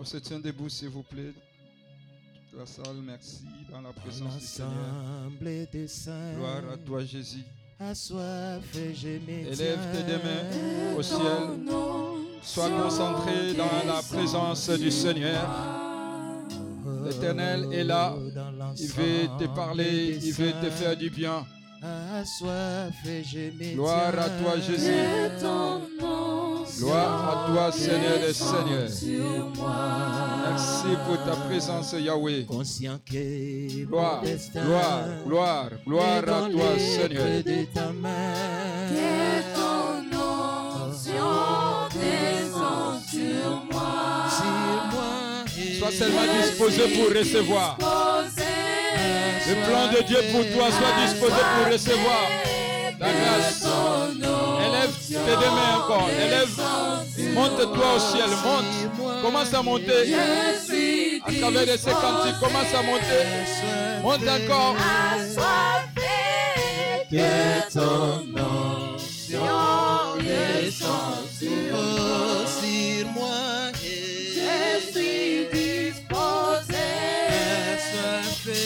On 0.00 0.04
se 0.04 0.16
tient 0.16 0.40
debout, 0.40 0.70
s'il 0.70 0.88
vous 0.88 1.02
plaît. 1.02 1.34
Toute 2.50 2.58
la 2.58 2.64
salle, 2.64 2.96
merci. 3.04 3.44
Dans 3.70 3.82
la 3.82 3.92
présence 3.92 4.38
du 4.38 4.46
Seigneur. 4.46 4.72
L'assemblée 4.72 5.68
des 5.70 5.86
saints. 5.88 6.32
Gloire 6.36 6.62
à 6.72 6.76
toi, 6.78 7.04
Jésus. 7.04 7.44
Assoiffé, 7.78 8.94
Élève 9.28 9.78
tes 9.92 10.02
deux 10.04 10.18
mains 10.18 10.96
au 10.96 11.02
ciel. 11.02 11.20
Sois 12.42 12.70
concentré 12.70 13.52
dans 13.52 13.86
la 13.86 14.00
présence 14.00 14.70
du 14.70 14.90
Seigneur. 14.90 15.46
L'Éternel 17.04 17.68
est 17.70 17.84
là. 17.84 18.14
Il 18.78 18.88
veut 18.88 19.28
te 19.38 19.54
parler, 19.54 20.18
il 20.22 20.32
veut 20.32 20.52
te 20.62 20.70
faire 20.70 20.96
du 20.96 21.10
bien. 21.10 21.44
Gloire 23.74 24.18
à 24.18 24.30
toi, 24.30 24.58
Jésus. 24.60 24.92
Gloire 26.80 27.28
à 27.28 27.52
toi, 27.52 27.72
Seigneur 27.72 28.18
des 28.26 28.32
Seigneurs. 28.32 28.88
Merci 30.48 30.96
pour 31.06 31.18
ta 31.24 31.36
présence, 31.46 31.94
Yahweh. 31.98 32.44
Conscient 32.46 32.98
que 33.04 33.84
Gloire, 33.84 34.22
gloire, 34.54 35.04
gloire, 35.26 35.68
gloire 35.86 36.18
à 36.18 36.48
toi, 36.50 36.78
Seigneur. 36.78 37.26
de 37.44 37.64
ta 37.74 37.92
main. 37.92 38.34
Que 38.88 39.54
ton 39.54 40.16
onction 40.16 41.88
descend 41.92 43.00
sur 43.10 43.50
moi. 43.70 44.28
Sur 44.30 44.80
moi 44.92 45.44
et 45.58 45.78
Sois 45.78 45.92
seulement 45.92 46.26
disposé 46.40 46.82
pour 46.96 47.08
recevoir. 47.18 47.76
Le 49.48 49.54
plan 49.66 49.84
de 49.92 50.00
Dieu 50.06 50.18
pour 50.32 50.44
toi, 50.56 50.70
sois 50.70 50.94
disposé 51.04 51.40
pour 51.56 51.72
recevoir 51.72 52.24
la 52.98 53.12
grâce. 53.12 53.66
Nom. 55.10 55.20
Tes 55.26 55.36
deux 55.36 55.50
mains 55.50 55.76
encore. 55.78 56.08
Élève, 56.08 56.54
monte-toi 57.34 57.94
au 57.96 57.98
ciel, 57.98 58.30
monte. 58.44 59.22
Commence 59.22 59.52
à 59.54 59.62
monter 59.62 60.14
à 60.14 61.32
travers 61.40 61.66
de 61.66 61.76
ces 61.76 61.90
cantiques. 61.90 62.38
Commence 62.40 62.74
à 62.74 62.82
monter. 62.82 63.24
Monte 64.02 64.28
encore. 64.28 64.76
que 67.10 67.72
ton 67.72 68.22
onction 68.38 69.50
descend 70.20 71.26
sur 71.38 73.06
moi 73.14 73.72
Je 73.74 74.92
suis 74.92 75.48
disposé 75.52 76.86
assoiffé. 77.74 78.62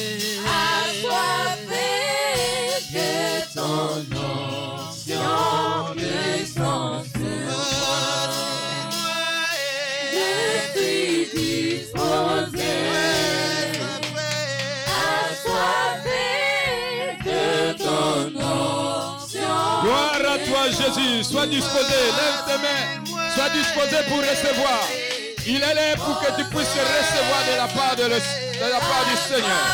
assoiffé 0.85 1.89
que 2.93 3.09
ton 3.55 3.97
onction 4.13 4.24
Jésus. 20.71 21.25
Sois 21.25 21.47
disposé. 21.47 21.99
Lève 22.19 22.41
tes 22.47 22.59
mains. 22.63 23.31
Sois 23.35 23.49
disposé 23.51 23.97
pour 24.09 24.19
recevoir. 24.19 24.83
Il 25.47 25.57
est 25.57 25.75
là 25.75 25.97
pour 25.97 26.19
que 26.21 26.27
tu 26.37 26.45
puisses 26.45 26.69
recevoir 26.69 27.41
de 27.51 27.57
la 27.59 27.69
part, 27.69 27.97
de, 27.97 28.03
le- 28.05 28.09
de 28.65 28.71
la 28.73 28.79
part 28.81 29.05
du 29.11 29.17
Seigneur. 29.29 29.65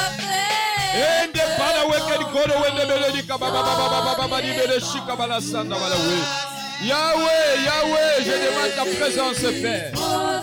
Yahweh, 6.83 7.63
Yahweh, 7.65 8.25
je 8.25 8.33
demande 8.33 8.75
ta 8.75 8.85
présence, 8.99 9.37
Père. 9.63 9.93
Oh, 9.95 10.41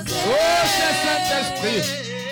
cher 0.78 0.94
Saint-Esprit. 1.04 1.82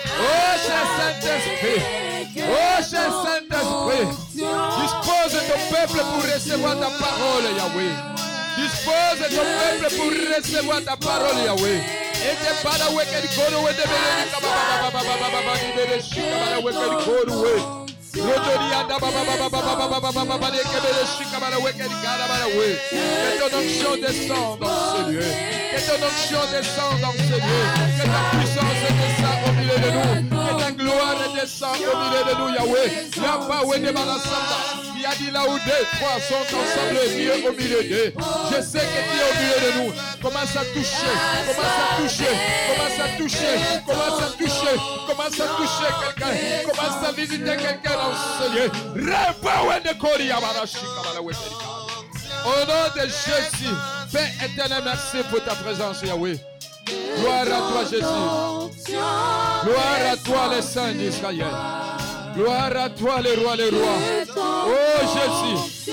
Oh, 0.06 0.56
cher 0.64 0.84
Saint-Esprit. 0.96 2.05
Oh, 2.38 2.78
cher 2.90 3.08
Saint-Esprit. 3.24 4.08
Dispose 4.34 5.32
de 5.32 5.40
ton 5.48 5.60
peuple 5.70 6.00
pour 6.04 6.22
recevoir 6.22 6.74
ta 6.78 6.90
parole, 7.00 7.46
Yahweh. 7.56 7.94
Dispose 8.56 9.18
de 9.20 9.28
ton 9.34 9.46
peuple 9.58 9.86
pour 9.96 10.10
recevoir 10.36 10.80
ta 10.84 10.96
parole, 10.96 11.38
Yahweh. 11.44 11.80
Ende 12.26 12.52
bala 12.64 12.86
wekedi 12.96 13.28
kodo 13.36 13.58
wende 13.62 13.84
beledi 13.86 14.26
kababa 14.32 14.62
baba 14.82 15.00
baba 15.04 15.28
baba 15.32 15.52
di 15.60 15.68
bele 15.76 16.00
shika 16.02 16.36
bala 16.40 16.58
wekedi 16.64 16.96
kodo 17.04 17.34
we. 17.42 17.54
Rodori 18.16 18.68
anda 18.72 18.96
baba 18.98 19.22
baba 19.28 19.48
baba 19.50 19.76
baba 19.76 20.00
baba 20.00 20.24
baba 20.24 20.50
de 20.50 20.62
kebele 20.64 21.04
shika 21.06 21.38
bala 21.38 21.58
wekedi 21.58 21.96
kada 22.02 22.26
bala 22.26 22.46
we. 22.56 22.68
Que 22.90 23.38
ton 23.38 23.58
onction 23.58 23.96
descende 24.00 24.58
dans 24.60 24.76
ce 24.90 25.00
lieu. 25.10 25.28
Que 25.70 25.78
ton 25.86 26.00
onction 26.08 26.42
descende 26.50 27.00
dans 27.00 27.16
ce 27.28 27.36
lieu. 27.36 27.62
Que 27.96 28.04
ta 28.12 28.20
puissance 28.32 28.82
descende 29.00 29.40
au 29.46 29.52
milieu 29.52 29.78
de 29.78 29.90
nous. 29.90 30.35
Gloire 30.76 31.16
descende 31.34 31.76
au 31.80 31.96
milieu 31.96 32.22
de 32.24 32.34
nous, 32.38 32.50
Yahweh. 32.54 32.88
Yahweh 33.16 33.78
de 33.80 33.92
Balasanda. 33.92 34.58
Qui 34.96 35.04
a 35.04 35.14
dit 35.14 35.30
là 35.30 35.42
où 35.48 35.54
deux, 35.54 35.84
trois 35.92 36.18
sont 36.20 36.44
ensemble 36.56 37.00
mieux 37.16 37.48
au 37.48 37.52
milieu 37.52 37.82
d'eux. 37.82 38.14
Je 38.50 38.60
sais 38.62 38.80
que 38.80 39.00
tu 39.08 39.16
es 39.16 39.24
au 39.26 39.34
milieu 39.40 39.58
de 39.60 39.70
nous. 39.78 39.92
Commence 40.22 40.56
à 40.56 40.64
toucher. 40.74 41.12
Commence 41.46 41.78
à 41.80 42.02
toucher. 42.02 42.32
Commence 42.68 42.98
à 43.00 43.08
toucher. 43.16 43.54
Commence 43.86 44.20
à 44.22 44.28
toucher. 44.36 44.74
Commence 45.06 45.40
à 45.40 45.48
toucher 45.56 45.90
quelqu'un. 46.00 46.32
Commence 46.70 47.00
à 47.08 47.12
visiter 47.12 47.56
quelqu'un 47.56 47.94
dans 47.94 48.14
ce 48.38 48.46
lieu. 48.56 48.68
Au 52.44 52.64
nom 52.66 52.84
de 52.94 53.00
Jésus, 53.00 53.74
Père 54.12 54.30
éternel, 54.44 54.82
merci 54.84 55.18
pour 55.28 55.42
ta 55.44 55.54
présence, 55.56 56.02
Yahweh. 56.02 56.38
Gloire 56.86 57.42
à 57.42 57.72
toi, 57.72 57.84
Jésus. 57.84 58.96
Gloire 59.64 60.12
à 60.12 60.16
toi, 60.16 60.54
les 60.54 60.62
saints 60.62 60.92
d'Israël. 60.92 61.46
Gloire 62.34 62.76
à 62.76 62.90
toi, 62.90 63.20
les 63.22 63.34
rois, 63.34 63.56
les 63.56 63.70
rois. 63.70 63.98
Oh 64.36 64.72
Jésus. 65.14 65.90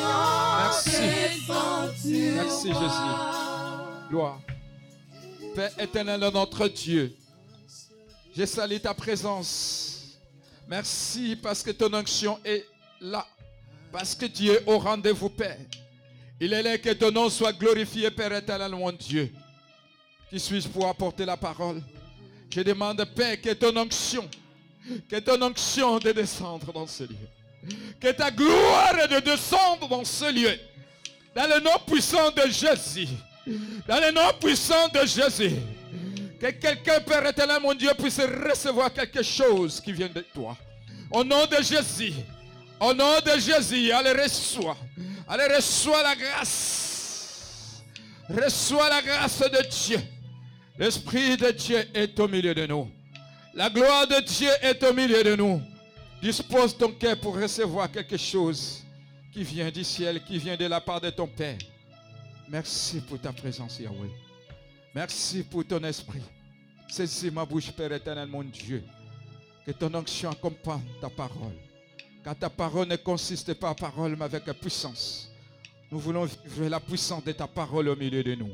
Merci. 0.58 1.02
Merci, 2.36 2.68
Jésus. 2.68 3.14
Gloire. 4.10 4.40
Père 5.56 5.72
éternel, 5.80 6.20
notre 6.34 6.68
Dieu, 6.68 7.16
je 8.36 8.44
salue 8.46 8.78
ta 8.78 8.94
présence. 8.94 10.18
Merci 10.68 11.36
parce 11.42 11.62
que 11.62 11.72
ton 11.72 11.94
onction 11.94 12.40
est 12.44 12.66
là. 13.00 13.26
Parce 13.92 14.16
que 14.16 14.26
tu 14.26 14.50
es 14.50 14.64
au 14.66 14.80
rendez-vous, 14.80 15.30
Père. 15.30 15.58
Il 16.40 16.52
est 16.52 16.64
là 16.64 16.78
que 16.78 16.90
ton 16.94 17.12
nom 17.12 17.30
soit 17.30 17.54
glorifié, 17.54 18.10
Père 18.10 18.34
éternel, 18.34 18.72
mon 18.72 18.92
Dieu. 18.92 19.32
Qui 20.34 20.40
suis-je 20.40 20.68
pour 20.68 20.88
apporter 20.88 21.26
la 21.28 21.38
parole? 21.38 21.80
Je 22.50 22.62
demande, 22.62 23.06
Père, 23.16 23.40
que 23.40 23.54
ton 23.54 23.78
onction, 23.78 24.28
que 25.08 25.20
ton 25.20 25.40
onction 25.40 26.00
de 26.00 26.12
descendre 26.12 26.74
dans 26.74 26.88
ce 26.88 27.04
lieu. 27.04 27.30
Que 28.02 28.12
ta 28.14 28.32
gloire 28.32 29.08
de 29.12 29.20
descendre 29.20 29.88
dans 29.88 30.04
ce 30.04 30.34
lieu. 30.34 30.60
Dans 31.36 31.46
le 31.46 31.60
nom 31.60 31.78
puissant 31.86 32.32
de 32.32 32.50
Jésus. 32.50 33.10
Dans 33.88 34.00
le 34.00 34.12
nom 34.12 34.34
puissant 34.42 34.88
de 34.88 35.06
Jésus. 35.06 35.56
Que 36.42 36.50
quelqu'un, 36.50 37.00
Père 37.02 37.28
éternel, 37.28 37.62
mon 37.62 37.76
Dieu, 37.76 37.92
puisse 37.96 38.20
recevoir 38.20 38.92
quelque 38.92 39.22
chose 39.22 39.80
qui 39.80 39.94
vient 39.94 40.10
de 40.10 40.22
toi. 40.34 40.58
Au 41.12 41.24
nom 41.24 41.46
de 41.46 41.58
Jésus. 41.58 42.14
Au 42.80 42.92
nom 42.92 43.20
de 43.24 43.40
Jésus, 43.40 43.92
allez, 43.92 44.20
reçois. 44.20 44.78
Allez, 45.28 45.56
reçois 45.56 46.02
la 46.02 46.16
grâce. 46.16 47.84
Reçois 48.28 48.90
la 48.90 49.02
grâce 49.04 49.38
de 49.38 49.70
Dieu. 49.70 50.00
L'Esprit 50.78 51.38
de 51.38 51.52
Dieu 51.52 51.84
est 51.94 52.20
au 52.20 52.28
milieu 52.28 52.56
de 52.56 52.66
nous. 52.66 52.90
La 53.54 53.70
gloire 53.70 54.08
de 54.08 54.20
Dieu 54.22 54.50
est 54.62 54.82
au 54.84 54.94
milieu 54.94 55.24
de 55.24 55.36
nous. 55.36 55.62
Dispose 56.22 56.76
ton 56.76 56.92
cœur 56.92 57.20
pour 57.20 57.36
recevoir 57.36 57.92
quelque 57.92 58.18
chose 58.18 58.84
qui 59.32 59.44
vient 59.44 59.70
du 59.70 59.84
ciel, 59.84 60.24
qui 60.24 60.38
vient 60.38 60.58
de 60.58 60.66
la 60.66 60.82
part 60.82 61.02
de 61.02 61.10
ton 61.10 61.28
Père. 61.28 61.58
Merci 62.50 63.02
pour 63.02 63.20
ta 63.20 63.32
présence, 63.32 63.80
Yahweh. 63.80 64.10
Merci 64.96 65.44
pour 65.44 65.66
ton 65.66 65.84
esprit. 65.84 66.22
Saisis 66.88 67.32
ma 67.32 67.46
bouche, 67.46 67.72
Père 67.72 67.92
éternel, 67.92 68.28
mon 68.28 68.44
Dieu. 68.44 68.84
Que 69.66 69.72
ton 69.72 69.94
onction 69.94 70.32
accompagne 70.32 70.82
ta 71.00 71.10
parole. 71.10 71.56
Car 72.24 72.36
ta 72.36 72.50
parole 72.50 72.88
ne 72.88 72.96
consiste 72.96 73.54
pas 73.54 73.70
en 73.70 73.76
parole, 73.76 74.16
mais 74.16 74.26
avec 74.26 74.46
puissance. 74.60 75.30
Nous 75.92 76.00
voulons 76.00 76.26
vivre 76.26 76.70
la 76.70 76.80
puissance 76.80 77.24
de 77.24 77.32
ta 77.32 77.48
parole 77.48 77.90
au 77.90 77.96
milieu 77.96 78.24
de 78.24 78.36
nous. 78.36 78.52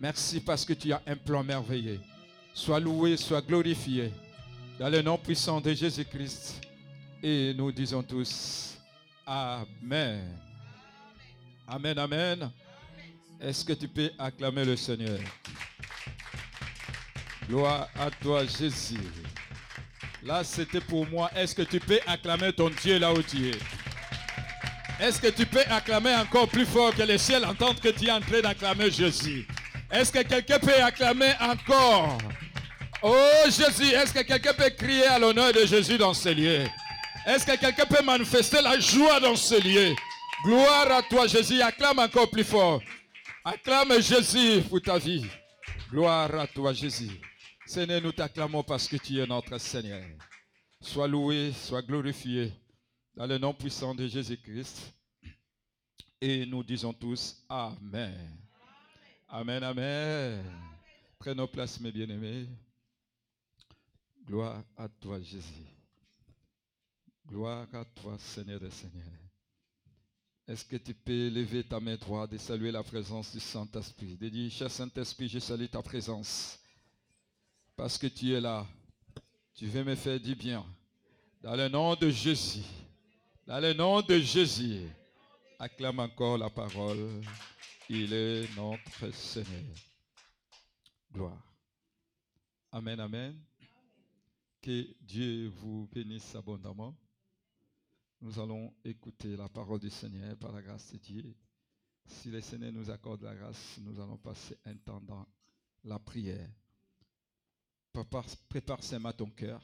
Merci 0.00 0.40
parce 0.40 0.64
que 0.64 0.72
tu 0.72 0.92
as 0.92 1.00
un 1.06 1.16
plan 1.16 1.42
merveilleux. 1.42 2.00
Sois 2.52 2.80
loué, 2.80 3.16
sois 3.16 3.40
glorifié. 3.40 4.12
Dans 4.78 4.88
le 4.88 5.02
nom 5.02 5.16
puissant 5.16 5.60
de 5.60 5.72
Jésus-Christ. 5.72 6.60
Et 7.22 7.54
nous 7.56 7.72
disons 7.72 8.02
tous 8.02 8.76
Amen. 9.26 10.36
Amen, 11.66 11.98
Amen. 11.98 12.50
Est-ce 13.40 13.64
que 13.64 13.72
tu 13.72 13.88
peux 13.88 14.10
acclamer 14.18 14.64
le 14.64 14.76
Seigneur? 14.76 15.18
Gloire 17.48 17.88
à 17.98 18.10
toi, 18.10 18.44
Jésus. 18.44 18.98
Là, 20.22 20.42
c'était 20.44 20.80
pour 20.80 21.06
moi. 21.08 21.30
Est-ce 21.34 21.54
que 21.54 21.62
tu 21.62 21.78
peux 21.80 22.00
acclamer 22.06 22.52
ton 22.52 22.70
Dieu 22.70 22.98
là 22.98 23.12
où 23.12 23.22
tu 23.22 23.48
es? 23.48 23.58
Est-ce 25.00 25.20
que 25.20 25.28
tu 25.28 25.44
peux 25.44 25.64
acclamer 25.68 26.14
encore 26.14 26.48
plus 26.48 26.64
fort 26.64 26.94
que 26.94 27.02
les 27.02 27.18
ciels 27.18 27.44
entendent 27.44 27.80
que 27.80 27.88
tu 27.88 28.06
es 28.06 28.10
en 28.10 28.20
train 28.20 28.40
d'acclamer 28.40 28.90
Jésus? 28.90 29.46
Est-ce 29.94 30.10
que 30.10 30.22
quelqu'un 30.24 30.58
peut 30.58 30.82
acclamer 30.82 31.34
encore? 31.40 32.18
Oh 33.00 33.44
Jésus, 33.44 33.92
est-ce 33.92 34.12
que 34.12 34.22
quelqu'un 34.22 34.52
peut 34.52 34.70
crier 34.70 35.06
à 35.06 35.20
l'honneur 35.20 35.52
de 35.52 35.64
Jésus 35.64 35.96
dans 35.96 36.12
ce 36.12 36.30
lieu? 36.30 36.64
Est-ce 37.24 37.46
que 37.46 37.56
quelqu'un 37.56 37.86
peut 37.86 38.02
manifester 38.02 38.60
la 38.60 38.76
joie 38.80 39.20
dans 39.20 39.36
ce 39.36 39.54
lieu? 39.54 39.94
Gloire 40.44 40.90
à 40.90 41.02
toi 41.02 41.28
Jésus, 41.28 41.62
acclame 41.62 42.00
encore 42.00 42.28
plus 42.28 42.42
fort. 42.42 42.82
Acclame 43.44 44.00
Jésus 44.00 44.62
pour 44.68 44.82
ta 44.82 44.98
vie. 44.98 45.24
Gloire 45.88 46.34
à 46.40 46.48
toi 46.48 46.72
Jésus. 46.72 47.20
Seigneur, 47.64 48.02
nous 48.02 48.12
t'acclamons 48.12 48.64
parce 48.64 48.88
que 48.88 48.96
tu 48.96 49.20
es 49.20 49.26
notre 49.26 49.58
Seigneur. 49.58 50.04
Sois 50.80 51.06
loué, 51.06 51.52
sois 51.52 51.82
glorifié 51.82 52.52
dans 53.14 53.26
le 53.26 53.38
nom 53.38 53.54
puissant 53.54 53.94
de 53.94 54.08
Jésus-Christ. 54.08 54.92
Et 56.20 56.44
nous 56.46 56.64
disons 56.64 56.92
tous 56.92 57.44
Amen. 57.48 58.43
Amen, 59.36 59.64
Amen. 59.64 60.44
Prenons 61.18 61.48
place, 61.48 61.80
mes 61.80 61.90
bien-aimés. 61.90 62.46
Gloire 64.24 64.62
à 64.76 64.88
toi, 64.88 65.20
Jésus. 65.20 65.66
Gloire 67.26 67.66
à 67.72 67.84
toi, 67.84 68.16
Seigneur 68.16 68.60
des 68.60 68.70
Seigneurs. 68.70 69.02
Est-ce 70.46 70.64
que 70.64 70.76
tu 70.76 70.94
peux 70.94 71.30
lever 71.30 71.64
ta 71.64 71.80
main 71.80 71.96
droite 71.96 72.32
et 72.32 72.38
saluer 72.38 72.70
la 72.70 72.84
présence 72.84 73.32
du 73.32 73.40
Saint-Esprit? 73.40 74.16
De 74.16 74.28
dire, 74.28 74.52
cher 74.52 74.70
Saint-Esprit, 74.70 75.28
je 75.28 75.40
salue 75.40 75.66
ta 75.66 75.82
présence. 75.82 76.60
Parce 77.74 77.98
que 77.98 78.06
tu 78.06 78.32
es 78.34 78.40
là. 78.40 78.64
Tu 79.56 79.66
veux 79.66 79.82
me 79.82 79.96
faire 79.96 80.20
du 80.20 80.36
bien. 80.36 80.64
Dans 81.42 81.56
le 81.56 81.68
nom 81.68 81.96
de 81.96 82.08
Jésus. 82.08 82.62
Dans 83.48 83.58
le 83.58 83.72
nom 83.72 84.00
de 84.00 84.16
Jésus. 84.16 84.88
Acclame 85.58 85.98
encore 85.98 86.38
la 86.38 86.50
parole. 86.50 87.20
Il 87.90 88.14
est 88.14 88.56
notre 88.56 89.10
Seigneur. 89.12 89.76
Gloire. 91.12 91.42
Amen, 92.72 92.98
amen. 92.98 93.38
Que 94.62 94.96
Dieu 95.02 95.48
vous 95.48 95.86
bénisse 95.92 96.34
abondamment. 96.34 96.96
Nous 98.22 98.38
allons 98.40 98.72
écouter 98.84 99.36
la 99.36 99.50
parole 99.50 99.80
du 99.80 99.90
Seigneur 99.90 100.34
par 100.38 100.52
la 100.52 100.62
grâce 100.62 100.92
de 100.92 100.96
Dieu. 100.96 101.36
Si 102.06 102.30
le 102.30 102.40
Seigneur 102.40 102.72
nous 102.72 102.90
accorde 102.90 103.22
la 103.22 103.34
grâce, 103.34 103.78
nous 103.82 104.00
allons 104.00 104.16
passer 104.16 104.56
un 104.64 104.76
temps 104.76 105.02
dans 105.02 105.26
la 105.84 105.98
prière. 105.98 106.48
Prépare, 107.92 108.26
prépare 108.48 108.82
seulement 108.82 109.12
ton 109.12 109.28
cœur 109.28 109.62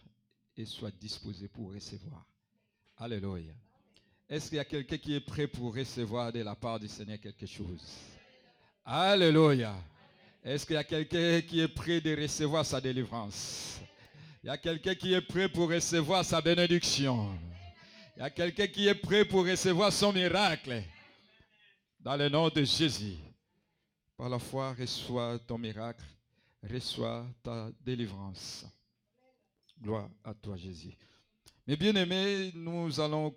et 0.57 0.67
sois 0.67 0.91
disposé 0.91 1.49
pour 1.49 1.73
recevoir. 1.73 2.27
Alléluia. 2.99 3.55
Est-ce 4.31 4.49
qu'il 4.49 4.59
y 4.59 4.61
a 4.61 4.65
quelqu'un 4.65 4.97
qui 4.97 5.15
est 5.17 5.21
prêt 5.21 5.49
pour 5.49 5.75
recevoir 5.75 6.33
de 6.33 6.41
la 6.41 6.55
part 6.55 6.79
du 6.79 6.87
Seigneur 6.87 7.19
quelque 7.19 7.47
chose? 7.47 7.83
Alléluia. 8.85 9.75
Est-ce 10.45 10.65
qu'il 10.65 10.77
y 10.77 10.79
a 10.79 10.85
quelqu'un 10.85 11.41
qui 11.41 11.59
est 11.59 11.67
prêt 11.67 12.01
de 12.01 12.15
recevoir 12.15 12.65
sa 12.65 12.81
délivrance? 12.81 13.81
Il 14.45 14.47
y 14.47 14.51
a 14.51 14.57
quelqu'un 14.57 14.95
qui 14.95 15.15
est 15.15 15.21
prêt 15.21 15.49
pour 15.49 15.69
recevoir 15.69 16.25
sa 16.25 16.41
bénédiction? 16.41 17.37
Il 18.17 18.21
y 18.21 18.23
a 18.23 18.31
quelqu'un 18.31 18.69
qui 18.69 18.87
est 18.87 18.95
prêt 18.95 19.25
pour 19.25 19.45
recevoir 19.45 19.93
son 19.93 20.13
miracle? 20.13 20.81
Dans 21.99 22.17
le 22.17 22.29
nom 22.29 22.49
de 22.51 22.63
Jésus. 22.63 23.17
Par 24.17 24.29
la 24.29 24.39
foi, 24.39 24.75
reçois 24.75 25.41
ton 25.41 25.59
miracle. 25.59 26.05
Reçois 26.63 27.27
ta 27.43 27.69
délivrance. 27.81 28.65
Gloire 29.83 30.09
à 30.23 30.33
toi, 30.35 30.57
Jésus. 30.57 30.97
Mais 31.71 31.77
bien 31.77 31.95
aimés, 31.95 32.51
nous 32.57 32.99
allons 32.99 33.31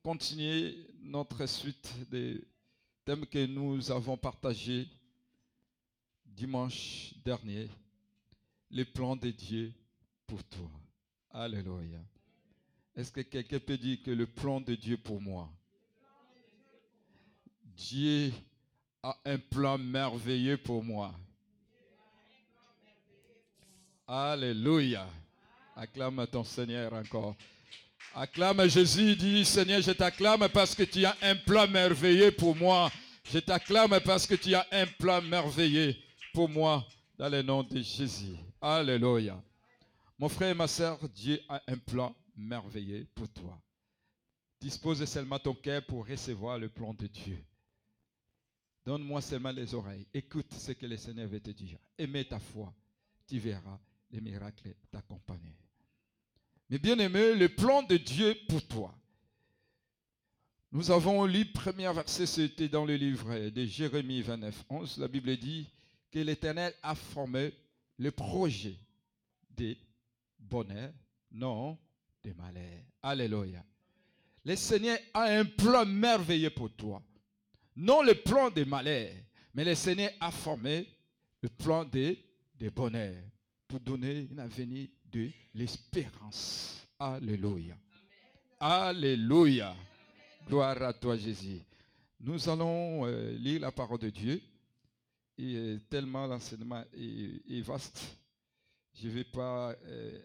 continuer 0.00 0.76
notre 1.02 1.44
suite 1.46 1.92
des 2.08 2.40
thèmes 3.04 3.26
que 3.26 3.44
nous 3.46 3.90
avons 3.90 4.16
partagés 4.16 4.86
dimanche 6.24 7.12
dernier. 7.24 7.68
Les 8.70 8.84
plans 8.84 9.16
de 9.16 9.30
Dieu 9.30 9.72
pour 10.24 10.44
toi. 10.44 10.70
Alléluia. 11.32 11.98
Est-ce 12.94 13.10
que 13.10 13.22
quelqu'un 13.22 13.58
peut 13.58 13.76
dire 13.76 13.98
que 14.04 14.12
le 14.12 14.28
plan 14.28 14.60
de 14.60 14.76
Dieu 14.76 14.96
pour 14.96 15.20
moi, 15.20 15.50
Dieu 17.64 18.32
a 19.02 19.18
un 19.24 19.38
plan 19.38 19.78
merveilleux 19.78 20.58
pour 20.58 20.84
moi. 20.84 21.12
Alléluia. 24.06 25.08
Acclame 25.74 26.24
ton 26.28 26.44
Seigneur 26.44 26.92
encore. 26.92 27.34
Acclame 28.14 28.68
Jésus, 28.68 29.14
dis 29.16 29.44
Seigneur, 29.44 29.80
je 29.80 29.92
t'acclame 29.92 30.48
parce 30.48 30.74
que 30.74 30.82
tu 30.82 31.04
as 31.04 31.16
un 31.22 31.36
plan 31.36 31.68
merveilleux 31.68 32.32
pour 32.32 32.56
moi. 32.56 32.90
Je 33.24 33.38
t'acclame 33.38 34.00
parce 34.04 34.26
que 34.26 34.34
tu 34.34 34.54
as 34.54 34.66
un 34.72 34.86
plan 34.86 35.22
merveilleux 35.22 35.94
pour 36.32 36.48
moi 36.48 36.84
dans 37.16 37.28
le 37.28 37.42
nom 37.42 37.62
de 37.62 37.80
Jésus. 37.80 38.36
Alléluia. 38.60 39.40
Mon 40.18 40.28
frère 40.28 40.50
et 40.50 40.54
ma 40.54 40.66
soeur, 40.66 40.98
Dieu 41.08 41.40
a 41.48 41.62
un 41.66 41.78
plan 41.78 42.14
merveilleux 42.36 43.06
pour 43.14 43.28
toi. 43.28 43.60
Dispose 44.60 45.04
seulement 45.04 45.38
ton 45.38 45.54
cœur 45.54 45.84
pour 45.86 46.06
recevoir 46.06 46.58
le 46.58 46.68
plan 46.68 46.92
de 46.92 47.06
Dieu. 47.06 47.42
Donne-moi 48.84 49.20
seulement 49.20 49.52
les 49.52 49.74
oreilles. 49.74 50.06
Écoute 50.12 50.52
ce 50.52 50.72
que 50.72 50.86
le 50.86 50.96
Seigneur 50.96 51.28
veut 51.28 51.40
te 51.40 51.50
dire. 51.50 51.78
Aimez 51.96 52.24
ta 52.24 52.38
foi. 52.38 52.74
Tu 53.26 53.38
verras 53.38 53.78
les 54.10 54.20
miracles 54.20 54.74
t'accompagner. 54.90 55.56
Mais 56.70 56.78
bien 56.78 56.98
aimé, 57.00 57.34
le 57.34 57.48
plan 57.48 57.82
de 57.82 57.96
Dieu 57.96 58.36
pour 58.48 58.64
toi. 58.66 58.94
Nous 60.70 60.92
avons 60.92 61.26
lu 61.26 61.40
le 61.40 61.52
premier 61.52 61.92
verset, 61.92 62.26
c'était 62.26 62.68
dans 62.68 62.84
le 62.84 62.94
livre 62.94 63.50
de 63.50 63.64
Jérémie 63.64 64.22
29, 64.22 64.64
11. 64.70 64.98
La 64.98 65.08
Bible 65.08 65.36
dit 65.36 65.68
que 66.12 66.20
l'Éternel 66.20 66.72
a 66.80 66.94
formé 66.94 67.52
le 67.98 68.12
projet 68.12 68.76
des 69.50 69.76
bonheur, 70.38 70.92
non 71.32 71.76
des 72.22 72.34
malheurs. 72.34 72.84
Alléluia. 73.02 73.64
Le 74.44 74.54
Seigneur 74.54 74.98
a 75.12 75.24
un 75.24 75.44
plan 75.44 75.84
merveilleux 75.84 76.50
pour 76.50 76.70
toi. 76.70 77.02
Non 77.74 78.02
le 78.02 78.14
plan 78.14 78.48
des 78.50 78.64
malheurs, 78.64 79.14
mais 79.54 79.64
le 79.64 79.74
Seigneur 79.74 80.10
a 80.20 80.30
formé 80.30 80.86
le 81.42 81.48
plan 81.48 81.84
des, 81.84 82.24
des 82.54 82.70
bonheurs 82.70 83.24
pour 83.66 83.80
donner 83.80 84.28
un 84.34 84.38
avenir 84.38 84.88
de 85.10 85.30
l'espérance. 85.54 86.86
Alléluia. 86.98 87.76
Alléluia. 88.58 89.74
Gloire 90.46 90.82
à 90.82 90.92
toi, 90.92 91.16
Jésus. 91.16 91.60
Nous 92.20 92.48
allons 92.48 93.06
euh, 93.06 93.32
lire 93.32 93.60
la 93.60 93.72
parole 93.72 93.98
de 93.98 94.10
Dieu. 94.10 94.40
Et 95.38 95.78
tellement 95.88 96.26
l'enseignement 96.26 96.84
est, 96.92 97.62
vaste. 97.62 98.18
Je 98.92 99.08
ne 99.08 99.12
vais 99.12 99.24
pas 99.24 99.74
euh, 99.86 100.20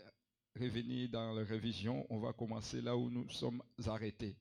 revenir 0.60 1.08
dans 1.10 1.34
la 1.34 1.46
révision, 1.46 2.06
on 2.10 2.20
va 2.20 2.34
commencer 2.34 2.82
là 2.82 2.98
où 2.98 3.10
nous 3.10 3.30
sommes 3.30 3.64
arrêtés. 3.86 4.36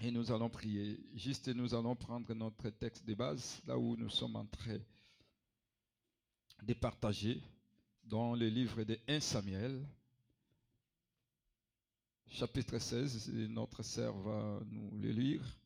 Et 0.00 0.10
nous 0.10 0.32
allons 0.32 0.48
prier. 0.48 0.98
Juste 1.14 1.48
nous 1.48 1.74
allons 1.74 1.94
prendre 1.94 2.32
notre 2.32 2.70
texte 2.70 3.04
de 3.04 3.14
base, 3.14 3.60
là 3.66 3.78
où 3.78 3.94
nous 3.96 4.08
sommes 4.08 4.36
en 4.36 4.46
train 4.46 4.78
de 6.62 6.74
partager, 6.74 7.42
dans 8.04 8.34
le 8.34 8.48
livre 8.48 8.84
de 8.84 8.98
1 9.08 9.20
Samuel, 9.20 9.86
chapitre 12.28 12.78
16. 12.78 13.30
Notre 13.48 13.82
sœur 13.82 14.16
va 14.18 14.60
nous 14.66 14.96
le 14.98 15.10
lire. 15.10 15.58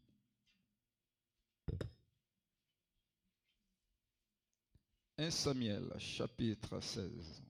«1 5.19 5.31
Samuel, 5.31 5.93
chapitre 5.99 6.81
16. 6.81 7.43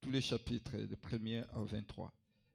tous 0.00 0.10
les 0.10 0.20
chapitres 0.20 0.76
de 0.76 0.96
1er 0.96 1.44
à 1.52 1.62
23. 1.62 2.12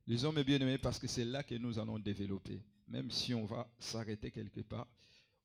Les 0.07 0.25
hommes 0.25 0.41
bien-aimés, 0.43 0.77
parce 0.77 0.99
que 0.99 1.07
c'est 1.07 1.25
là 1.25 1.43
que 1.43 1.55
nous 1.55 1.79
allons 1.79 1.99
développer. 1.99 2.61
Même 2.87 3.09
si 3.11 3.33
on 3.33 3.45
va 3.45 3.67
s'arrêter 3.79 4.31
quelque 4.31 4.61
part, 4.61 4.87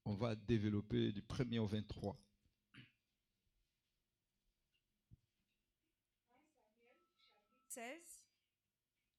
on 0.05 0.15
va 0.15 0.35
développer 0.35 1.13
du 1.13 1.23
1er 1.23 1.59
au 1.59 1.67
23. 1.67 2.17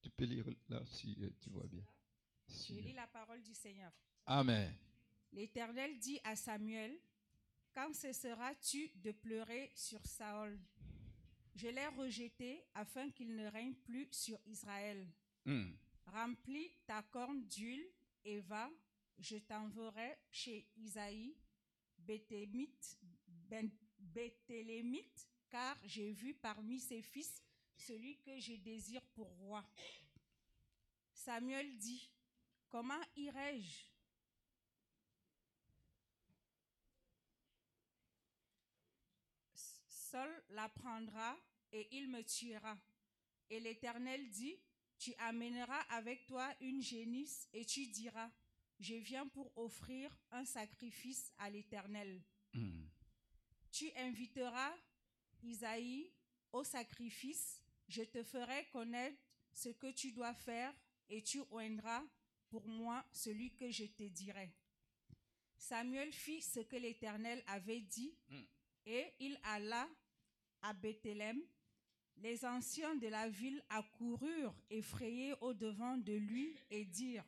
Tu 0.01 0.10
peux 0.10 0.25
lire 0.25 0.46
là 0.67 0.81
si 0.86 1.17
euh, 1.22 1.29
tu 1.39 1.50
vois 1.50 1.67
bien. 1.67 1.86
Je 2.50 2.74
lis 2.74 2.93
la 2.93 3.08
parole 3.08 3.41
du 3.41 3.53
Seigneur. 3.53 3.91
Amen. 4.25 4.74
L'Éternel 5.31 5.98
dit 6.00 6.20
à 6.24 6.36
Samuel, 6.36 7.00
Quand 7.74 7.93
cesseras-tu 7.93 8.91
de 8.96 9.12
pleurer 9.12 9.72
sur 9.75 10.05
Saül? 10.05 10.60
Je 11.55 11.67
l'ai 11.67 11.88
rejeté 11.88 12.65
afin 12.74 13.10
qu'il 13.12 13.36
ne 13.36 13.48
règne 13.48 13.74
plus 13.74 14.08
sur 14.12 14.38
Israël. 14.46 15.08
Hmm. 15.46 15.72
Remplis 16.08 16.72
ta 16.86 17.03
corne 17.03 17.46
d'huile 17.48 17.88
et 18.25 18.41
va, 18.41 18.70
je 19.20 19.38
t'enverrai 19.38 20.17
chez 20.29 20.67
Isaïe, 20.75 21.36
Béthélémite, 22.00 22.98
car 25.50 25.77
j'ai 25.84 26.12
vu 26.12 26.34
parmi 26.34 26.79
ses 26.79 27.01
fils 27.01 27.41
celui 27.81 28.17
que 28.19 28.39
je 28.39 28.53
désire 28.53 29.05
pour 29.13 29.27
roi. 29.39 29.65
Samuel 31.13 31.77
dit, 31.77 32.09
comment 32.69 33.01
irai-je? 33.15 33.85
Saul 39.55 40.43
la 40.50 40.67
prendra 40.69 41.38
et 41.71 41.88
il 41.91 42.09
me 42.09 42.23
tuera. 42.23 42.77
Et 43.50 43.59
l'Éternel 43.59 44.29
dit, 44.29 44.57
tu 44.97 45.13
amèneras 45.15 45.81
avec 45.89 46.25
toi 46.25 46.53
une 46.59 46.81
génisse 46.81 47.47
et 47.53 47.65
tu 47.65 47.88
diras, 47.88 48.31
je 48.79 48.95
viens 48.95 49.27
pour 49.27 49.55
offrir 49.57 50.15
un 50.31 50.45
sacrifice 50.45 51.31
à 51.38 51.50
l'Éternel. 51.50 52.21
Hmm. 52.53 52.85
Tu 53.71 53.91
inviteras 53.95 54.75
Isaïe 55.43 56.11
au 56.51 56.63
sacrifice, 56.63 57.61
je 57.91 58.03
te 58.03 58.24
ferai 58.24 58.65
connaître 58.71 59.17
ce 59.53 59.69
que 59.69 59.91
tu 59.91 60.12
dois 60.13 60.33
faire 60.33 60.74
et 61.10 61.21
tu 61.21 61.41
oindras 61.51 62.03
pour 62.50 62.65
moi 62.67 63.05
celui 63.12 63.53
que 63.53 63.69
je 63.69 63.86
te 63.86 64.03
dirai. 64.03 64.50
Samuel 65.57 66.12
fit 66.12 66.41
ce 66.41 66.62
que 66.62 66.75
l'Éternel 66.77 67.43
avait 67.48 67.81
dit 67.81 68.15
Mm. 68.29 68.41
et 68.86 69.13
il 69.19 69.39
alla 69.43 69.88
à 70.62 70.74
Bethléem. 70.74 71.41
Les 72.17 72.45
anciens 72.45 72.95
de 72.95 73.07
la 73.07 73.27
ville 73.29 73.63
accoururent 73.69 74.55
effrayés 74.69 75.33
au-devant 75.41 75.98
de 75.98 76.13
lui 76.13 76.55
et 76.69 76.86
dirent 76.86 77.25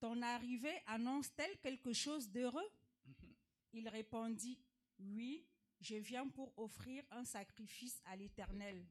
Ton 0.00 0.20
arrivée 0.22 0.82
annonce-t-elle 0.86 1.58
quelque 1.60 1.92
chose 1.92 2.28
d'heureux? 2.28 2.68
Il 3.72 3.88
répondit 3.88 4.58
Oui, 4.98 5.44
je 5.80 5.94
viens 5.96 6.28
pour 6.28 6.52
offrir 6.58 7.04
un 7.10 7.24
sacrifice 7.24 8.00
à 8.06 8.16
l'Éternel. 8.16 8.84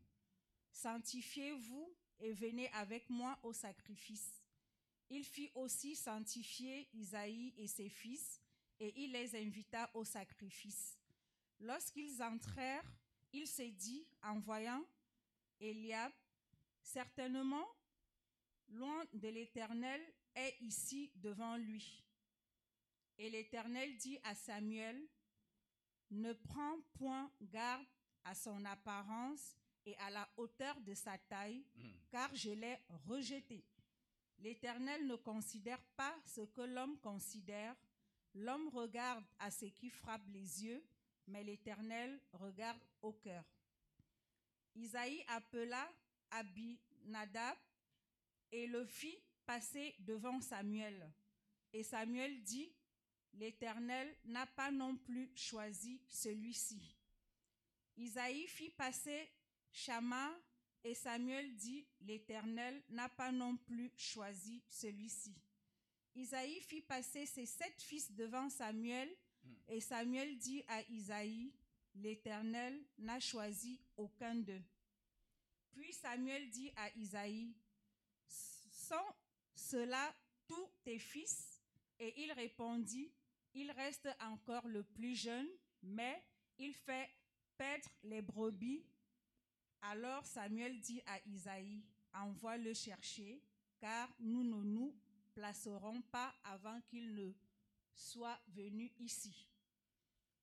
Sanctifiez-vous 0.72 1.96
et 2.20 2.34
venez 2.34 2.70
avec 2.74 3.10
moi 3.10 3.38
au 3.44 3.54
sacrifice. 3.54 4.42
Il 5.10 5.24
fit 5.24 5.52
aussi 5.56 5.96
sanctifier 5.96 6.88
Isaïe 6.94 7.54
et 7.58 7.68
ses 7.68 7.90
fils, 7.90 8.40
et 8.80 8.94
il 9.04 9.12
les 9.12 9.36
invita 9.36 9.90
au 9.94 10.06
sacrifice. 10.06 10.98
Lorsqu'ils 11.60 12.24
entrèrent, 12.24 12.90
il 13.34 13.48
se 13.48 13.64
dit, 13.64 14.08
en 14.24 14.40
voyant 14.40 14.84
Eliab, 15.60 16.12
certainement, 16.82 17.68
loin 18.70 19.06
de 19.14 19.28
l'Éternel 19.28 20.02
est 20.36 20.56
ici 20.62 21.12
devant 21.16 21.58
lui. 21.58 22.04
Et 23.18 23.30
l'Éternel 23.30 23.96
dit 23.98 24.20
à 24.24 24.34
Samuel, 24.34 25.00
ne 26.10 26.34
prends 26.34 26.80
point 26.94 27.32
garde 27.42 27.86
à 28.24 28.34
son 28.34 28.66
apparence 28.66 29.56
et 29.86 29.98
à 29.98 30.10
la 30.10 30.30
hauteur 30.38 30.80
de 30.82 30.94
sa 30.94 31.18
taille, 31.18 31.64
Hmm. 31.76 31.92
car 32.10 32.34
je 32.36 32.52
l'ai 32.52 32.78
rejeté. 33.08 33.64
L'Éternel 34.40 35.06
ne 35.08 35.16
considère 35.16 35.82
pas 35.96 36.16
ce 36.26 36.42
que 36.42 36.62
l'homme 36.62 36.98
considère. 37.00 37.76
L'homme 38.34 38.70
regarde 38.70 39.24
à 39.40 39.52
ce 39.52 39.66
qui 39.66 39.90
frappe 39.90 40.26
les 40.30 40.64
yeux, 40.64 40.84
mais 41.28 41.44
l'Éternel 41.44 42.20
regarde 42.34 42.82
au 43.02 43.14
cœur. 43.14 43.44
Isaïe 44.76 45.24
appela 45.28 45.92
Abinadab 46.32 47.58
et 48.52 48.68
le 48.68 48.86
fit 48.86 49.20
passer 49.46 49.96
devant 50.00 50.40
Samuel. 50.42 51.12
Et 51.74 51.84
Samuel 51.84 52.42
dit, 52.44 52.72
L'Éternel 53.34 54.14
n'a 54.26 54.46
pas 54.46 54.72
non 54.72 54.98
plus 54.98 55.32
choisi 55.36 56.02
celui-ci. 56.10 56.98
Isaïe 57.98 58.46
fit 58.48 58.72
passer 58.72 59.30
Shama 59.72 60.32
et 60.84 60.96
Samuel 60.96 61.56
dit, 61.56 61.86
L'Éternel 62.02 62.84
n'a 62.90 63.10
pas 63.10 63.32
non 63.32 63.58
plus 63.58 63.92
choisi 63.96 64.64
celui-ci. 64.68 65.36
Isaïe 66.16 66.60
fit 66.62 66.82
passer 66.82 67.26
ses 67.26 67.46
sept 67.46 67.82
fils 67.82 68.12
devant 68.12 68.50
Samuel 68.50 69.10
et 69.68 69.80
Samuel 69.80 70.38
dit 70.38 70.64
à 70.68 70.82
Isaïe, 70.90 71.54
L'Éternel 71.96 72.82
n'a 72.98 73.20
choisi 73.20 73.82
aucun 73.98 74.36
d'eux. 74.36 74.62
Puis 75.72 75.92
Samuel 75.94 76.50
dit 76.50 76.72
à 76.76 76.90
Isaïe, 76.96 77.54
Sont 78.28 78.96
cela 79.56 80.14
tous 80.48 80.70
tes 80.84 81.00
fils? 81.00 81.62
Et 82.00 82.24
il 82.24 82.32
répondit, 82.32 83.12
Il 83.54 83.72
reste 83.72 84.10
encore 84.22 84.68
le 84.68 84.84
plus 84.84 85.16
jeune, 85.16 85.50
mais 85.84 86.24
il 86.58 86.74
fait 86.74 87.10
paître 87.58 87.90
les 88.04 88.22
brebis. 88.22 88.84
Alors 89.82 90.26
Samuel 90.26 90.80
dit 90.80 91.02
à 91.06 91.20
Isaïe, 91.26 91.84
Envoie-le 92.14 92.74
chercher, 92.74 93.42
car 93.80 94.14
nous 94.20 94.44
ne 94.44 94.64
nous 94.64 94.94
placerons 95.34 96.02
pas 96.12 96.36
avant 96.44 96.80
qu'il 96.82 97.16
ne 97.16 97.32
soit 97.94 98.40
venu 98.50 98.92
ici. 99.00 99.48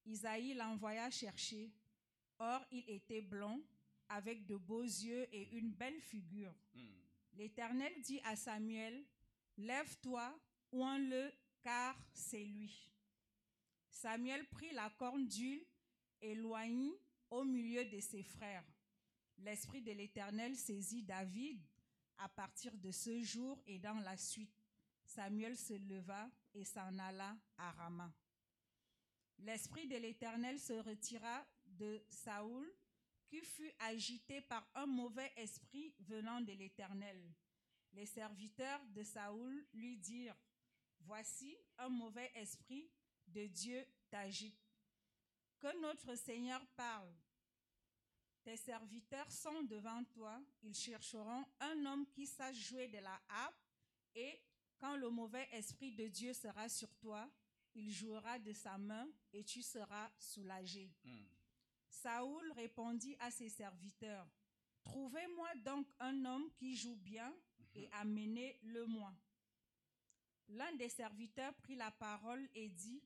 Isaïe 0.07 0.54
l'envoya 0.54 1.11
chercher. 1.11 1.71
Or, 2.38 2.64
il 2.71 2.88
était 2.88 3.21
blond, 3.21 3.62
avec 4.09 4.47
de 4.47 4.57
beaux 4.57 4.83
yeux 4.83 5.26
et 5.33 5.57
une 5.57 5.73
belle 5.73 6.00
figure. 6.00 6.54
Hmm. 6.75 6.87
L'Éternel 7.35 7.92
dit 8.02 8.21
à 8.25 8.35
Samuel, 8.37 9.04
Lève-toi, 9.59 10.38
oins-le, 10.73 11.33
car 11.62 11.97
c'est 12.12 12.45
lui. 12.45 12.90
Samuel 13.90 14.47
prit 14.47 14.73
la 14.73 14.88
corne 14.90 15.26
d'huile 15.26 15.64
et 16.23 16.35
loignit 16.35 16.95
au 17.30 17.45
milieu 17.45 17.85
de 17.85 18.00
ses 18.00 18.23
frères. 18.23 18.64
L'Esprit 19.38 19.83
de 19.83 19.92
l'Éternel 19.92 20.57
saisit 20.57 21.02
David 21.02 21.61
à 22.18 22.28
partir 22.28 22.76
de 22.76 22.90
ce 22.90 23.23
jour 23.23 23.61
et 23.66 23.78
dans 23.78 23.99
la 24.00 24.16
suite. 24.16 24.52
Samuel 25.04 25.57
se 25.57 25.75
leva 25.75 26.30
et 26.54 26.64
s'en 26.64 26.99
alla 26.99 27.37
à 27.57 27.71
Rama. 27.73 28.12
L'Esprit 29.38 29.87
de 29.87 29.97
l'Éternel 29.97 30.59
se 30.59 30.73
retira 30.73 31.47
de 31.64 32.02
Saoul, 32.09 32.68
qui 33.28 33.40
fut 33.40 33.73
agité 33.78 34.40
par 34.40 34.68
un 34.75 34.87
mauvais 34.87 35.33
esprit 35.37 35.95
venant 36.00 36.40
de 36.40 36.52
l'Éternel. 36.52 37.33
Les 37.92 38.07
serviteurs 38.07 38.85
de 38.88 39.02
Saoul 39.02 39.64
lui 39.73 39.97
dirent, 39.99 40.37
Voici 41.00 41.57
un 41.78 41.88
mauvais 41.88 42.30
esprit 42.35 42.90
de 43.28 43.47
Dieu 43.47 43.87
t'agite. 44.11 44.59
Que 45.59 45.80
notre 45.80 46.14
Seigneur 46.16 46.64
parle. 46.76 47.12
Tes 48.42 48.57
serviteurs 48.57 49.30
sont 49.30 49.62
devant 49.64 50.04
toi, 50.04 50.40
ils 50.62 50.75
chercheront 50.75 51.45
un 51.61 51.87
homme 51.87 52.07
qui 52.11 52.26
sache 52.26 52.57
jouer 52.57 52.88
de 52.88 52.99
la 52.99 53.21
harpe, 53.28 53.57
et 54.14 54.40
quand 54.78 54.97
le 54.97 55.11
mauvais 55.11 55.47
esprit 55.52 55.92
de 55.92 56.07
Dieu 56.07 56.33
sera 56.33 56.68
sur 56.68 56.95
toi, 56.97 57.28
il 57.75 57.92
jouera 57.92 58.38
de 58.38 58.52
sa 58.52 58.78
main 58.78 59.09
et 59.33 59.45
tu 59.45 59.62
seras 59.62 60.11
soulagé. 60.18 60.90
Hmm. 61.04 61.25
Saoul 61.88 62.52
répondit 62.52 63.16
à 63.21 63.30
ses 63.30 63.49
serviteurs, 63.49 64.28
Trouvez-moi 64.85 65.49
donc 65.64 65.87
un 66.00 66.25
homme 66.25 66.50
qui 66.54 66.75
joue 66.75 66.97
bien 66.97 67.35
et 67.75 67.88
amenez-le-moi. 67.92 69.12
L'un 70.49 70.73
des 70.76 70.88
serviteurs 70.88 71.54
prit 71.57 71.76
la 71.76 71.90
parole 71.90 72.49
et 72.54 72.71
dit, 72.71 73.02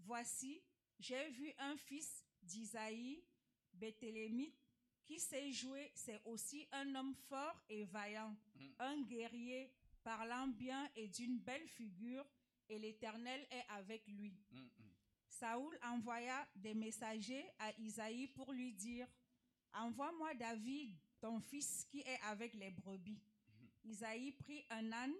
Voici, 0.00 0.60
j'ai 0.98 1.30
vu 1.30 1.52
un 1.58 1.76
fils 1.76 2.24
d'Isaïe, 2.42 3.22
Béthélémite, 3.72 4.59
qui 5.10 5.18
sait 5.18 5.50
jouer, 5.50 5.90
c'est 5.92 6.20
aussi 6.24 6.68
un 6.70 6.94
homme 6.94 7.16
fort 7.28 7.60
et 7.68 7.84
vaillant, 7.84 8.36
Mm. 8.54 8.66
un 8.78 9.02
guerrier 9.02 9.74
parlant 10.04 10.46
bien 10.46 10.88
et 10.94 11.08
d'une 11.08 11.36
belle 11.40 11.66
figure, 11.66 12.24
et 12.68 12.78
l'Éternel 12.78 13.44
est 13.50 13.64
avec 13.70 14.06
lui. 14.06 14.38
Hmm. 14.52 14.60
Hmm. 14.60 14.90
Saoul 15.28 15.76
envoya 15.82 16.46
des 16.54 16.74
messagers 16.74 17.44
à 17.58 17.72
Isaïe 17.80 18.28
pour 18.28 18.52
lui 18.52 18.72
dire 18.72 19.08
Envoie-moi 19.72 20.34
David, 20.34 20.96
ton 21.20 21.40
fils, 21.40 21.84
qui 21.90 22.02
est 22.02 22.20
avec 22.28 22.54
les 22.54 22.70
brebis. 22.70 23.20
Isaïe 23.82 24.30
prit 24.30 24.64
un 24.70 24.92
âne 24.92 25.14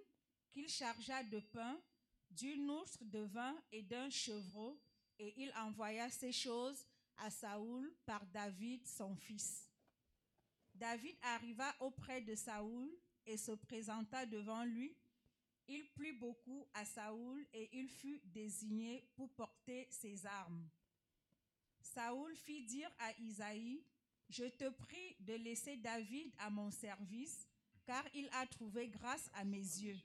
qu'il 0.53 0.69
chargea 0.69 1.25
de 1.25 1.41
pain, 1.41 1.81
d'une 2.31 2.71
outre 2.71 3.05
de 3.05 3.23
vin 3.23 3.61
et 3.73 3.83
d'un 3.83 4.09
chevreau, 4.09 4.81
et 5.19 5.35
il 5.37 5.53
envoya 5.57 6.09
ces 6.11 6.33
choses 6.33 6.87
à 7.17 7.29
Saoul 7.29 7.93
par 8.07 8.25
David, 8.27 8.87
son 8.87 9.17
fils. 9.17 9.70
David 10.81 11.15
arriva 11.21 11.77
auprès 11.81 12.23
de 12.23 12.35
Saoul 12.35 12.91
et 13.27 13.37
se 13.37 13.53
présenta 13.53 14.25
devant 14.25 14.65
lui. 14.65 14.97
Il 15.69 15.87
plut 15.91 16.19
beaucoup 16.19 16.67
à 16.73 16.87
Saoul 16.87 17.47
et 17.53 17.69
il 17.79 17.91
fut 17.91 18.19
désigné 18.25 19.07
pour 19.15 19.29
porter 19.35 19.87
ses 19.91 20.25
armes. 20.25 20.67
Saoul 21.83 22.35
fit 22.35 22.65
dire 22.65 22.91
à 22.99 23.13
Isaïe, 23.19 23.85
Je 24.31 24.45
te 24.45 24.71
prie 24.71 25.17
de 25.21 25.35
laisser 25.35 25.77
David 25.77 26.33
à 26.39 26.49
mon 26.49 26.71
service, 26.71 27.47
car 27.85 28.03
il 28.15 28.31
a 28.33 28.47
trouvé 28.47 28.89
grâce 28.89 29.29
à 29.35 29.45
mes 29.45 29.59
yeux. 29.59 30.01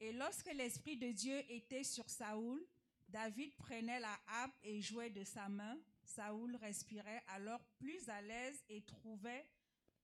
Et 0.00 0.12
lorsque 0.12 0.52
l'Esprit 0.52 0.96
de 0.96 1.12
Dieu 1.12 1.44
était 1.48 1.84
sur 1.84 2.10
Saoul, 2.10 2.66
David 3.08 3.54
prenait 3.54 4.00
la 4.00 4.18
harpe 4.26 4.56
et 4.64 4.82
jouait 4.82 5.10
de 5.10 5.22
sa 5.22 5.48
main. 5.48 5.78
Saoul 6.08 6.56
respirait 6.56 7.22
alors 7.28 7.62
plus 7.78 8.08
à 8.08 8.22
l'aise 8.22 8.64
et 8.70 8.80
trouvait 8.82 9.46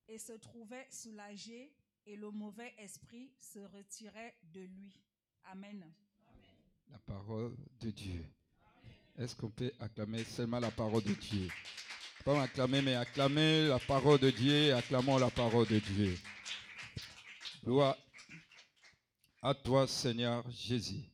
et 0.06 0.18
se 0.18 0.34
trouvait 0.34 0.86
soulagé, 0.90 1.72
et 2.06 2.16
le 2.16 2.30
mauvais 2.30 2.74
esprit 2.76 3.32
se 3.40 3.58
retirait 3.60 4.36
de 4.42 4.60
lui. 4.60 5.00
Amen. 5.44 5.90
La 6.90 6.98
parole 6.98 7.56
de 7.80 7.90
Dieu. 7.90 8.22
Est-ce 9.16 9.34
qu'on 9.34 9.50
peut 9.50 9.72
acclamer 9.80 10.24
seulement 10.24 10.60
la 10.60 10.70
parole 10.70 11.02
de 11.02 11.14
Dieu? 11.14 11.48
Pas 12.22 12.42
acclamer, 12.42 12.82
mais 12.82 12.94
acclamer 12.94 13.68
la 13.68 13.78
parole 13.78 14.18
de 14.18 14.30
Dieu, 14.30 14.74
acclamons 14.74 15.16
la 15.16 15.30
parole 15.30 15.66
de 15.68 15.78
Dieu. 15.78 16.18
Gloire 17.64 17.96
à 19.40 19.54
toi, 19.54 19.88
Seigneur 19.88 20.48
Jésus. 20.50 21.04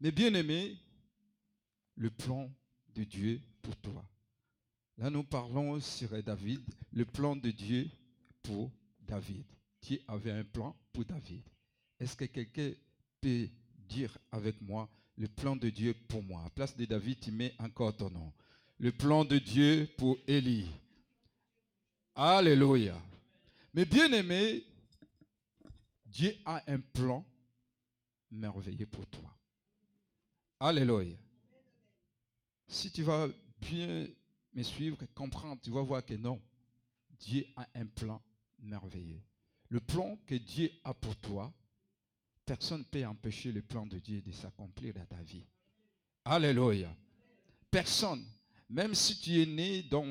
Mais 0.00 0.10
bien 0.10 0.34
aimé, 0.34 0.76
le 1.94 2.10
plan 2.10 2.50
de 2.94 3.04
Dieu 3.04 3.40
pour 3.62 3.76
toi. 3.76 4.04
Là, 4.98 5.10
nous 5.10 5.24
parlons 5.24 5.80
sur 5.80 6.10
David, 6.22 6.60
le 6.92 7.04
plan 7.04 7.34
de 7.34 7.50
Dieu 7.50 7.88
pour 8.42 8.70
David. 9.00 9.44
Dieu 9.80 10.00
avait 10.06 10.30
un 10.30 10.44
plan 10.44 10.76
pour 10.92 11.04
David. 11.04 11.42
Est-ce 11.98 12.16
que 12.16 12.24
quelqu'un 12.26 12.72
peut 13.20 13.48
dire 13.88 14.16
avec 14.30 14.60
moi 14.60 14.88
le 15.16 15.28
plan 15.28 15.56
de 15.56 15.70
Dieu 15.70 15.94
pour 16.08 16.22
moi? 16.22 16.42
À 16.44 16.50
place 16.50 16.76
de 16.76 16.84
David, 16.84 17.20
tu 17.20 17.30
mets 17.30 17.54
encore 17.58 17.96
ton 17.96 18.10
nom. 18.10 18.32
Le 18.78 18.92
plan 18.92 19.24
de 19.24 19.38
Dieu 19.38 19.88
pour 19.96 20.18
Élie. 20.26 20.70
Alléluia. 22.14 23.00
Mais 23.74 23.84
bien 23.84 24.12
aimé, 24.12 24.64
Dieu 26.04 26.34
a 26.44 26.62
un 26.66 26.78
plan 26.78 27.24
merveilleux 28.30 28.86
pour 28.86 29.06
toi. 29.06 29.34
Alléluia. 30.60 31.16
Si 32.72 32.90
tu 32.90 33.02
vas 33.02 33.28
bien 33.60 34.08
me 34.54 34.62
suivre, 34.62 34.96
comprendre, 35.14 35.60
tu 35.62 35.70
vas 35.70 35.82
voir 35.82 36.02
que 36.02 36.14
non, 36.14 36.40
Dieu 37.20 37.46
a 37.54 37.68
un 37.74 37.84
plan 37.84 38.22
merveilleux. 38.60 39.20
Le 39.68 39.78
plan 39.78 40.18
que 40.26 40.36
Dieu 40.36 40.70
a 40.82 40.94
pour 40.94 41.14
toi, 41.16 41.52
personne 42.46 42.78
ne 42.78 42.84
peut 42.84 43.06
empêcher 43.06 43.52
le 43.52 43.60
plan 43.60 43.84
de 43.84 43.98
Dieu 43.98 44.22
de 44.22 44.32
s'accomplir 44.32 44.94
dans 44.94 45.04
ta 45.04 45.22
vie. 45.22 45.44
Alléluia. 46.24 46.96
Personne. 47.70 48.24
Même 48.70 48.94
si 48.94 49.20
tu 49.20 49.42
es 49.42 49.46
né 49.46 49.82
dans 49.82 50.06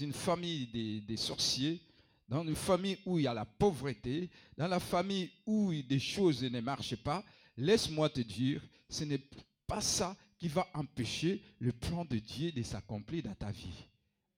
une 0.00 0.12
famille 0.12 1.02
des, 1.02 1.16
sorciers, 1.16 1.80
dans 2.28 2.44
une 2.44 2.54
famille 2.54 2.98
où 3.04 3.18
il 3.18 3.24
y 3.24 3.26
a 3.26 3.34
la 3.34 3.44
pauvreté, 3.44 4.30
dans 4.56 4.68
la 4.68 4.78
famille 4.78 5.28
où 5.44 5.72
des 5.74 5.98
choses 5.98 6.44
ne 6.44 6.60
marchent 6.60 7.02
pas, 7.02 7.24
laisse-moi 7.56 8.10
te 8.10 8.20
dire, 8.20 8.62
ce 8.88 9.02
n'est 9.02 9.22
pas 9.66 9.80
ça 9.80 10.16
qui 10.38 10.48
va 10.48 10.66
empêcher 10.74 11.40
le 11.58 11.72
plan 11.72 12.04
de 12.04 12.18
Dieu 12.18 12.52
de 12.52 12.62
s'accomplir 12.62 13.22
dans 13.22 13.34
ta 13.34 13.50
vie. 13.50 13.86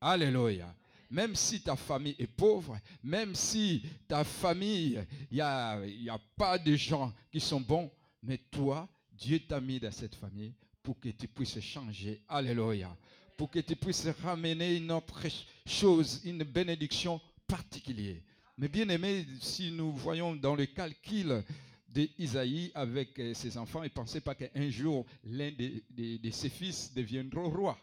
Alléluia. 0.01 0.75
Même 1.11 1.35
si 1.35 1.63
ta 1.63 1.75
famille 1.75 2.15
est 2.19 2.27
pauvre, 2.27 2.79
même 3.03 3.35
si 3.35 3.83
ta 4.07 4.25
famille, 4.25 5.03
il 5.31 5.37
n'y 5.37 5.41
a, 5.41 5.81
a 5.81 6.19
pas 6.37 6.59
de 6.59 6.77
gens 6.77 7.13
qui 7.33 7.41
sont 7.41 7.61
bons, 7.61 7.91
mais 8.23 8.39
toi, 8.51 8.89
Dieu 9.13 9.41
t'a 9.41 9.61
mis 9.61 9.81
dans 9.81 9.91
cette 9.91 10.15
famille 10.15 10.55
pour 10.83 11.01
que 11.01 11.09
tu 11.09 11.27
puisses 11.27 11.61
changer. 11.61 12.23
Alléluia. 12.29 12.95
Pour 13.37 13.51
que 13.51 13.61
tu 13.61 13.75
puisses 13.75 14.09
ramener 14.23 14.77
une 14.77 14.93
autre 14.93 15.27
chose, 15.67 16.21
une 16.25 16.45
bénédiction 16.45 17.21
particulière. 17.47 18.21
Mais 18.59 18.69
bien 18.69 18.89
aimé, 18.89 19.27
si 19.41 19.71
nous 19.71 19.93
voyons 19.93 20.35
dans 20.35 20.57
le 20.57 20.67
calcul 20.67 21.45
d'Isaïe 21.89 22.71
avec 22.75 23.19
euh, 23.19 23.35
ses 23.35 23.57
enfants, 23.57 23.83
il 23.83 23.87
ne 23.87 23.93
pensait 23.93 24.21
pas 24.21 24.35
qu'un 24.35 24.71
jour 24.71 25.07
l'un 25.25 25.51
de, 25.51 26.31
ses 26.31 26.51
fils 26.51 26.93
deviendra 26.93 27.43
roi. 27.43 27.79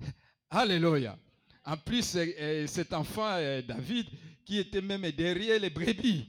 Alléluia. 0.50 1.18
En 1.64 1.76
plus, 1.76 2.16
euh, 2.16 2.26
euh, 2.38 2.66
cet 2.66 2.92
enfant, 2.92 3.38
David, 3.66 4.06
qui 4.44 4.58
était 4.58 4.80
même 4.80 5.10
derrière 5.12 5.60
les 5.60 5.70
brebis, 5.70 6.28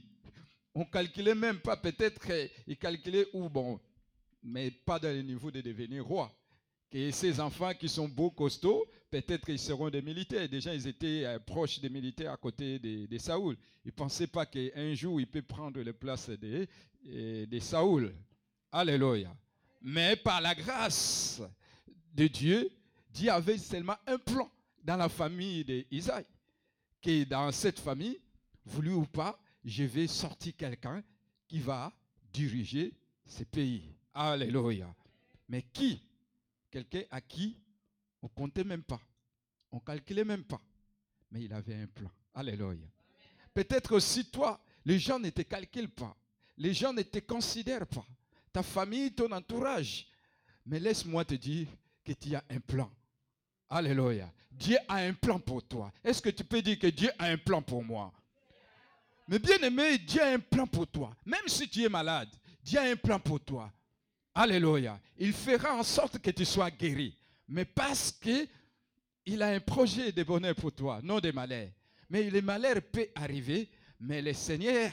on 0.74 0.86
calculait 0.86 1.36
même 1.36 1.60
pas, 1.60 1.78
peut-être, 1.78 2.22
il 2.68 2.78
calculait 2.78 3.28
où, 3.34 3.50
bon, 3.50 3.80
mais 4.44 4.72
pas 4.72 5.00
dans 5.00 5.14
le 5.14 5.22
niveau 5.22 5.50
de 5.50 5.62
devenir 5.62 6.06
roi. 6.06 6.32
Et 6.92 7.12
ces 7.12 7.40
enfants 7.40 7.74
qui 7.74 7.90
sont 7.90 8.08
beaux, 8.08 8.30
costauds, 8.32 8.86
peut-être 9.22 9.50
ils 9.50 9.60
seront 9.60 9.90
des 9.90 10.02
militaires. 10.02 10.48
Déjà, 10.50 10.74
ils 10.74 10.88
étaient 10.88 11.26
euh, 11.26 11.40
proches 11.40 11.80
des 11.80 11.90
militaires 11.90 12.34
à 12.34 12.38
côté 12.38 12.80
de, 12.80 13.18
Saoul. 13.18 13.56
Ils 13.84 13.90
ne 13.90 13.92
pensaient 13.92 14.28
pas 14.28 14.46
qu'un 14.46 14.94
jour, 14.94 15.20
il 15.20 15.28
peut 15.28 15.42
prendre 15.42 15.82
la 15.82 15.94
place 15.94 16.30
de, 16.30 16.68
euh, 17.08 17.46
de 17.46 17.60
Saoul. 17.60 18.14
Alléluia. 18.72 19.36
Mais 19.82 20.16
par 20.16 20.42
la 20.42 20.56
grâce 20.56 21.42
de 22.14 22.28
Dieu, 22.28 22.70
Dieu 23.10 23.30
avait 23.30 23.58
seulement 23.58 23.96
un 24.08 24.18
plan 24.18 24.50
dans 24.84 24.98
la 24.98 25.10
famille 25.10 25.64
d'Isaïe. 25.64 26.26
Que 27.02 27.24
dans 27.24 27.52
cette 27.52 27.80
famille, 27.80 28.20
voulu 28.66 28.92
ou 28.92 29.06
pas, 29.06 29.40
je 29.64 29.84
vais 29.84 30.08
sortir 30.08 30.54
quelqu'un 30.58 31.04
qui 31.48 31.60
va 31.60 31.94
diriger 32.34 32.94
ce 33.26 33.44
pays. 33.44 33.96
Alléluia. 34.14 34.94
Mais 35.48 35.62
qui? 35.62 36.02
Quelqu'un 36.72 37.04
à 37.12 37.22
qui 37.22 37.58
on 38.26 38.28
comptait 38.30 38.64
même 38.64 38.82
pas. 38.82 39.00
On 39.72 39.80
calculait 39.80 40.26
même 40.26 40.44
pas. 40.44 40.60
Mais 41.30 41.44
il 41.44 41.54
avait 41.54 41.76
un 41.76 41.86
plan. 41.86 42.10
Alléluia. 42.34 42.88
Peut-être 43.54 43.94
aussi 43.96 44.26
toi, 44.26 44.60
les 44.84 44.98
gens 44.98 45.20
ne 45.20 45.30
te 45.30 45.44
calculent 45.44 45.94
pas. 45.94 46.16
Les 46.58 46.74
gens 46.74 46.92
ne 46.92 47.04
te 47.04 47.20
considèrent 47.20 47.86
pas. 47.86 48.06
Ta 48.52 48.64
famille, 48.64 49.12
ton 49.12 49.32
entourage. 49.32 50.08
Mais 50.66 50.80
laisse-moi 50.80 51.24
te 51.24 51.36
dire 51.36 51.68
que 52.04 52.14
tu 52.14 52.34
as 52.34 52.44
un 52.50 52.60
plan. 52.60 52.92
Alléluia. 53.70 54.34
Dieu 54.50 54.78
a 54.88 54.96
un 54.96 55.14
plan 55.14 55.40
pour 55.40 55.62
toi. 55.62 55.94
Est-ce 56.04 56.22
que 56.22 56.30
tu 56.30 56.44
peux 56.44 56.64
dire 56.64 56.80
que 56.80 56.88
Dieu 56.88 57.12
a 57.20 57.26
un 57.26 57.38
plan 57.38 57.62
pour 57.62 57.84
moi? 57.84 58.12
Mais 59.28 59.38
bien 59.38 59.60
aimé, 59.60 60.00
Dieu 60.00 60.24
a 60.24 60.32
un 60.32 60.40
plan 60.40 60.66
pour 60.66 60.88
toi. 60.88 61.16
Même 61.26 61.48
si 61.48 61.70
tu 61.70 61.84
es 61.84 61.90
malade, 61.90 62.30
Dieu 62.64 62.80
a 62.80 62.84
un 62.86 62.96
plan 62.96 63.20
pour 63.20 63.40
toi. 63.40 63.72
Alléluia. 64.34 65.00
Il 65.16 65.32
fera 65.32 65.76
en 65.76 65.84
sorte 65.84 66.18
que 66.18 66.32
tu 66.32 66.44
sois 66.44 66.72
guéri. 66.72 67.16
Mais 67.48 67.66
parce 67.66 68.12
qu'il 68.12 69.42
a 69.42 69.48
un 69.48 69.60
projet 69.60 70.12
de 70.12 70.24
bonheur 70.24 70.56
pour 70.56 70.72
toi, 70.72 71.00
non 71.04 71.20
de 71.20 71.32
malheur. 71.32 71.70
Mais 72.10 72.30
les 72.30 72.42
malheurs 72.42 72.82
peuvent 72.82 73.10
arriver, 73.16 73.70
mais 74.00 74.22
le 74.22 74.34
Seigneur, 74.34 74.92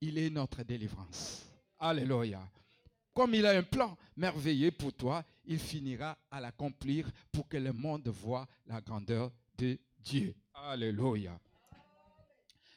il 0.00 0.18
est 0.18 0.30
notre 0.30 0.62
délivrance. 0.62 1.46
Alléluia. 1.78 2.40
Comme 3.12 3.34
il 3.34 3.46
a 3.46 3.50
un 3.50 3.62
plan 3.62 3.96
merveilleux 4.16 4.70
pour 4.70 4.92
toi, 4.92 5.24
il 5.44 5.58
finira 5.58 6.16
à 6.30 6.40
l'accomplir 6.40 7.10
pour 7.32 7.48
que 7.48 7.56
le 7.56 7.72
monde 7.72 8.08
voit 8.08 8.46
la 8.66 8.80
grandeur 8.80 9.32
de 9.58 9.78
Dieu. 9.98 10.34
Alléluia. 10.54 11.38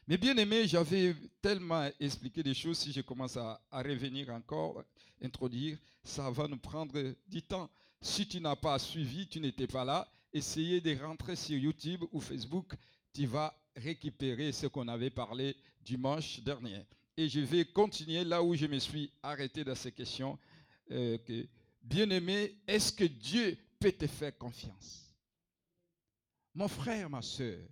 Mais 0.08 0.18
bien 0.18 0.36
aimé, 0.36 0.68
j'avais 0.68 1.16
tellement 1.42 1.90
expliqué 2.00 2.44
des 2.44 2.54
choses, 2.54 2.80
si 2.80 2.92
je 2.92 3.02
commence 3.02 3.38
à, 3.38 3.62
revenir 3.72 4.30
encore, 4.32 4.84
introduire, 5.22 5.78
ça 6.04 6.30
va 6.30 6.48
nous 6.48 6.58
prendre 6.58 7.16
du 7.26 7.42
temps. 7.42 7.70
Si 8.04 8.28
tu 8.28 8.42
n'as 8.42 8.58
pas 8.58 8.78
suivi, 8.80 9.26
tu 9.28 9.40
n'étais 9.40 9.66
pas 9.66 9.86
là, 9.86 10.06
essayez 10.34 10.82
de 10.82 10.94
rentrer 11.02 11.38
sur 11.38 11.58
YouTube 11.58 12.04
ou 12.12 12.20
Facebook, 12.20 12.76
tu 13.14 13.26
vas 13.26 13.58
récupérer 13.78 14.52
ce 14.52 14.68
qu'on 14.68 14.90
avait 14.90 15.10
parlé 15.10 15.56
dimanche 15.80 16.42
dernier. 16.42 16.86
Et 17.16 17.30
je 17.30 17.40
vais 17.40 17.64
continuer 17.64 18.26
là 18.26 18.44
où 18.44 18.56
je 18.56 18.66
me 18.66 18.78
suis 18.78 19.10
arrêté 19.24 19.64
dans 19.64 19.74
ces 19.74 19.94
questions. 19.94 20.38
Euh, 20.92 21.18
bien 21.82 22.10
aimé, 22.10 22.58
est-ce 22.68 22.92
que 22.92 23.06
Dieu 23.06 23.58
peut 23.80 23.94
te 23.94 24.08
faire 24.08 24.38
confiance? 24.38 25.16
Mon 26.54 26.68
frère, 26.68 27.10
ma 27.10 27.22
soeur, 27.22 27.66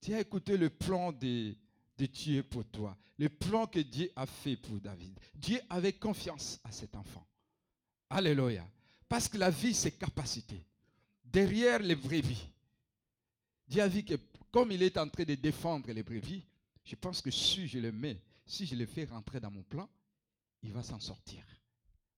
tu 0.00 0.12
as 0.12 0.20
écouté 0.20 0.56
le 0.56 0.70
plan 0.70 1.12
de, 1.12 1.54
de 1.98 2.06
Dieu 2.06 2.42
pour 2.42 2.64
toi, 2.64 2.98
le 3.16 3.28
plan 3.28 3.68
que 3.68 3.78
Dieu 3.78 4.10
a 4.16 4.26
fait 4.26 4.56
pour 4.56 4.80
David. 4.80 5.16
Dieu 5.36 5.60
avait 5.70 5.92
confiance 5.92 6.58
à 6.64 6.72
cet 6.72 6.96
enfant. 6.96 7.24
Alléluia. 8.10 8.66
Parce 9.12 9.28
que 9.28 9.36
la 9.36 9.50
vie, 9.50 9.74
c'est 9.74 9.90
capacité. 9.90 10.64
Derrière 11.22 11.80
les 11.80 11.94
brebis, 11.94 12.48
Dieu 13.68 13.82
a 13.82 13.86
vu 13.86 14.02
que 14.04 14.14
comme 14.50 14.72
il 14.72 14.82
est 14.82 14.96
en 14.96 15.06
train 15.06 15.24
de 15.24 15.34
défendre 15.34 15.92
les 15.92 16.02
brebis, 16.02 16.42
je 16.82 16.96
pense 16.96 17.20
que 17.20 17.30
si 17.30 17.68
je 17.68 17.78
le 17.78 17.92
mets, 17.92 18.22
si 18.46 18.64
je 18.64 18.74
le 18.74 18.86
fais 18.86 19.04
rentrer 19.04 19.38
dans 19.38 19.50
mon 19.50 19.64
plan, 19.64 19.86
il 20.62 20.72
va 20.72 20.82
s'en 20.82 20.98
sortir. 20.98 21.44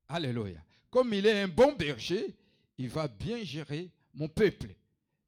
Alléluia. 0.07 0.65
Comme 0.89 1.13
il 1.15 1.27
est 1.27 1.43
un 1.43 1.49
bon 1.49 1.73
berger, 1.73 2.33
il 2.79 2.89
va 2.91 3.09
bien 3.09 3.43
gérer 3.43 3.91
mon 4.13 4.29
peuple. 4.29 4.73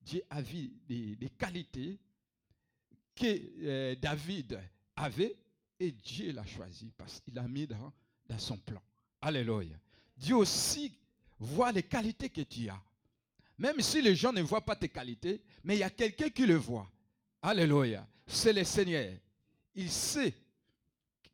Dieu 0.02 0.22
a 0.30 0.40
vu 0.40 0.70
des 0.88 1.32
qualités 1.36 1.98
que 3.12 3.26
euh, 3.64 3.96
David 3.96 4.60
avait 4.94 5.34
et 5.80 5.90
Dieu 5.90 6.30
l'a 6.30 6.46
choisi 6.46 6.92
parce 6.96 7.18
qu'il 7.18 7.34
l'a 7.34 7.48
mis 7.48 7.66
dans, 7.66 7.92
dans 8.28 8.38
son 8.38 8.56
plan. 8.56 8.80
Alléluia. 9.20 9.76
Dieu 10.16 10.36
aussi 10.36 10.96
voit 11.38 11.72
les 11.72 11.82
qualités 11.82 12.30
que 12.30 12.42
tu 12.42 12.68
as. 12.68 12.82
Même 13.58 13.80
si 13.80 14.02
les 14.02 14.14
gens 14.14 14.32
ne 14.32 14.42
voient 14.42 14.64
pas 14.64 14.76
tes 14.76 14.88
qualités, 14.88 15.42
mais 15.64 15.76
il 15.76 15.80
y 15.80 15.84
a 15.84 15.90
quelqu'un 15.90 16.28
qui 16.28 16.46
le 16.46 16.56
voit. 16.56 16.90
Alléluia. 17.42 18.06
C'est 18.26 18.52
le 18.52 18.64
Seigneur. 18.64 19.12
Il 19.74 19.90
sait 19.90 20.34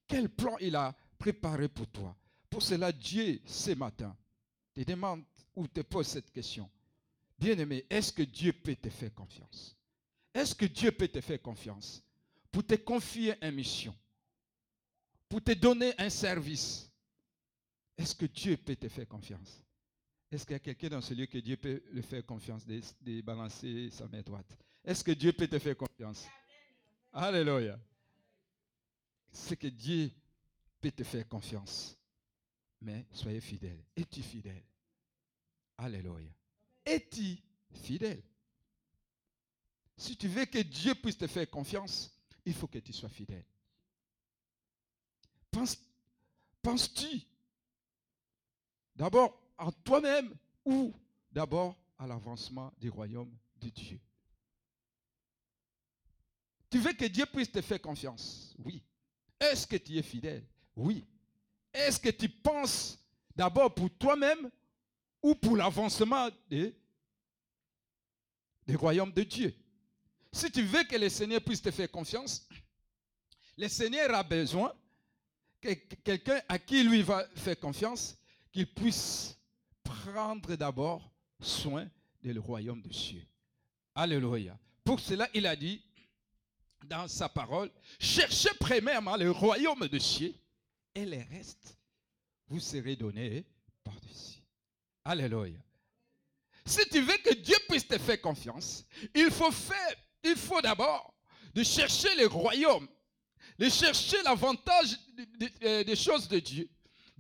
quel 0.07 0.29
plan 0.29 0.57
il 0.61 0.77
a 0.77 0.95
préparé 1.19 1.69
pour 1.69 1.87
toi. 1.89 2.17
Pour 2.51 2.63
cela, 2.63 2.93
Dieu, 2.93 3.41
ce 3.47 3.71
matin, 3.73 4.15
te 4.75 4.83
demande 4.83 5.25
ou 5.57 5.67
te 5.67 5.81
pose 5.81 6.07
cette 6.07 6.31
question. 6.31 6.69
Bien-aimé, 7.39 7.87
est-ce 7.89 8.13
que 8.13 8.23
Dieu 8.23 8.53
peut 8.53 8.77
te 8.77 8.89
faire 8.89 9.13
confiance? 9.15 9.77
Est-ce 10.35 10.55
que 10.55 10.67
Dieu 10.67 10.93
peut 10.93 11.09
te 11.09 11.21
faire 11.21 11.41
confiance 11.41 12.03
pour 12.51 12.65
te 12.65 12.75
confier 12.75 13.35
une 13.43 13.53
mission, 13.53 13.95
pour 15.29 15.43
te 15.43 15.53
donner 15.53 15.95
un 15.99 16.11
service? 16.11 16.91
Est-ce 17.97 18.15
que 18.15 18.27
Dieu 18.27 18.57
peut 18.57 18.77
te 18.77 18.89
faire 18.89 19.09
confiance? 19.09 19.63
Est-ce 20.33 20.47
qu'il 20.47 20.55
y 20.55 20.57
a 20.57 20.61
quelqu'un 20.61 20.89
dans 20.89 21.03
ce 21.03 21.13
lieu 21.13 21.27
que 21.27 21.37
Dieu 21.37 21.59
peut 21.59 21.83
le 21.93 22.01
faire 22.01 22.25
confiance, 22.25 22.65
de, 22.67 23.21
balancer 23.21 23.91
sa 23.91 24.09
main 24.09 24.23
droite? 24.23 24.57
Est-ce 24.83 25.05
que 25.05 25.13
Dieu 25.13 25.35
peut 25.35 25.47
te 25.47 25.59
faire 25.59 25.77
confiance? 25.77 26.27
Alléluia. 27.13 27.79
C'est 29.31 29.59
que 29.59 29.67
Dieu 29.67 30.11
peut 30.81 30.91
te 30.91 31.05
faire 31.05 31.29
confiance. 31.29 31.99
Mais 32.81 33.07
soyez 33.13 33.43
fidèles. 33.43 33.85
Es-tu 33.95 34.23
fidèle? 34.23 34.65
Alléluia. 35.77 36.31
Es-tu 36.87 37.37
fidèle? 37.71 38.23
Si 39.99 40.17
tu 40.17 40.29
veux 40.29 40.47
que 40.47 40.63
Dieu 40.63 40.95
puisse 40.95 41.19
te 41.19 41.27
faire 41.27 41.49
confiance, 41.51 42.11
il 42.47 42.55
faut 42.55 42.69
que 42.69 42.79
tu 42.79 42.95
sois 42.95 43.11
fidèle. 43.11 43.45
Pense, 45.51 45.77
penses-tu? 46.63 47.21
D'abord 48.97 49.42
en 49.63 49.73
toi-même 49.73 50.35
ou 50.65 50.93
d'abord 51.31 51.77
à 51.99 52.07
l'avancement 52.07 52.73
du 52.79 52.91
royaume 52.91 53.33
de 53.61 53.69
Dieu 53.69 54.01
Tu 56.71 56.79
veux 56.79 56.93
que 56.95 57.05
Dieu 57.05 57.27
puisse 57.27 57.53
te 57.53 57.61
faire 57.61 57.81
confiance? 57.81 58.55
Oui. 58.59 58.83
Est-ce 59.39 59.67
que 59.67 59.77
tu 59.77 59.99
es 59.99 60.03
fidèle? 60.03 60.45
Oui. 60.75 61.05
Est-ce 61.73 62.01
que 62.01 62.09
tu 62.09 62.29
penses 62.29 62.99
d'abord 63.37 63.75
pour 63.75 63.91
toi-même 63.91 64.51
ou 65.23 65.35
pour 65.35 65.57
l'avancement 65.57 66.29
du 66.51 66.75
royaume 68.77 69.13
de 69.13 69.23
Dieu? 69.23 69.55
Si 70.33 70.51
tu 70.51 70.63
veux 70.63 70.85
que 70.85 70.97
le 70.97 71.11
Seigneur 71.11 71.43
puisse 71.43 71.61
te 71.61 71.71
faire 71.71 71.91
confiance, 71.91 72.49
le 73.59 73.69
Seigneur 73.69 74.15
a 74.15 74.23
besoin 74.23 74.73
que 75.61 75.75
quelqu'un 75.75 76.41
à 76.49 76.59
qui 76.59 76.83
lui 76.83 77.03
va 77.03 77.29
faire 77.37 77.61
confiance, 77.61 78.17
qu'il 78.51 78.73
puisse 78.73 79.37
prendre 79.93 80.55
d'abord 80.57 81.11
soin 81.41 81.89
du 82.23 82.39
royaume 82.39 82.81
de 82.81 82.89
Dieu. 82.89 83.23
Alléluia. 83.95 84.59
Pour 84.85 85.01
cela, 85.01 85.29
il 85.35 85.47
a 85.47 85.57
dit 85.57 85.83
dans 86.85 87.07
sa 87.09 87.29
parole, 87.29 87.71
cherchez 87.99 88.51
premièrement 88.59 89.17
le 89.17 89.31
royaume 89.31 89.87
de 89.87 89.99
Dieu 89.99 90.35
et 90.95 91.05
les 91.05 91.23
restes 91.23 91.77
vous 92.53 92.61
serez 92.61 92.97
donnés 92.97 93.47
par-dessus. 93.83 94.43
Alléluia. 95.05 95.59
Si 96.67 96.87
tu 96.91 97.01
veux 97.01 97.17
que 97.19 97.35
Dieu 97.35 97.57
puisse 97.69 97.89
te 97.89 97.99
faire 97.99 98.21
confiance, 98.21 98.85
il 99.15 99.31
faut 99.31 99.51
faire, 99.51 99.95
il 100.23 100.37
faut 100.37 100.61
d'abord 100.61 101.15
de 101.55 101.63
chercher 101.63 102.15
le 102.17 102.27
royaume, 102.27 102.87
de 103.59 103.69
chercher 103.69 104.23
l'avantage 104.23 104.99
euh, 105.63 105.83
des 105.83 105.97
choses 105.97 106.29
de 106.29 106.39
Dieu, 106.39 106.69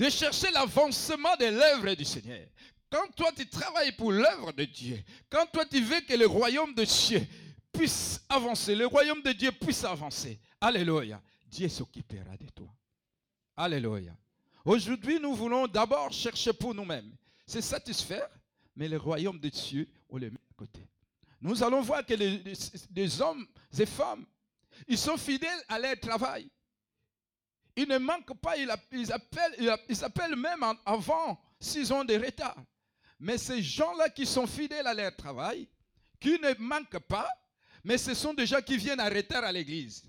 de 0.02 0.10
chercher 0.10 0.50
l'avancement 0.50 1.36
de 1.38 1.44
l'œuvre 1.44 1.94
du 1.94 2.04
Seigneur. 2.04 2.44
Quand 2.90 3.06
toi 3.14 3.30
tu 3.36 3.46
travailles 3.46 3.92
pour 3.92 4.10
l'œuvre 4.10 4.50
de 4.50 4.64
Dieu, 4.64 5.00
quand 5.30 5.46
toi 5.46 5.64
tu 5.64 5.80
veux 5.80 6.00
que 6.00 6.14
le 6.14 6.26
royaume 6.26 6.74
de 6.74 6.84
Dieu 6.84 7.24
puisse 7.70 8.20
avancer, 8.28 8.74
le 8.74 8.86
royaume 8.86 9.22
de 9.22 9.30
Dieu 9.30 9.52
puisse 9.52 9.84
avancer, 9.84 10.40
Alléluia, 10.60 11.22
Dieu 11.46 11.68
s'occupera 11.68 12.36
de 12.36 12.48
toi. 12.48 12.66
Alléluia. 13.56 14.12
Aujourd'hui, 14.64 15.20
nous 15.20 15.34
voulons 15.36 15.68
d'abord 15.68 16.12
chercher 16.12 16.52
pour 16.52 16.74
nous-mêmes, 16.74 17.14
c'est 17.46 17.62
satisfaire, 17.62 18.28
mais 18.74 18.88
le 18.88 18.96
royaume 18.96 19.38
de 19.38 19.50
Dieu, 19.50 19.88
on 20.08 20.18
le 20.18 20.30
met 20.30 20.40
à 20.50 20.54
côté. 20.56 20.84
Nous 21.40 21.62
allons 21.62 21.80
voir 21.80 22.04
que 22.04 22.14
les, 22.14 23.20
hommes 23.20 23.46
et 23.78 23.86
femmes, 23.86 24.26
ils 24.88 24.98
sont 24.98 25.16
fidèles 25.16 25.62
à 25.68 25.78
leur 25.78 25.98
travail. 26.00 26.48
Ils 27.76 27.88
ne 27.88 27.98
manquent 27.98 28.38
pas, 28.38 28.56
ils 28.56 28.70
appellent, 28.70 29.78
ils 29.88 30.04
appellent 30.04 30.36
même 30.36 30.62
avant 30.84 31.40
s'ils 31.58 31.92
ont 31.92 32.04
des 32.04 32.18
retards. 32.18 32.62
Mais 33.18 33.38
ces 33.38 33.62
gens-là 33.62 34.08
qui 34.08 34.26
sont 34.26 34.46
fidèles 34.46 34.86
à 34.86 34.94
leur 34.94 35.14
travail, 35.16 35.68
qui 36.18 36.38
ne 36.40 36.54
manquent 36.58 36.98
pas, 36.98 37.28
mais 37.84 37.98
ce 37.98 38.14
sont 38.14 38.34
des 38.34 38.46
gens 38.46 38.60
qui 38.60 38.76
viennent 38.76 39.00
à 39.00 39.08
retard 39.08 39.44
à 39.44 39.52
l'église. 39.52 40.04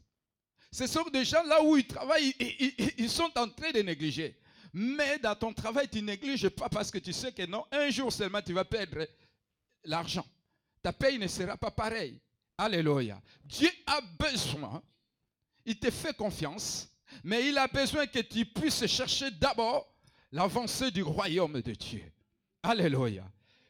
Ce 0.72 0.88
sont 0.88 1.04
des 1.14 1.24
gens 1.24 1.44
là 1.44 1.62
où 1.64 1.78
ils 1.78 1.86
travaillent, 1.86 2.34
ils, 2.98 3.10
sont 3.10 3.32
en 3.38 3.48
train 3.48 3.72
de 3.72 3.82
négliger. 3.82 4.36
Mais 4.74 5.20
dans 5.20 5.36
ton 5.36 5.54
travail, 5.54 5.88
tu 5.88 6.02
négliges 6.02 6.50
pas 6.50 6.68
parce 6.68 6.90
que 6.90 6.98
tu 6.98 7.14
sais 7.14 7.32
que 7.32 7.46
non, 7.46 7.64
un 7.72 7.92
jour 7.92 8.12
seulement 8.12 8.42
tu 8.42 8.54
vas 8.54 8.66
perdre 8.66 9.08
l'argent. 9.84 10.26
Ta 10.82 10.92
paye 10.92 11.20
ne 11.20 11.28
sera 11.28 11.56
pas 11.58 11.70
pareille. 11.70 12.20
Alléluia. 12.58 13.22
Dieu 13.46 13.70
a 13.86 14.02
besoin, 14.02 14.82
il 15.66 15.78
te 15.78 15.92
fait 15.92 16.16
confiance, 16.16 16.90
mais 17.24 17.48
il 17.48 17.58
a 17.58 17.68
besoin 17.68 18.08
que 18.08 18.20
tu 18.20 18.46
puisses 18.46 18.86
chercher 18.88 19.32
d'abord 19.32 19.88
l'avancée 20.32 20.92
du 20.92 21.04
royaume 21.04 21.62
de 21.62 21.74
Dieu. 21.74 22.04
Alléluia. 22.62 23.24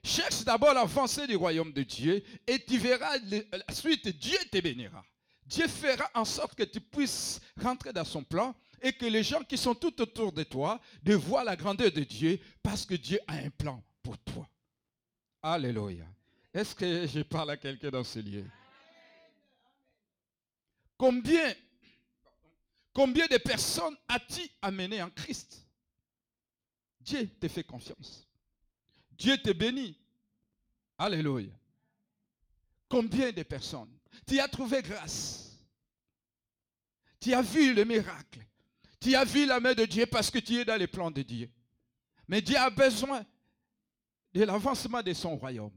Cherche 0.03 0.43
d'abord 0.43 0.73
l'avancée 0.73 1.27
du 1.27 1.35
royaume 1.35 1.71
de 1.71 1.83
Dieu 1.83 2.23
et 2.45 2.59
tu 2.59 2.77
verras 2.77 3.17
la 3.17 3.73
suite, 3.73 4.07
Dieu 4.09 4.37
te 4.51 4.59
bénira. 4.59 5.03
Dieu 5.45 5.67
fera 5.67 6.09
en 6.13 6.25
sorte 6.25 6.55
que 6.55 6.63
tu 6.63 6.81
puisses 6.81 7.39
rentrer 7.61 7.93
dans 7.93 8.05
son 8.05 8.23
plan 8.23 8.55
et 8.81 8.91
que 8.93 9.05
les 9.05 9.23
gens 9.23 9.43
qui 9.43 9.57
sont 9.57 9.75
tout 9.75 10.01
autour 10.01 10.31
de 10.31 10.43
toi 10.43 10.79
de 11.01 11.15
voir 11.15 11.43
la 11.43 11.55
grandeur 11.55 11.91
de 11.91 12.01
Dieu 12.01 12.39
parce 12.61 12.85
que 12.85 12.95
Dieu 12.95 13.19
a 13.27 13.35
un 13.35 13.49
plan 13.49 13.81
pour 14.01 14.17
toi. 14.17 14.47
Alléluia. 15.41 16.05
Est-ce 16.53 16.75
que 16.75 17.07
je 17.07 17.21
parle 17.21 17.51
à 17.51 17.57
quelqu'un 17.57 17.89
dans 17.89 18.03
ce 18.03 18.19
lieu? 18.19 18.45
Combien, 20.97 21.53
combien 22.93 23.27
de 23.27 23.37
personnes 23.37 23.95
as-tu 24.07 24.41
amené 24.61 25.01
en 25.01 25.09
Christ? 25.09 25.65
Dieu 27.01 27.27
te 27.39 27.47
fait 27.47 27.63
confiance. 27.63 28.27
Dieu 29.11 29.37
te 29.37 29.51
bénit. 29.51 29.97
Alléluia. 30.97 31.51
Combien 32.87 33.31
de 33.31 33.43
personnes? 33.43 33.91
Tu 34.27 34.39
as 34.39 34.47
trouvé 34.47 34.81
grâce. 34.81 35.59
Tu 37.19 37.33
as 37.33 37.41
vu 37.41 37.73
le 37.73 37.83
miracle. 37.83 38.39
Tu 38.99 39.15
as 39.15 39.25
vu 39.25 39.45
la 39.45 39.59
main 39.59 39.73
de 39.73 39.85
Dieu 39.85 40.05
parce 40.05 40.29
que 40.31 40.39
tu 40.39 40.55
es 40.55 40.65
dans 40.65 40.79
les 40.79 40.87
plans 40.87 41.11
de 41.11 41.21
Dieu. 41.21 41.49
Mais 42.27 42.41
Dieu 42.41 42.57
a 42.57 42.69
besoin 42.69 43.25
de 44.33 44.43
l'avancement 44.43 45.01
de 45.01 45.13
son 45.13 45.35
royaume. 45.35 45.73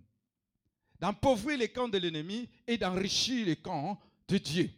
D'empauvoir 1.00 1.57
les 1.57 1.68
camps 1.68 1.88
de 1.88 1.98
l'ennemi 1.98 2.48
et 2.66 2.79
d'enrichir 2.79 3.46
les 3.46 3.57
camps 3.57 4.00
de 4.29 4.38
Dieu. 4.38 4.70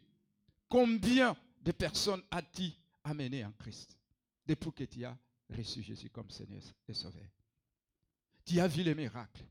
Combien 0.69 1.37
de 1.69 1.73
personnes 1.73 2.23
as-tu 2.31 2.73
amené 3.05 3.45
en 3.45 3.53
Christ 3.53 3.95
depuis 4.47 4.73
que 4.73 4.85
tu 4.85 5.05
as 5.05 5.15
reçu 5.51 5.83
Jésus 5.83 6.09
comme 6.09 6.31
Seigneur 6.31 6.63
et 6.89 6.95
Sauveur 6.95 7.29
Tu 8.43 8.59
as 8.59 8.67
vu 8.67 8.83
les 8.83 8.95
miracles. 8.95 9.45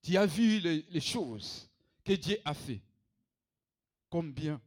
Tu 0.00 0.16
as 0.16 0.24
vu 0.24 0.60
les, 0.60 0.82
les 0.82 1.00
choses 1.00 1.68
que 2.04 2.12
Dieu 2.12 2.38
a 2.44 2.54
fait. 2.54 2.80
Combien 4.08 4.62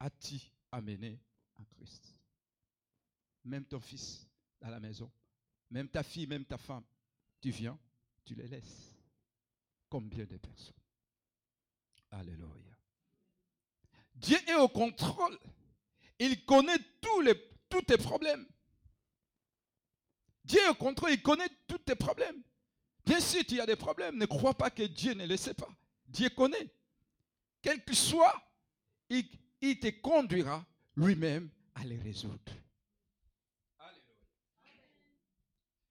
as-tu 0.00 0.40
amené 0.72 1.20
en 1.54 1.64
Christ? 1.76 2.12
Même 3.44 3.64
ton 3.64 3.78
fils 3.78 4.26
à 4.60 4.70
la 4.70 4.80
maison, 4.80 5.08
même 5.70 5.88
ta 5.88 6.02
fille, 6.02 6.26
même 6.26 6.44
ta 6.44 6.58
femme, 6.58 6.82
tu 7.40 7.50
viens, 7.50 7.78
tu 8.24 8.34
les 8.34 8.48
laisses. 8.48 8.96
Combien 9.88 10.24
de 10.24 10.38
personnes? 10.38 10.74
Alléluia. 12.10 12.76
Dieu 14.16 14.38
est 14.48 14.56
au 14.56 14.68
contrôle. 14.68 15.38
Il 16.18 16.44
connaît 16.44 16.78
tous, 17.00 17.20
les, 17.20 17.34
tous 17.68 17.82
tes 17.82 17.96
problèmes. 17.96 18.46
Dieu 20.44 20.60
est 20.60 20.68
au 20.68 20.74
contrôle, 20.74 21.10
il 21.10 21.22
connaît 21.22 21.48
tous 21.66 21.78
tes 21.78 21.94
problèmes. 21.94 22.42
Bien 23.04 23.20
sûr, 23.20 23.44
tu 23.46 23.60
as 23.60 23.66
des 23.66 23.76
problèmes. 23.76 24.16
Ne 24.16 24.26
crois 24.26 24.54
pas 24.54 24.70
que 24.70 24.82
Dieu 24.82 25.14
ne 25.14 25.26
le 25.26 25.36
sait 25.36 25.54
pas. 25.54 25.68
Dieu 26.06 26.30
connaît. 26.30 26.68
Quel 27.62 27.84
que 27.84 27.94
soit, 27.94 28.34
il, 29.08 29.28
il 29.60 29.78
te 29.78 29.88
conduira 29.88 30.64
lui-même 30.96 31.50
à 31.74 31.84
les 31.84 31.98
résoudre. 31.98 32.52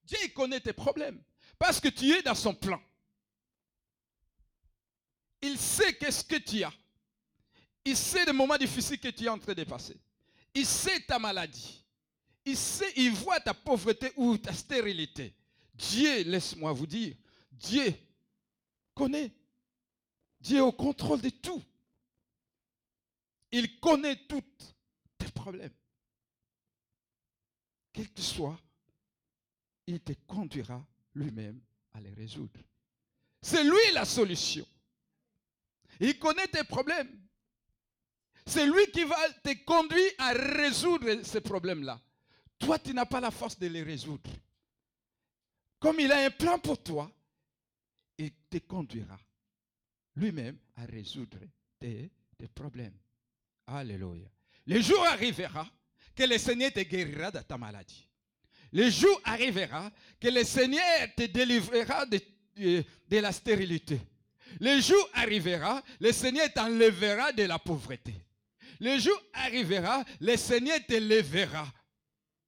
Dieu 0.04 0.18
connaît 0.34 0.60
tes 0.60 0.72
problèmes 0.72 1.22
parce 1.58 1.80
que 1.80 1.88
tu 1.88 2.10
es 2.12 2.22
dans 2.22 2.34
son 2.34 2.54
plan. 2.54 2.80
Il 5.42 5.58
sait 5.58 5.96
qu'est-ce 5.96 6.24
que 6.24 6.36
tu 6.36 6.62
as. 6.64 6.72
Il 7.84 7.96
sait 7.96 8.24
les 8.24 8.32
moments 8.32 8.56
difficiles 8.56 8.98
que 8.98 9.08
tu 9.08 9.24
es 9.24 9.28
en 9.28 9.38
train 9.38 9.54
de 9.54 9.64
passer. 9.64 9.96
Il 10.58 10.66
sait 10.66 10.98
ta 11.02 11.20
maladie. 11.20 11.84
Il 12.44 12.56
sait, 12.56 12.92
il 12.96 13.12
voit 13.12 13.38
ta 13.38 13.54
pauvreté 13.54 14.12
ou 14.16 14.36
ta 14.36 14.52
stérilité. 14.52 15.32
Dieu, 15.72 16.24
laisse-moi 16.24 16.72
vous 16.72 16.86
dire, 16.86 17.14
Dieu 17.52 17.94
connaît. 18.92 19.32
Dieu 20.40 20.58
est 20.58 20.62
au 20.62 20.72
contrôle 20.72 21.20
de 21.20 21.30
tout. 21.30 21.62
Il 23.52 23.78
connaît 23.78 24.16
tous 24.26 24.42
tes 25.16 25.30
problèmes. 25.30 25.72
Quel 27.92 28.10
que 28.10 28.20
soit, 28.20 28.60
il 29.86 30.00
te 30.00 30.12
conduira 30.26 30.84
lui-même 31.14 31.60
à 31.92 32.00
les 32.00 32.14
résoudre. 32.14 32.60
C'est 33.40 33.62
lui 33.62 33.92
la 33.94 34.04
solution. 34.04 34.66
Il 36.00 36.18
connaît 36.18 36.48
tes 36.48 36.64
problèmes. 36.64 37.27
C'est 38.48 38.66
lui 38.66 38.90
qui 38.90 39.04
va 39.04 39.16
te 39.44 39.52
conduire 39.64 40.10
à 40.16 40.32
résoudre 40.32 41.22
ces 41.22 41.42
problèmes-là. 41.42 42.00
Toi, 42.58 42.78
tu 42.78 42.94
n'as 42.94 43.04
pas 43.04 43.20
la 43.20 43.30
force 43.30 43.58
de 43.58 43.66
les 43.66 43.82
résoudre. 43.82 44.30
comme 45.78 46.00
il 46.00 46.10
a 46.10 46.24
un 46.24 46.30
plan 46.30 46.58
pour 46.58 46.82
toi, 46.82 47.12
il 48.16 48.32
te 48.50 48.56
conduira 48.58 49.18
lui-même 50.16 50.56
à 50.76 50.86
résoudre 50.86 51.38
tes, 51.78 52.10
problèmes. 52.54 52.96
Alléluia. 53.66 54.26
Le 54.66 54.80
jour 54.80 55.04
arrivera 55.04 55.68
que 56.16 56.22
le 56.22 56.38
Seigneur 56.38 56.72
te 56.72 56.80
guérira 56.80 57.30
de 57.30 57.40
ta 57.40 57.58
maladie. 57.58 58.08
Le 58.72 58.88
jour 58.88 59.20
arrivera 59.24 59.90
que 60.18 60.28
le 60.28 60.42
Seigneur 60.42 61.08
te 61.14 61.24
délivrera 61.26 62.06
de 62.06 63.18
la 63.18 63.30
stérilité. 63.30 64.00
Le 64.58 64.80
jour 64.80 65.10
arrivera, 65.12 65.82
le 66.00 66.12
Seigneur 66.12 66.50
t'enlèvera 66.52 67.32
de 67.32 67.42
la 67.42 67.58
pauvreté. 67.58 68.14
Le 68.80 68.98
jour 68.98 69.20
arrivera, 69.32 70.04
le 70.20 70.36
Seigneur 70.36 70.78
te 70.86 70.94
lèvera. 70.94 71.66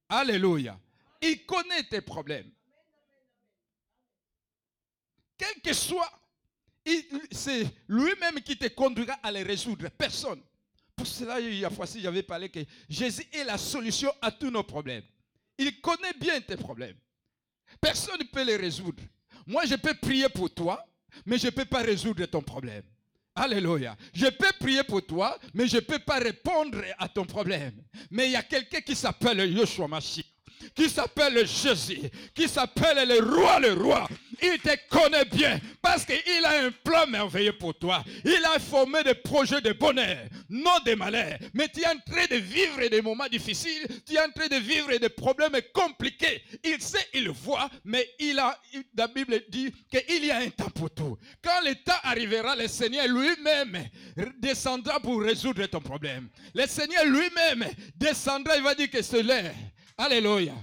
Alléluia. 0.09 0.79
Il 1.21 1.45
connaît 1.45 1.83
tes 1.83 2.01
problèmes. 2.01 2.51
Quel 5.37 5.61
que 5.61 5.73
soit, 5.73 6.11
c'est 7.31 7.65
lui-même 7.87 8.41
qui 8.41 8.57
te 8.57 8.67
conduira 8.67 9.13
à 9.23 9.31
les 9.31 9.43
résoudre. 9.43 9.89
Personne. 9.89 10.41
Pour 10.95 11.07
cela, 11.07 11.39
il 11.39 11.55
y 11.55 11.65
a 11.65 11.69
fois 11.69 11.85
j'avais 11.95 12.23
parlé 12.23 12.49
que 12.49 12.59
Jésus 12.87 13.25
est 13.33 13.43
la 13.43 13.57
solution 13.57 14.11
à 14.21 14.31
tous 14.31 14.51
nos 14.51 14.63
problèmes. 14.63 15.03
Il 15.57 15.81
connaît 15.81 16.13
bien 16.13 16.39
tes 16.41 16.57
problèmes. 16.57 16.97
Personne 17.79 18.19
ne 18.19 18.25
peut 18.25 18.43
les 18.43 18.57
résoudre. 18.57 19.01
Moi, 19.47 19.65
je 19.65 19.75
peux 19.75 19.93
prier 19.93 20.29
pour 20.29 20.53
toi, 20.53 20.85
mais 21.25 21.37
je 21.37 21.47
ne 21.47 21.51
peux 21.51 21.65
pas 21.65 21.81
résoudre 21.81 22.25
ton 22.25 22.41
problème. 22.41 22.83
Alléluia. 23.35 23.95
Je 24.13 24.27
peux 24.27 24.51
prier 24.59 24.83
pour 24.83 25.05
toi, 25.05 25.37
mais 25.53 25.67
je 25.67 25.77
ne 25.77 25.81
peux 25.81 25.99
pas 25.99 26.19
répondre 26.19 26.81
à 26.97 27.07
ton 27.07 27.25
problème. 27.25 27.73
Mais 28.09 28.27
il 28.27 28.31
y 28.31 28.35
a 28.35 28.43
quelqu'un 28.43 28.81
qui 28.81 28.95
s'appelle 28.95 29.49
Yoshua 29.51 29.87
Mashiach, 29.87 30.25
qui 30.75 30.89
s'appelle 30.89 31.45
Jésus, 31.45 31.99
qui 32.33 32.47
s'appelle 32.47 33.07
le 33.07 33.19
roi, 33.19 33.59
le 33.59 33.73
roi. 33.73 34.07
Il 34.41 34.57
te 34.59 34.75
connaît 34.89 35.25
bien 35.25 35.59
parce 35.81 36.03
qu'il 36.05 36.45
a 36.45 36.65
un 36.65 36.71
plan 36.71 37.05
merveilleux 37.07 37.53
pour 37.53 37.77
toi. 37.77 38.03
Il 38.25 38.43
a 38.45 38.59
formé 38.59 39.03
des 39.03 39.13
projets 39.13 39.61
de 39.61 39.71
bonheur, 39.73 40.17
non 40.49 40.79
de 40.85 40.95
malheur. 40.95 41.37
Mais 41.53 41.67
tu 41.67 41.81
es 41.81 41.87
en 41.87 41.99
train 41.99 42.25
de 42.29 42.37
vivre 42.37 42.87
des 42.89 43.01
moments 43.01 43.27
difficiles, 43.27 43.87
tu 44.05 44.15
es 44.15 44.19
en 44.19 44.31
train 44.31 44.47
de 44.47 44.55
vivre 44.55 44.95
des 44.97 45.09
problèmes 45.09 45.57
compliqués. 45.73 46.41
Il 46.63 46.81
sait, 46.81 47.07
il 47.13 47.29
voit, 47.29 47.69
mais 47.85 48.09
il 48.19 48.39
a, 48.39 48.57
la 48.95 49.07
Bible 49.07 49.41
dit 49.49 49.71
qu'il 49.89 50.25
y 50.25 50.31
a 50.31 50.37
un 50.37 50.49
temps 50.49 50.69
pour 50.69 50.89
tout. 50.89 51.17
Quand 51.43 51.61
le 51.63 51.75
temps 51.75 51.93
arrivera, 52.03 52.55
le 52.55 52.67
Seigneur 52.67 53.07
lui-même 53.07 53.89
descendra 54.39 54.99
pour 54.99 55.21
résoudre 55.21 55.65
ton 55.67 55.81
problème. 55.81 56.29
Le 56.55 56.65
Seigneur 56.65 57.05
lui-même 57.05 57.65
descendra, 57.95 58.57
il 58.57 58.63
va 58.63 58.75
dire 58.75 58.89
que 58.89 59.01
c'est 59.01 59.23
l'heure. 59.23 59.53
Alléluia. 59.97 60.55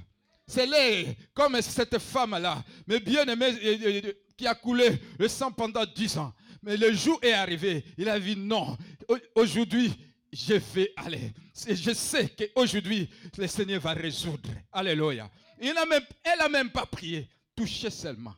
C'est 0.46 0.66
l'heure, 0.66 1.14
comme 1.34 1.60
cette 1.60 1.98
femme-là, 1.98 2.64
mais 2.86 3.00
bien 3.00 3.26
aimée, 3.26 3.52
euh, 3.62 4.12
qui 4.36 4.46
a 4.46 4.54
coulé 4.54 4.98
le 5.18 5.28
sang 5.28 5.52
pendant 5.52 5.84
dix 5.84 6.16
ans. 6.16 6.32
Mais 6.62 6.76
le 6.76 6.92
jour 6.94 7.18
est 7.22 7.32
arrivé, 7.32 7.84
il 7.98 8.08
a 8.08 8.18
dit 8.18 8.34
non, 8.36 8.76
au- 9.08 9.18
aujourd'hui, 9.40 9.92
je 10.32 10.54
vais 10.54 10.92
aller. 10.96 11.32
Je 11.68 11.92
sais 11.92 12.28
qu'aujourd'hui, 12.30 13.08
le 13.36 13.46
Seigneur 13.46 13.80
va 13.80 13.92
résoudre. 13.92 14.48
Alléluia. 14.72 15.30
Il 15.60 15.72
n'a 15.74 15.84
même, 15.84 16.02
elle 16.24 16.38
n'a 16.38 16.48
même 16.48 16.70
pas 16.70 16.86
prié, 16.86 17.28
touché 17.54 17.90
seulement. 17.90 18.34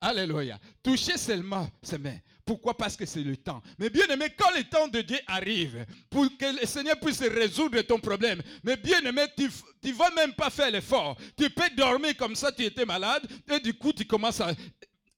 Alléluia. 0.00 0.58
Toucher 0.82 1.16
seulement 1.18 1.68
ses 1.82 1.98
mains. 1.98 2.18
Pourquoi 2.48 2.74
Parce 2.74 2.96
que 2.96 3.04
c'est 3.04 3.22
le 3.22 3.36
temps. 3.36 3.62
Mais 3.78 3.90
bien 3.90 4.06
aimé, 4.06 4.28
quand 4.34 4.48
le 4.56 4.64
temps 4.64 4.88
de 4.88 5.02
Dieu 5.02 5.18
arrive, 5.26 5.84
pour 6.08 6.24
que 6.38 6.58
le 6.58 6.66
Seigneur 6.66 6.98
puisse 6.98 7.20
résoudre 7.20 7.82
ton 7.82 7.98
problème, 8.00 8.40
mais 8.64 8.78
bien 8.78 9.00
aimé, 9.00 9.26
tu 9.36 9.50
ne 9.84 9.92
vas 9.92 10.10
même 10.12 10.32
pas 10.32 10.48
faire 10.48 10.70
l'effort. 10.70 11.18
Tu 11.36 11.50
peux 11.50 11.68
dormir 11.76 12.16
comme 12.16 12.34
ça, 12.34 12.50
tu 12.50 12.64
étais 12.64 12.86
malade, 12.86 13.30
et 13.52 13.60
du 13.60 13.74
coup, 13.74 13.92
tu 13.92 14.06
commences 14.06 14.40
à 14.40 14.54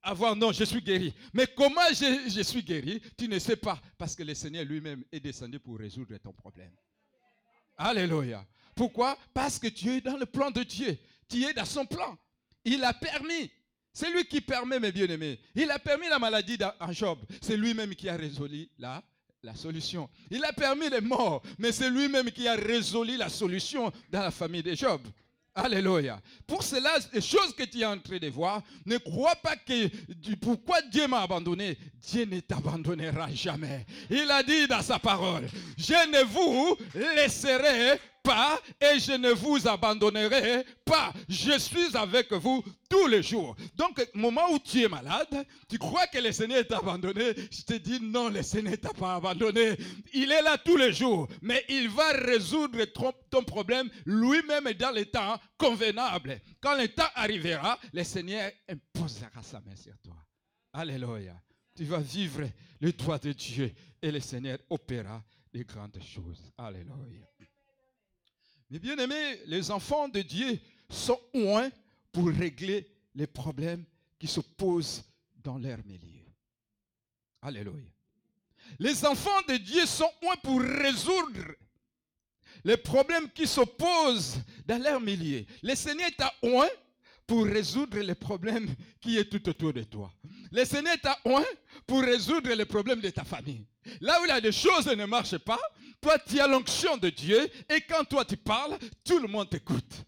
avoir, 0.03 0.35
non, 0.35 0.51
je 0.51 0.65
suis 0.65 0.83
guéri. 0.83 1.15
Mais 1.33 1.47
comment 1.47 1.89
je, 1.93 2.29
je 2.29 2.43
suis 2.43 2.65
guéri? 2.65 3.01
Tu 3.17 3.29
ne 3.29 3.39
sais 3.39 3.55
pas, 3.55 3.81
parce 3.97 4.17
que 4.17 4.25
le 4.25 4.35
Seigneur 4.35 4.65
lui-même 4.65 5.05
est 5.13 5.21
descendu 5.21 5.61
pour 5.61 5.79
résoudre 5.79 6.17
ton 6.17 6.33
problème. 6.33 6.73
Alléluia. 7.79 8.45
Pourquoi? 8.75 9.17
Parce 9.33 9.57
que 9.57 9.69
tu 9.69 9.89
es 9.91 10.01
dans 10.01 10.17
le 10.17 10.27
plan 10.27 10.51
de 10.51 10.65
Dieu. 10.65 10.99
Tu 11.29 11.45
es 11.45 11.53
dans 11.53 11.65
son 11.65 11.87
plan. 11.87 12.19
Il 12.65 12.83
a 12.83 12.93
permis. 12.93 13.53
C'est 13.93 14.11
lui 14.11 14.25
qui 14.25 14.41
permet, 14.41 14.79
mes 14.79 14.93
bien-aimés. 14.93 15.39
Il 15.55 15.71
a 15.71 15.79
permis 15.79 16.09
la 16.09 16.19
maladie 16.19 16.59
en 16.79 16.93
Job. 16.93 17.19
C'est 17.41 17.57
lui-même 17.57 17.95
qui 17.95 18.09
a 18.09 18.17
résolu 18.17 18.69
la, 18.79 19.03
la 19.43 19.55
solution. 19.55 20.09
Il 20.31 20.45
a 20.45 20.53
permis 20.53 20.89
les 20.89 21.01
morts, 21.01 21.43
mais 21.59 21.73
c'est 21.73 21.91
lui-même 21.91 22.31
qui 22.31 22.47
a 22.47 22.55
résolu 22.55 23.17
la 23.17 23.29
solution 23.29 23.93
dans 24.11 24.21
la 24.23 24.31
famille 24.31 24.63
de 24.63 24.75
Job. 24.75 25.03
Alléluia. 25.53 26.21
Pour 26.47 26.63
cela, 26.63 26.91
les 27.13 27.21
choses 27.21 27.53
que 27.55 27.65
tu 27.65 27.81
es 27.81 27.85
en 27.85 27.99
train 27.99 28.19
de 28.19 28.29
voir, 28.29 28.63
ne 28.87 28.97
crois 28.99 29.35
pas 29.35 29.57
que 29.57 29.89
pourquoi 30.37 30.81
Dieu 30.83 31.09
m'a 31.09 31.23
abandonné. 31.23 31.77
Dieu 32.09 32.25
ne 32.25 32.39
t'abandonnera 32.39 33.29
jamais. 33.35 33.85
Il 34.09 34.31
a 34.31 34.45
dit 34.45 34.69
dans 34.69 34.81
sa 34.81 35.01
parole, 35.01 35.49
je 35.77 35.93
ne 35.93 36.25
vous 36.25 36.77
laisserai 37.17 37.99
pas 38.23 38.61
et 38.81 38.99
je 38.99 39.13
ne 39.13 39.31
vous 39.33 39.67
abandonnerai 39.67 40.65
pas. 40.85 41.13
Je 41.29 41.59
suis 41.59 41.97
avec 41.97 42.33
vous 42.33 42.63
tous 42.89 43.07
les 43.07 43.23
jours. 43.23 43.57
Donc, 43.75 44.07
moment 44.15 44.51
où 44.51 44.59
tu 44.59 44.83
es 44.83 44.89
malade, 44.89 45.47
tu 45.69 45.79
crois 45.79 46.07
que 46.07 46.19
le 46.19 46.33
Seigneur 46.33 46.67
t'a 46.67 46.79
abandonné. 46.79 47.35
Je 47.51 47.63
te 47.63 47.75
dis 47.75 48.01
non, 48.01 48.29
le 48.29 48.43
Seigneur 48.43 48.79
t'a 48.79 48.93
pas 48.93 49.17
abandonné. 49.17 49.77
Il 50.13 50.33
est 50.33 50.43
là 50.43 50.59
tous 50.59 50.77
les 50.77 50.93
jours, 50.93 51.29
mais 51.43 51.65
il 51.69 51.89
va 51.89 52.13
résoudre 52.13 52.85
ton, 53.31 53.43
problème 53.43 53.89
lui-même 54.07 54.73
dans 54.73 54.95
le 54.95 55.07
temps 55.07 55.39
convenable. 55.59 56.41
Quand 56.61 56.77
le 56.77 56.89
temps 56.89 57.11
arrivera, 57.15 57.79
le 57.93 58.05
Seigneur 58.05 58.51
imposera 58.69 59.43
sa 59.43 59.61
main 59.61 59.77
sur 59.77 59.97
toi. 60.03 60.17
Alléluia. 60.73 61.41
Tu 61.77 61.85
vas 61.85 61.99
vivre 61.99 62.43
le 62.81 62.93
droit 62.93 63.19
de 63.19 63.33
Dieu 63.33 63.73
et 64.03 64.11
le 64.11 64.21
Seigneur 64.21 64.59
opérera 64.69 65.23
de 65.53 65.63
grandes 65.63 66.01
choses. 66.03 66.53
Alléluia. 66.59 67.30
Mais 68.71 68.79
bien 68.79 68.97
aimés, 68.99 69.41
les 69.47 69.71
enfants 69.71 70.09
de 70.09 70.23
Dieu 70.23 70.59
sont 70.89 71.21
loin 71.35 71.71
pour 72.13 72.29
régler 72.29 72.87
les 73.15 73.27
problèmes 73.27 73.85
qui 74.19 74.29
se 74.29 74.41
posent 74.41 75.05
dans 75.43 75.59
leur 75.59 75.79
milieu. 75.85 76.25
Alléluia. 77.43 77.91
Les 78.79 79.05
enfants 79.05 79.43
de 79.49 79.57
Dieu 79.57 79.85
sont 79.87 80.11
loin 80.23 80.37
pour 80.43 80.61
résoudre 80.61 81.55
les 82.65 82.77
problèmes 82.77 83.31
qui 83.31 83.47
s'opposent 83.47 84.39
dans 84.67 84.81
leur 84.81 85.01
milieu. 85.01 85.45
Le 85.63 85.75
Seigneur 85.75 86.09
est 86.09 86.47
loin 86.47 86.69
pour 87.27 87.47
résoudre 87.47 87.99
les 87.99 88.15
problèmes 88.15 88.69
qui 89.01 89.19
est 89.19 89.25
tout 89.25 89.49
autour 89.49 89.73
de 89.73 89.83
toi. 89.83 90.13
Le 90.53 90.65
Seigneur 90.65 90.95
est 90.95 91.29
loin 91.29 91.45
pour 91.87 92.03
résoudre 92.03 92.53
les 92.53 92.65
problèmes 92.65 93.01
de 93.01 93.11
ta 93.11 93.25
famille. 93.25 93.67
Là 94.01 94.21
où 94.21 94.25
il 94.25 94.31
a 94.31 94.41
des 94.41 94.53
choses 94.53 94.87
ne 94.87 95.05
marchent 95.05 95.39
pas, 95.39 95.61
toi 96.01 96.19
tu 96.19 96.39
as 96.41 96.47
l'onction 96.47 96.97
de 96.97 97.11
Dieu 97.11 97.49
et 97.69 97.81
quand 97.83 98.05
toi 98.05 98.25
tu 98.25 98.37
parles, 98.37 98.79
tout 99.05 99.19
le 99.19 99.29
monde 99.29 99.51
t'écoute. 99.51 100.05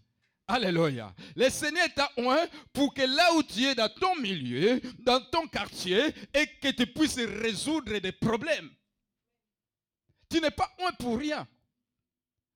Alléluia. 0.47 1.13
Le 1.35 1.49
Seigneur 1.49 1.87
à 1.97 2.21
loin 2.21 2.45
pour 2.73 2.93
que 2.93 3.01
là 3.01 3.33
où 3.35 3.43
tu 3.43 3.63
es 3.63 3.75
dans 3.75 3.89
ton 3.89 4.15
milieu, 4.17 4.81
dans 4.99 5.21
ton 5.31 5.47
quartier, 5.47 6.13
et 6.33 6.47
que 6.61 6.69
tu 6.69 6.85
puisses 6.85 7.17
résoudre 7.17 7.97
des 7.97 8.11
problèmes. 8.11 8.69
Tu 10.29 10.41
n'es 10.41 10.51
pas 10.51 10.69
loin 10.79 10.91
pour 10.93 11.17
rien. 11.17 11.47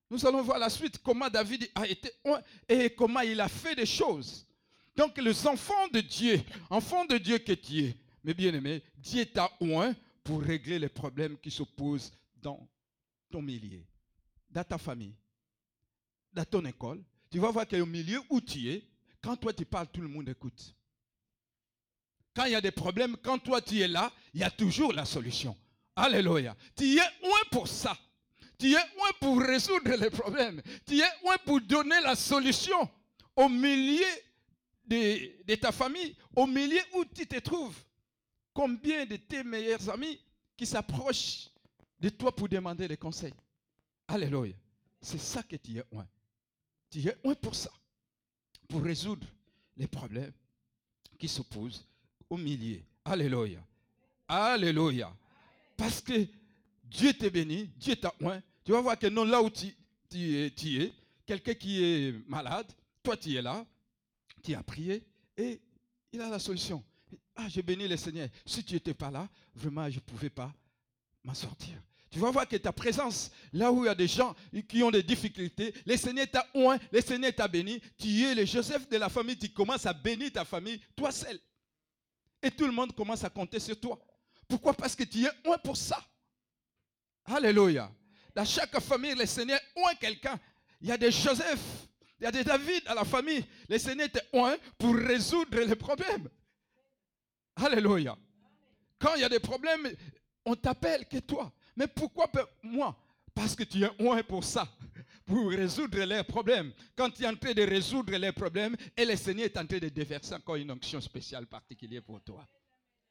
Nous 0.10 0.25
allons 0.25 0.41
voir 0.41 0.60
la 0.60 0.69
suite, 0.69 0.99
comment 0.99 1.30
David 1.30 1.69
a 1.75 1.88
été 1.88 2.12
loin 2.25 2.41
et 2.67 2.89
comment 2.89 3.21
il 3.21 3.39
a 3.39 3.47
fait 3.47 3.75
des 3.75 3.86
choses. 3.86 4.45
Donc 4.95 5.17
les 5.17 5.47
enfants 5.47 5.88
de 5.91 6.01
Dieu, 6.01 6.41
enfants 6.69 7.06
de 7.06 7.17
Dieu 7.17 7.38
que 7.38 7.53
tu 7.53 7.86
es, 7.86 7.97
mes 8.23 8.34
bien-aimés, 8.34 8.84
Dieu 8.97 9.25
à 9.36 9.49
loin 9.62 9.93
pour 10.28 10.42
régler 10.42 10.78
les 10.78 10.90
problèmes 10.90 11.38
qui 11.38 11.50
s'opposent 11.50 12.12
dans 12.36 12.68
ton 13.32 13.42
milieu, 13.42 13.82
dans 14.50 14.66
ta 14.66 14.78
famille, 14.78 15.16
dans 16.34 16.44
ton 16.44 16.66
école. 16.66 17.02
Tu 17.32 17.40
vas 17.40 17.50
voir 17.50 17.66
qu'au 17.66 17.86
milieu 17.86 18.20
où 18.30 18.42
tu 18.42 18.70
es, 18.70 18.84
quand 19.22 19.38
toi 19.38 19.54
tu 19.54 19.63
parles, 19.63 19.88
tout 19.88 20.02
le 20.02 20.10
monde 20.10 20.28
écoute. 20.28 20.76
Quand 22.36 22.44
il 22.44 22.52
y 22.52 22.56
a 22.56 22.62
des 22.62 22.72
problèmes, 22.72 23.16
quand 23.24 23.40
toi 23.40 23.62
tu 23.62 23.80
es 23.80 23.88
là, 23.88 24.12
il 24.34 24.42
y 24.42 24.44
a 24.44 24.52
toujours 24.52 24.92
la 24.92 25.06
solution. 25.06 25.56
Alléluia. 25.96 26.58
Tu 26.76 26.98
es 26.98 27.10
loin 27.24 27.40
pour 27.50 27.70
ça. 27.70 27.98
Tu 28.60 28.74
es 28.74 28.96
loin 28.96 29.10
pour 29.22 29.40
résoudre 29.40 29.96
les 29.96 30.10
problèmes. 30.10 30.62
Tu 30.86 31.00
es 31.00 31.22
loin 31.24 31.38
pour 31.46 31.62
donner 31.62 32.02
la 32.02 32.18
solution 32.18 32.90
au 33.34 33.48
milieu 33.48 34.06
de, 34.86 35.46
de 35.46 35.56
ta 35.56 35.72
famille, 35.72 36.18
au 36.36 36.46
milieu 36.46 36.82
où 36.96 37.06
tu 37.06 37.26
te 37.26 37.40
trouves. 37.40 37.78
Combien 38.58 39.06
de 39.06 39.17
tes 39.17 39.43
meilleurs 39.43 39.88
amis 39.88 40.20
qui 40.58 40.65
s'approchent 40.65 41.48
de 42.00 42.10
toi 42.10 42.36
pour 42.36 42.50
demander 42.50 42.88
des 42.88 42.98
conseils? 42.98 43.36
Alléluia. 44.08 44.56
C'est 45.00 45.20
ça 45.20 45.43
que 45.43 45.58
tu 45.58 45.78
es 45.78 45.84
loin. 45.91 46.08
Tu 46.89 47.08
es 47.08 47.15
loin 47.24 47.36
pour 47.36 47.54
ça. 47.54 47.70
Pour 48.67 48.82
résoudre 48.82 49.28
les 49.76 49.86
problèmes 49.86 50.34
qui 51.20 51.28
s'opposent 51.28 51.86
au 52.28 52.36
milieu. 52.36 52.82
Alléluia. 53.06 53.60
Alléluia. 54.28 55.15
Parce 55.78 56.02
que 56.02 56.28
Dieu 56.84 57.13
te 57.13 57.30
bénit, 57.30 57.70
Dieu 57.78 57.96
t'a 57.96 58.12
loin. 58.20 58.41
Tu 58.63 58.72
vas 58.72 58.82
voir 58.82 58.98
que 58.98 59.06
non, 59.06 59.24
là 59.24 59.39
où 59.39 59.52
tu 59.52 59.67
es 60.10 60.93
quelqu'un 61.28 61.54
qui 61.54 61.84
est 61.84 62.28
malade, 62.28 62.65
toi 63.04 63.15
tu 63.15 63.36
es 63.36 63.41
là, 63.43 63.63
tu 64.41 64.56
as 64.56 64.63
prié 64.63 65.04
et 65.38 65.62
il 66.12 66.22
a 66.22 66.30
la 66.30 66.39
solution. 66.39 66.84
Ah, 67.38 67.47
j'ai 67.47 67.62
béni 67.62 67.88
le 67.88 67.95
Seigneur. 67.95 68.28
Si 68.45 68.63
tu 68.63 68.73
n'étais 68.73 68.95
pas 68.95 69.12
là, 69.12 69.30
vraiment, 69.56 69.88
je 69.89 69.95
ne 69.95 70.00
pouvais 70.02 70.30
pas 70.30 70.52
m'en 71.23 71.36
sortir. 71.36 71.76
Tu 72.10 72.19
vas 72.19 72.32
voir 72.32 72.47
que 72.47 72.56
ta 72.56 72.71
présence, 72.71 73.32
là 73.54 73.71
où 73.71 73.84
il 73.84 73.88
y 73.88 73.89
a 73.89 73.95
des 73.95 74.08
gens 74.08 74.36
qui 74.67 74.82
ont 74.82 74.89
des 74.89 75.04
difficultés, 75.04 75.73
le 75.86 75.95
Seigneur 75.97 76.26
t'a 76.32 76.47
oint, 76.56 76.80
le 76.91 77.02
Seigneur 77.02 77.36
t'a 77.36 77.47
béni. 77.47 77.80
Tu 77.97 78.23
es 78.23 78.34
le 78.34 78.45
Joseph 78.45 78.89
de 78.89 78.97
la 78.97 79.08
famille, 79.08 79.38
tu 79.38 79.50
commences 79.50 79.86
à 79.86 79.93
bénir 79.93 80.32
ta 80.32 80.45
famille, 80.45 80.82
toi 80.95 81.12
seul. 81.12 81.39
Et 82.41 82.50
tout 82.50 82.65
le 82.65 82.71
monde 82.71 82.95
commence 82.95 83.23
à 83.23 83.30
compter 83.30 83.60
sur 83.60 83.80
toi. 83.80 84.00
Pourquoi? 84.47 84.73
Parce 84.73 84.95
que 84.95 85.04
tu 85.04 85.26
es 85.26 85.30
oint 85.45 85.58
pour 85.58 85.78
ça. 85.78 86.04
Alléluia. 87.26 87.91
Dans 88.34 88.45
chaque 88.45 88.80
famille, 88.80 89.13
le 89.13 89.26
Seigneur 89.26 89.60
oint 89.76 89.95
quelqu'un. 90.00 90.39
Il 90.82 90.88
y 90.88 90.91
a 90.91 90.97
des 90.97 91.12
Joseph, 91.12 91.60
il 92.19 92.23
y 92.23 92.26
a 92.26 92.32
des 92.32 92.43
David 92.43 92.84
à 92.88 92.95
la 92.95 93.04
famille. 93.04 93.43
Le 93.67 93.78
Seigneur 93.78 94.10
te 94.10 94.19
oint 94.34 94.56
pour 94.78 94.95
résoudre 94.95 95.60
les 95.60 95.76
problèmes. 95.76 96.30
Alléluia. 97.58 98.17
Quand 99.00 99.15
il 99.15 99.22
y 99.22 99.24
a 99.24 99.30
des 99.30 99.39
problèmes, 99.39 99.88
on 100.46 100.56
t'appelle 100.56 101.06
que 101.08 101.17
toi. 101.17 101.52
Mais 101.76 101.88
pourquoi 101.88 102.30
moi? 102.63 102.96
Parce 103.34 103.56
que 103.56 103.63
tu 103.63 103.84
es 103.84 103.89
loin 104.00 104.24
pour 104.24 104.43
ça, 104.43 104.67
pour 105.26 105.50
résoudre 105.50 106.00
les 106.00 106.24
problèmes. 106.24 106.72
Quand 106.96 107.10
tu 107.12 107.24
es 107.24 107.28
en 107.28 107.36
train 107.36 107.54
de 107.54 107.62
résoudre 107.62 108.15
les 108.15 108.32
problèmes, 108.32 108.76
et 108.96 109.06
le 109.06 109.15
Seigneur 109.15 109.46
est 109.46 109.58
en 109.58 109.65
train 109.65 109.78
de 109.78 109.89
déverser 109.89 110.34
encore 110.34 110.56
une 110.56 110.72
onction 110.72 111.00
spéciale 111.02 111.46
particulière 111.46 112.02
pour 112.02 112.22
toi. 112.22 112.48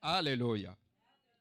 Alléluia. 0.03 0.77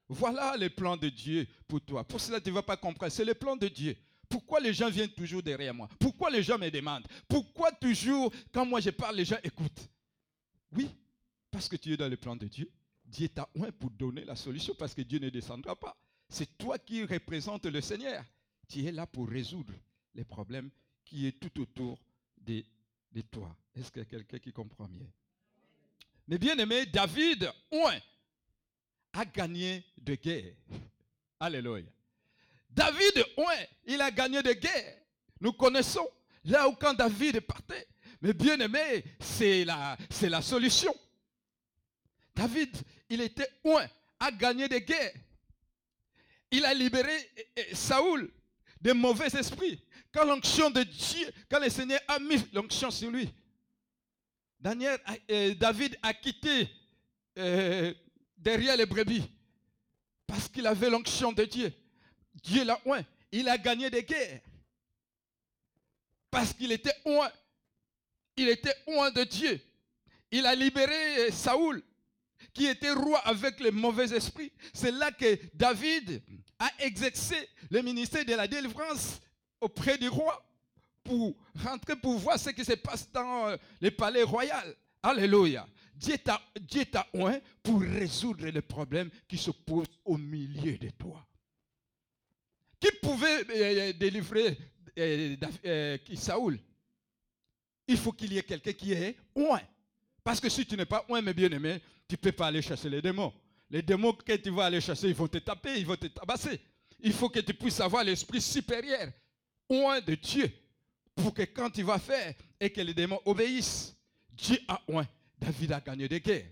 Voilà 0.07 0.55
le 0.55 0.69
plan 0.69 0.97
de 0.97 1.09
Dieu 1.09 1.47
pour 1.67 1.81
toi. 1.81 2.03
Pour 2.03 2.21
cela, 2.21 2.39
tu 2.39 2.49
ne 2.49 2.55
vas 2.55 2.61
pas 2.61 2.77
comprendre. 2.77 3.11
C'est 3.11 3.25
le 3.25 3.33
plan 3.33 3.55
de 3.55 3.67
Dieu. 3.67 3.95
Pourquoi 4.29 4.59
les 4.59 4.73
gens 4.73 4.89
viennent 4.89 5.09
toujours 5.09 5.41
derrière 5.41 5.73
moi? 5.73 5.89
Pourquoi 5.99 6.29
les 6.29 6.43
gens 6.43 6.59
me 6.59 6.69
demandent? 6.69 7.07
Pourquoi 7.27 7.71
toujours, 7.71 8.31
quand 8.51 8.65
moi 8.65 8.81
je 8.81 8.91
parle, 8.91 9.15
les 9.15 9.25
gens 9.25 9.37
écoutent? 9.43 9.89
Oui, 10.71 10.89
parce 11.49 11.67
que 11.67 11.75
tu 11.75 11.93
es 11.93 11.97
dans 11.97 12.09
le 12.09 12.17
plan 12.17 12.35
de 12.35 12.45
Dieu. 12.47 12.69
Dieu 13.05 13.29
t'a 13.29 13.47
oint 13.55 13.71
pour 13.71 13.91
donner 13.91 14.25
la 14.25 14.35
solution 14.35 14.73
parce 14.75 14.93
que 14.93 15.01
Dieu 15.01 15.19
ne 15.19 15.29
descendra 15.29 15.75
pas. 15.75 15.95
C'est 16.27 16.57
toi 16.57 16.77
qui 16.79 17.03
représentes 17.03 17.65
le 17.65 17.81
Seigneur. 17.81 18.23
Tu 18.67 18.85
es 18.85 18.91
là 18.91 19.05
pour 19.05 19.29
résoudre 19.29 19.73
les 20.15 20.23
problèmes 20.23 20.69
qui 21.03 21.27
est 21.27 21.39
tout 21.39 21.61
autour 21.61 21.99
de, 22.37 22.63
toi. 23.31 23.55
Est-ce 23.75 23.91
qu'il 23.91 24.01
y 24.01 24.05
a 24.05 24.09
quelqu'un 24.09 24.39
qui 24.39 24.51
comprend 24.51 24.87
mieux? 24.87 25.07
Mais 26.27 26.37
bien 26.37 26.57
aimé, 26.57 26.85
David, 26.87 27.51
oint, 27.71 27.99
a 29.13 29.25
gagné 29.25 29.85
de 29.97 30.15
guerre. 30.15 30.55
Alléluia. 31.39 31.85
David, 32.69 33.23
oint, 33.37 33.65
il 33.85 34.01
a 34.01 34.11
gagné 34.11 34.41
de 34.41 34.53
guerre. 34.53 34.97
Nous 35.39 35.53
connaissons 35.53 36.07
là 36.45 36.67
où 36.67 36.73
quand 36.73 36.93
David 36.93 37.41
partait. 37.41 37.87
Mais 38.21 38.33
bien 38.33 38.59
aimé, 38.59 39.03
c'est 39.19 39.63
la, 39.63 39.97
c'est 40.09 40.29
la 40.29 40.41
solution. 40.41 40.93
David, 42.33 42.75
il 43.09 43.21
était 43.21 43.49
oint, 43.63 43.87
a 44.19 44.31
gagné 44.31 44.67
des 44.67 44.81
guerres. 44.81 45.13
Il 46.51 46.65
a 46.65 46.73
libéré 46.73 47.13
eh, 47.37 47.47
eh, 47.55 47.75
Saoul 47.75 48.31
des 48.81 48.93
mauvais 48.93 49.27
esprits. 49.27 49.81
Quand 50.11 50.25
l'onction 50.25 50.69
de 50.69 50.83
Dieu, 50.83 51.29
quand 51.49 51.59
le 51.59 51.69
Seigneur 51.69 51.99
a 52.07 52.19
mis 52.19 52.41
l'onction 52.53 52.89
sur 52.91 53.11
lui, 53.11 53.29
Daniel, 54.59 54.99
eh, 55.27 55.55
David 55.55 55.97
a 56.01 56.13
quitté 56.13 56.69
derrière 58.37 58.77
les 58.77 58.85
brebis 58.85 59.29
parce 60.25 60.47
qu'il 60.47 60.65
avait 60.65 60.89
l'onction 60.89 61.33
de 61.33 61.43
Dieu. 61.43 61.73
Dieu 62.41 62.63
l'a 62.63 62.79
oint. 62.85 63.03
Il 63.31 63.49
a 63.49 63.57
gagné 63.57 63.89
des 63.89 64.03
guerres 64.03 64.39
parce 66.31 66.53
qu'il 66.53 66.71
était 66.71 66.95
oint. 67.05 67.31
Il 68.37 68.49
était 68.49 68.75
oint 68.87 69.11
de 69.11 69.23
Dieu. 69.23 69.59
Il 70.31 70.45
a 70.45 70.55
libéré 70.55 71.31
Saoul 71.31 71.81
qui 72.55 72.65
était 72.67 72.93
roi 72.93 73.19
avec 73.19 73.59
les 73.59 73.69
mauvais 73.69 74.11
esprits. 74.15 74.51
C'est 74.73 74.91
là 74.91 75.11
que 75.11 75.37
David 75.53 76.23
a 76.57 76.71
exercé 76.79 77.35
le 77.69 77.81
ministère 77.81 78.23
de 78.23 78.33
la 78.33 78.47
délivrance 78.47 79.19
auprès 79.59 79.97
du 79.97 80.07
roi 80.07 80.41
pour 81.03 81.35
rentrer 81.63 81.97
pour 81.97 82.17
voir 82.17 82.39
ce 82.39 82.49
qui 82.51 82.63
se 82.63 82.73
passe 82.73 83.11
dans 83.11 83.49
euh, 83.49 83.57
le 83.81 83.91
palais 83.91 84.23
royal. 84.23 84.73
Alléluia. 85.03 85.67
Dieu 85.93 86.17
t'a 86.17 87.07
oint 87.13 87.39
pour 87.61 87.81
résoudre 87.81 88.47
les 88.47 88.61
problèmes 88.61 89.09
qui 89.27 89.37
se 89.37 89.51
posent 89.51 89.99
au 90.05 90.17
milieu 90.17 90.77
de 90.77 90.89
toi. 90.91 91.25
Qui 92.79 92.89
pouvait 93.01 93.45
euh, 93.49 93.89
euh, 93.89 93.93
délivrer 93.93 94.57
Saoul? 96.15 96.57
Il 97.87 97.97
faut 97.97 98.13
qu'il 98.13 98.31
y 98.33 98.37
ait 98.37 98.43
quelqu'un 98.43 98.73
qui 98.73 98.93
est 98.93 99.17
oint. 99.35 99.61
Parce 100.23 100.39
que 100.39 100.49
si 100.49 100.65
tu 100.65 100.75
n'es 100.75 100.85
pas 100.85 101.05
oint, 101.07 101.21
mes 101.21 101.33
bien-aimés, 101.33 101.79
tu 102.07 102.15
ne 102.15 102.17
peux 102.17 102.31
pas 102.31 102.47
aller 102.47 102.61
chasser 102.61 102.89
les 102.89 103.01
démons. 103.01 103.33
Les 103.69 103.81
démons 103.81 104.13
que 104.13 104.33
tu 104.33 104.49
vas 104.51 104.65
aller 104.65 104.81
chasser, 104.81 105.07
ils 105.07 105.15
vont 105.15 105.27
te 105.27 105.39
taper, 105.39 105.79
ils 105.79 105.85
vont 105.85 105.95
te 105.95 106.07
tabasser. 106.07 106.59
Il 106.99 107.13
faut 107.13 107.29
que 107.29 107.39
tu 107.39 107.53
puisses 107.53 107.79
avoir 107.79 108.03
l'esprit 108.03 108.41
supérieur, 108.41 109.09
oint 109.69 109.99
de 110.01 110.15
Dieu, 110.15 110.51
pour 111.15 111.33
que 111.33 111.43
quand 111.43 111.69
tu 111.69 111.83
vas 111.83 111.99
faire 111.99 112.33
et 112.59 112.69
que 112.69 112.81
les 112.81 112.93
démons 112.93 113.19
obéissent, 113.25 113.95
Dieu 114.31 114.57
a 114.67 114.81
oint. 114.87 115.07
David 115.39 115.71
a 115.71 115.79
gagné 115.79 116.07
des 116.07 116.21
guerres. 116.21 116.45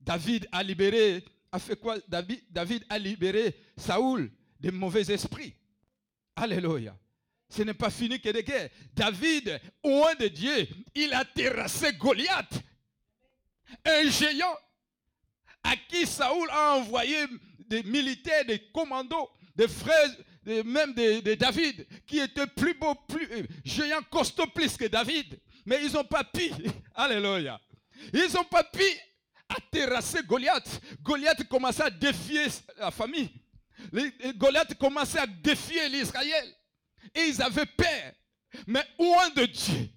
David 0.00 0.48
a 0.52 0.62
libéré, 0.62 1.24
a 1.50 1.58
fait 1.58 1.76
quoi? 1.76 1.96
David, 2.08 2.40
David 2.50 2.84
a 2.88 2.98
libéré 2.98 3.54
Saoul 3.76 4.30
des 4.58 4.70
mauvais 4.70 5.10
esprits. 5.10 5.54
Alléluia. 6.36 6.96
Ce 7.48 7.62
n'est 7.62 7.74
pas 7.74 7.90
fini 7.90 8.20
que 8.20 8.30
des 8.30 8.42
guerres. 8.42 8.70
David, 8.94 9.60
oint 9.82 10.14
de 10.14 10.28
Dieu, 10.28 10.68
il 10.94 11.12
a 11.12 11.24
terrassé 11.24 11.92
Goliath, 11.94 12.62
un 13.84 14.08
géant 14.08 14.56
à 15.62 15.76
qui 15.88 16.06
Saoul 16.06 16.48
a 16.50 16.76
envoyé 16.76 17.26
des 17.68 17.82
militaires, 17.82 18.44
des 18.44 18.58
commandos, 18.72 19.30
des 19.56 19.68
frères, 19.68 20.10
même 20.44 20.94
de, 20.94 21.34
David, 21.34 21.86
qui 22.06 22.18
étaient 22.18 22.46
plus 22.46 22.74
beaux, 22.74 22.94
plus 22.94 23.28
euh, 23.32 23.42
géants, 23.64 24.02
costauds 24.10 24.46
plus 24.48 24.76
que 24.76 24.86
David. 24.86 25.38
Mais 25.64 25.84
ils 25.84 25.92
n'ont 25.92 26.04
pas 26.04 26.24
pu, 26.24 26.50
alléluia, 26.94 27.60
ils 28.12 28.32
n'ont 28.34 28.44
pas 28.44 28.64
pu 28.64 28.82
à 29.48 29.56
terrasser 29.70 30.22
Goliath. 30.24 30.80
Goliath 31.02 31.46
commençait 31.48 31.84
à 31.84 31.90
défier 31.90 32.46
la 32.78 32.90
famille. 32.90 33.30
Goliath 34.36 34.74
commençait 34.78 35.18
à 35.18 35.26
défier 35.26 35.88
l'Israël. 35.88 36.48
Et 37.14 37.26
ils 37.28 37.42
avaient 37.42 37.66
peur. 37.66 38.12
Mais 38.66 38.84
loin 38.98 39.30
de 39.30 39.44
Dieu, 39.46 39.88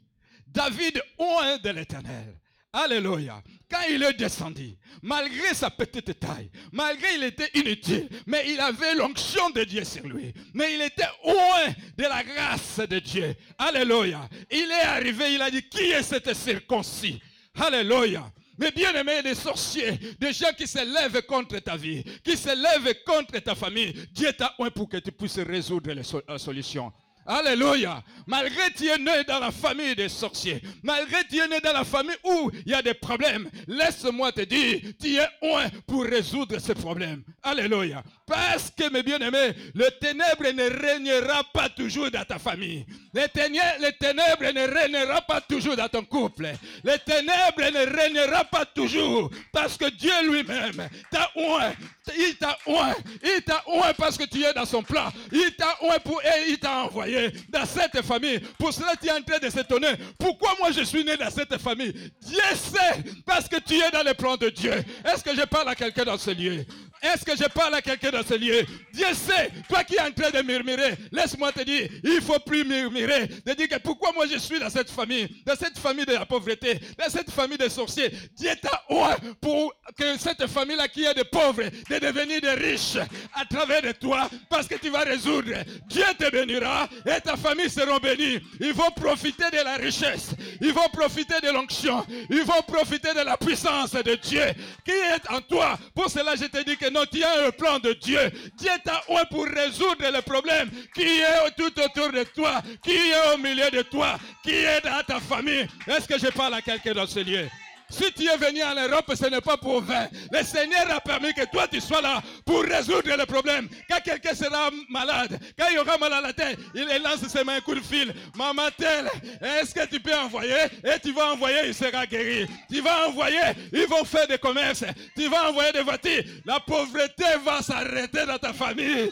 David 0.48 1.02
loin 1.20 1.58
de 1.58 1.70
l'éternel. 1.70 2.38
Alléluia. 2.76 3.42
Quand 3.72 3.84
il 3.90 4.04
est 4.04 4.14
descendu, 4.14 4.76
malgré 5.02 5.54
sa 5.54 5.70
petite 5.70 6.20
taille, 6.20 6.52
malgré 6.74 7.16
il 7.16 7.24
était 7.24 7.50
inutile, 7.54 8.10
mais 8.28 8.44
il 8.52 8.60
avait 8.60 8.96
l'onction 8.96 9.50
de 9.50 9.64
Dieu 9.64 9.86
sur 9.86 10.06
lui. 10.06 10.34
Mais 10.54 10.76
il 10.76 10.82
était 10.82 11.08
loin 11.24 11.74
de 11.98 12.04
la 12.04 12.22
grâce 12.22 12.80
de 12.80 13.00
Dieu. 13.00 13.34
Alléluia. 13.58 14.28
Il 14.52 14.70
est 14.70 14.86
arrivé, 14.86 15.36
il 15.36 15.42
a 15.42 15.50
dit, 15.50 15.64
qui 15.70 15.84
est 15.84 16.04
cet 16.04 16.34
circoncis? 16.34 17.22
Alléluia. 17.56 18.30
Mais 18.58 18.72
bien 18.72 18.94
aimé 18.94 19.22
des 19.24 19.36
sorciers, 19.36 19.98
des 20.20 20.34
gens 20.34 20.52
qui 20.58 20.68
se 20.68 20.80
lèvent 20.80 21.22
contre 21.24 21.60
ta 21.60 21.78
vie, 21.78 22.04
qui 22.24 22.36
se 22.36 22.50
lèvent 22.50 22.96
contre 23.06 23.40
ta 23.40 23.56
famille, 23.56 23.94
Dieu 24.12 24.32
t'a 24.34 24.54
oint 24.60 24.70
pour 24.70 24.90
que 24.90 24.98
tu 24.98 25.12
puisses 25.14 25.40
résoudre 25.40 25.94
la 25.94 26.38
solution. 26.38 26.92
Alléluia. 27.26 28.04
Malgré 28.28 28.72
tu 28.76 28.88
es 28.88 28.98
né 28.98 29.24
dans 29.28 29.40
la 29.40 29.52
famille 29.52 29.96
des 29.96 30.10
sorciers, 30.10 30.62
malgré 30.84 31.24
tu 31.28 31.38
es 31.38 31.48
né 31.48 31.60
dans 31.60 31.74
la 31.74 31.84
famille 31.84 32.16
où 32.24 32.52
il 32.66 32.72
y 32.72 32.76
a 32.76 32.82
des 32.82 32.94
problèmes, 32.94 33.50
laisse-moi 33.68 34.32
te 34.32 34.42
dire, 34.42 34.80
tu 35.00 35.16
es 35.16 35.28
loin 35.42 35.66
pour 35.88 36.04
résoudre 36.04 36.60
ces 36.60 36.76
problèmes. 36.76 37.24
Alléluia. 37.42 38.04
Parce 38.28 38.72
que, 38.72 38.90
mes 38.92 39.04
bien-aimés, 39.04 39.54
le 39.76 39.90
ténèbre 40.00 40.52
ne 40.52 40.70
régnera 40.82 41.44
pas 41.54 41.70
toujours 41.70 42.10
dans 42.10 42.26
ta 42.26 42.40
famille. 42.40 42.86
Le 43.14 43.28
ténèbre, 43.28 44.52
ne 44.54 44.68
régnera 44.68 45.22
pas 45.22 45.42
toujours 45.42 45.76
dans 45.76 45.90
ton 45.90 46.04
couple. 46.04 46.52
Le 46.84 46.98
ténèbre 46.98 47.72
ne 47.72 47.96
régnera 47.96 48.44
pas 48.46 48.66
toujours 48.66 49.30
parce 49.52 49.78
que 49.78 49.90
Dieu 49.92 50.12
lui-même 50.30 50.90
t'a 51.12 51.32
oint. 51.36 51.74
Il 52.18 52.36
t'a 52.38 52.58
oint. 52.68 52.94
Il 53.24 53.42
t'a 53.44 53.64
oint 53.68 53.94
parce 53.98 54.18
que 54.18 54.26
tu 54.26 54.44
es 54.44 54.54
dans 54.54 54.66
son 54.66 54.84
plan. 54.84 55.12
Il 55.32 55.56
t'a 55.56 55.76
oint 55.82 56.00
pour, 56.04 56.22
et 56.22 56.50
il 56.50 56.60
t'a 56.60 56.84
envoyé 56.84 57.32
dans 57.50 57.66
cette 57.66 58.02
famille. 58.04 58.40
Pour 58.60 58.74
cela, 58.74 58.94
tu 59.02 59.08
es 59.08 59.12
en 59.12 59.22
train 59.22 59.40
de 59.40 59.50
s'étonner. 59.50 59.94
Pourquoi 60.20 60.54
moi 60.60 60.72
je 60.72 60.84
suis 60.84 61.04
né 61.04 61.18
dans 61.18 61.32
cette 61.32 61.58
famille? 61.58 61.94
Dieu 62.22 62.42
sait 62.54 63.04
parce 63.26 63.48
que 63.48 63.58
tu 63.58 63.76
es 63.76 63.92
dans 63.92 64.04
le 64.04 64.14
plan 64.14 64.38
de 64.38 64.50
Dieu. 64.50 64.74
Est-ce 65.04 65.24
que 65.24 65.36
je 65.36 65.44
parle 65.44 65.70
à 65.70 65.76
quelqu'un 65.76 66.04
dans 66.04 66.18
ce 66.18 66.32
lieu? 66.32 66.66
Est-ce 67.06 67.24
que 67.24 67.36
je 67.36 67.48
parle 67.50 67.76
à 67.76 67.82
quelqu'un 67.82 68.10
dans 68.10 68.26
ce 68.26 68.34
lieu? 68.34 68.66
Dieu 68.92 69.06
sait, 69.14 69.52
toi 69.70 69.84
qui 69.84 69.96
es 69.96 70.02
en 70.02 70.12
train 70.12 70.32
de 70.32 70.42
murmurer, 70.42 70.96
laisse-moi 71.12 71.52
te 71.52 71.62
dire, 71.62 71.88
il 72.04 72.20
faut 72.22 72.40
plus 72.40 72.66
murmurer. 72.66 73.28
De 73.46 73.54
dire 73.54 73.68
que 73.68 73.78
pourquoi 73.78 74.12
moi 74.14 74.26
je 74.32 74.40
suis 74.40 74.60
dans 74.60 74.72
cette 74.72 74.90
famille, 74.90 75.28
dans 75.46 75.56
cette 75.56 75.78
famille 75.78 76.06
de 76.06 76.14
la 76.14 76.26
pauvreté, 76.26 76.80
dans 76.98 77.10
cette 77.10 77.30
famille 77.30 77.60
de 77.60 77.70
sorciers? 77.70 78.12
Dieu 78.36 78.52
t'a 78.60 78.82
oint 78.90 79.16
pour 79.40 79.72
que 79.98 80.18
cette 80.18 80.48
famille-là 80.48 80.88
qui 80.88 81.04
est 81.04 81.14
de 81.14 81.24
pauvres, 81.24 81.64
de 81.64 82.00
devenir 82.00 82.42
des 82.42 82.54
riches 82.54 82.98
à 83.36 83.46
travers 83.46 83.84
de 83.84 83.92
toi, 83.92 84.28
parce 84.50 84.68
que 84.68 84.76
tu 84.76 84.90
vas 84.90 85.02
résoudre. 85.02 85.52
Dieu 85.88 86.06
te 86.18 86.32
bénira 86.32 86.90
et 87.06 87.22
ta 87.22 87.38
famille 87.38 87.70
sera 87.70 88.00
bénie. 88.00 88.40
Ils 88.60 88.74
vont 88.74 88.90
profiter 88.92 89.52
de 89.52 89.64
la 89.64 89.76
richesse, 89.76 90.32
ils 90.60 90.74
vont 90.74 90.90
profiter 90.92 91.36
de 91.44 91.52
l'onction, 91.52 92.04
ils 92.32 92.44
vont 92.44 92.64
profiter 92.68 93.14
de 93.14 93.22
la 93.22 93.38
puissance 93.38 93.92
de 93.92 94.16
Dieu 94.16 94.46
qui 94.84 94.92
est 94.92 95.30
en 95.30 95.42
toi. 95.42 95.78
Pour 95.94 96.10
cela, 96.10 96.36
je 96.36 96.46
te 96.46 96.64
dis 96.64 96.76
que 96.78 96.95
non, 96.96 97.06
tu 97.12 97.22
as 97.24 97.48
un 97.48 97.52
plan 97.52 97.78
de 97.80 97.94
Dieu. 97.94 98.32
Dieu 98.56 98.72
t'a 98.84 99.04
oint 99.10 99.26
pour 99.26 99.46
résoudre 99.46 100.10
le 100.12 100.22
problème 100.22 100.70
qui 100.94 101.04
est 101.04 101.52
tout 101.58 101.74
autour 101.82 102.12
de 102.12 102.24
toi, 102.24 102.62
qui 102.82 102.96
est 102.96 103.34
au 103.34 103.38
milieu 103.38 103.70
de 103.70 103.82
toi, 103.82 104.18
qui 104.42 104.52
est 104.54 104.82
dans 104.82 105.04
ta 105.06 105.20
famille. 105.20 105.68
Est-ce 105.88 106.08
que 106.08 106.18
je 106.18 106.28
parle 106.28 106.54
à 106.54 106.62
quelqu'un 106.62 106.94
dans 106.94 107.06
ce 107.08 107.20
lieu? 107.20 107.48
Si 107.96 108.12
tu 108.12 108.28
es 108.28 108.36
venu 108.36 108.62
en 108.62 108.76
Europe, 108.76 109.10
ce 109.16 109.26
n'est 109.28 109.40
pas 109.40 109.56
pour 109.56 109.82
vain. 109.82 110.08
Le 110.30 110.44
Seigneur 110.44 110.86
a 110.92 111.00
permis 111.00 111.34
que 111.34 111.46
toi 111.46 111.66
tu 111.66 111.80
sois 111.80 112.02
là 112.02 112.22
pour 112.46 112.62
résoudre 112.62 113.16
le 113.18 113.26
problème. 113.26 113.70
Quand 113.90 114.02
quelqu'un 114.04 114.36
sera 114.36 114.70
malade, 114.90 115.40
quand 115.58 115.68
il 115.72 115.80
aura 115.80 115.98
mal 115.98 116.12
à 116.12 116.20
la 116.20 116.34
tête, 116.34 116.60
il 116.74 116.86
lance 117.02 117.26
ses 117.28 117.44
mains 117.46 117.56
un 117.56 117.62
coup 117.62 117.74
de 117.74 117.80
fil. 117.80 118.14
Maman 118.36 118.70
telle, 118.78 119.10
est-ce 119.42 119.74
que 119.74 119.86
tu 119.86 120.02
peux 120.02 120.14
envoyer? 120.14 120.66
Et 120.84 121.00
tu 121.02 121.14
vas 121.14 121.32
envoyer, 121.32 121.68
il 121.68 121.74
sera 121.74 122.06
guéri. 122.06 122.46
Tu 122.70 122.82
vas 122.82 123.08
envoyer, 123.08 123.40
ils 123.72 123.88
vont 123.88 124.04
faire 124.04 124.28
des 124.28 124.40
commerces. 124.40 124.84
Tu 125.16 125.30
vas 125.30 125.50
envoyer 125.50 125.72
des 125.72 125.84
voitures. 125.84 126.24
La 126.46 126.60
pauvreté 126.60 127.24
va 127.46 127.62
s'arrêter 127.62 128.26
dans 128.26 128.38
ta 128.38 128.52
famille. 128.52 129.10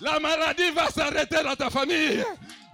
La 0.00 0.20
maladie 0.20 0.70
va 0.72 0.88
s'arrêter 0.90 1.42
dans 1.42 1.56
ta 1.56 1.70
famille. 1.70 2.24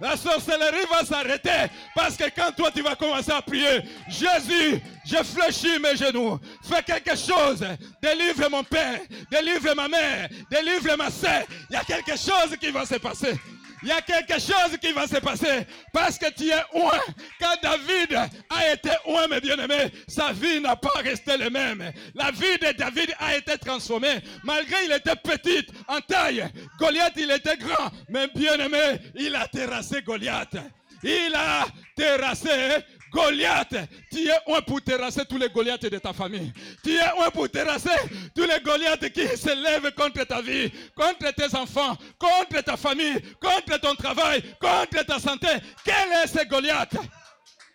La 0.01 0.17
sorcellerie 0.17 0.85
va 0.91 1.05
s'arrêter 1.05 1.71
parce 1.95 2.17
que 2.17 2.25
quand 2.35 2.51
toi 2.55 2.69
tu 2.71 2.81
vas 2.81 2.95
commencer 2.95 3.31
à 3.31 3.41
prier, 3.41 3.81
Jésus, 4.09 4.81
je 5.05 5.23
fléchis 5.23 5.79
mes 5.79 5.95
genoux, 5.95 6.37
fais 6.63 6.83
quelque 6.83 7.15
chose, 7.15 7.65
délivre 8.01 8.49
mon 8.49 8.63
père, 8.63 8.99
délivre 9.31 9.73
ma 9.75 9.87
mère, 9.87 10.27
délivre 10.51 10.97
ma 10.97 11.09
soeur. 11.09 11.43
Il 11.69 11.73
y 11.73 11.77
a 11.77 11.83
quelque 11.85 12.17
chose 12.17 12.57
qui 12.59 12.71
va 12.71 12.85
se 12.85 12.95
passer. 12.95 13.39
Il 13.83 13.89
y 13.89 13.91
a 13.91 14.01
quelque 14.01 14.39
chose 14.39 14.77
qui 14.81 14.93
va 14.93 15.05
se 15.05 15.17
passer 15.17 15.67
parce 15.91 16.17
que 16.17 16.31
tu 16.31 16.49
es 16.49 16.63
loin. 16.73 16.99
Quand 17.37 17.55
David 17.61 18.17
a 18.49 18.71
été 18.71 18.91
loin, 19.05 19.27
mes 19.27 19.41
bien-aimés, 19.41 19.91
sa 20.07 20.31
vie 20.31 20.61
n'a 20.61 20.77
pas 20.77 21.01
resté 21.03 21.35
la 21.35 21.49
même. 21.49 21.91
La 22.15 22.31
vie 22.31 22.57
de 22.61 22.71
David 22.77 23.13
a 23.19 23.35
été 23.35 23.57
transformée. 23.57 24.21
Malgré 24.45 24.85
il 24.85 24.91
était 24.93 25.17
petit 25.17 25.67
en 25.89 25.99
taille, 25.99 26.47
Goliath 26.79 27.13
il 27.17 27.29
était 27.29 27.57
grand, 27.57 27.91
mais 28.07 28.29
bien-aimé, 28.33 28.99
il 29.15 29.35
a 29.35 29.47
terrassé 29.49 30.01
Goliath. 30.01 30.55
Il 31.03 31.35
a 31.35 31.65
terrassé 31.97 32.49
Goliath, 33.13 33.75
tu 34.11 34.27
es 34.27 34.53
un 34.53 34.61
pour 34.61 34.81
terrasser 34.81 35.23
tous 35.25 35.37
les 35.37 35.49
Goliaths 35.49 35.85
de 35.85 35.99
ta 35.99 36.13
famille. 36.13 36.51
Tu 36.83 36.95
es 36.95 37.01
un 37.01 37.29
pour 37.29 37.47
terrasser 37.47 37.91
tous 38.35 38.43
les 38.43 38.59
Goliaths 38.59 39.07
qui 39.13 39.27
se 39.37 39.53
lèvent 39.53 39.93
contre 39.93 40.23
ta 40.23 40.41
vie, 40.41 40.71
contre 40.95 41.31
tes 41.31 41.55
enfants, 41.55 41.95
contre 42.17 42.61
ta 42.61 42.75
famille, 42.75 43.21
contre 43.39 43.79
ton 43.79 43.93
travail, 43.93 44.41
contre 44.59 45.05
ta 45.05 45.19
santé. 45.19 45.47
Quel 45.85 46.11
est 46.23 46.27
ce 46.27 46.43
Goliath? 46.47 46.95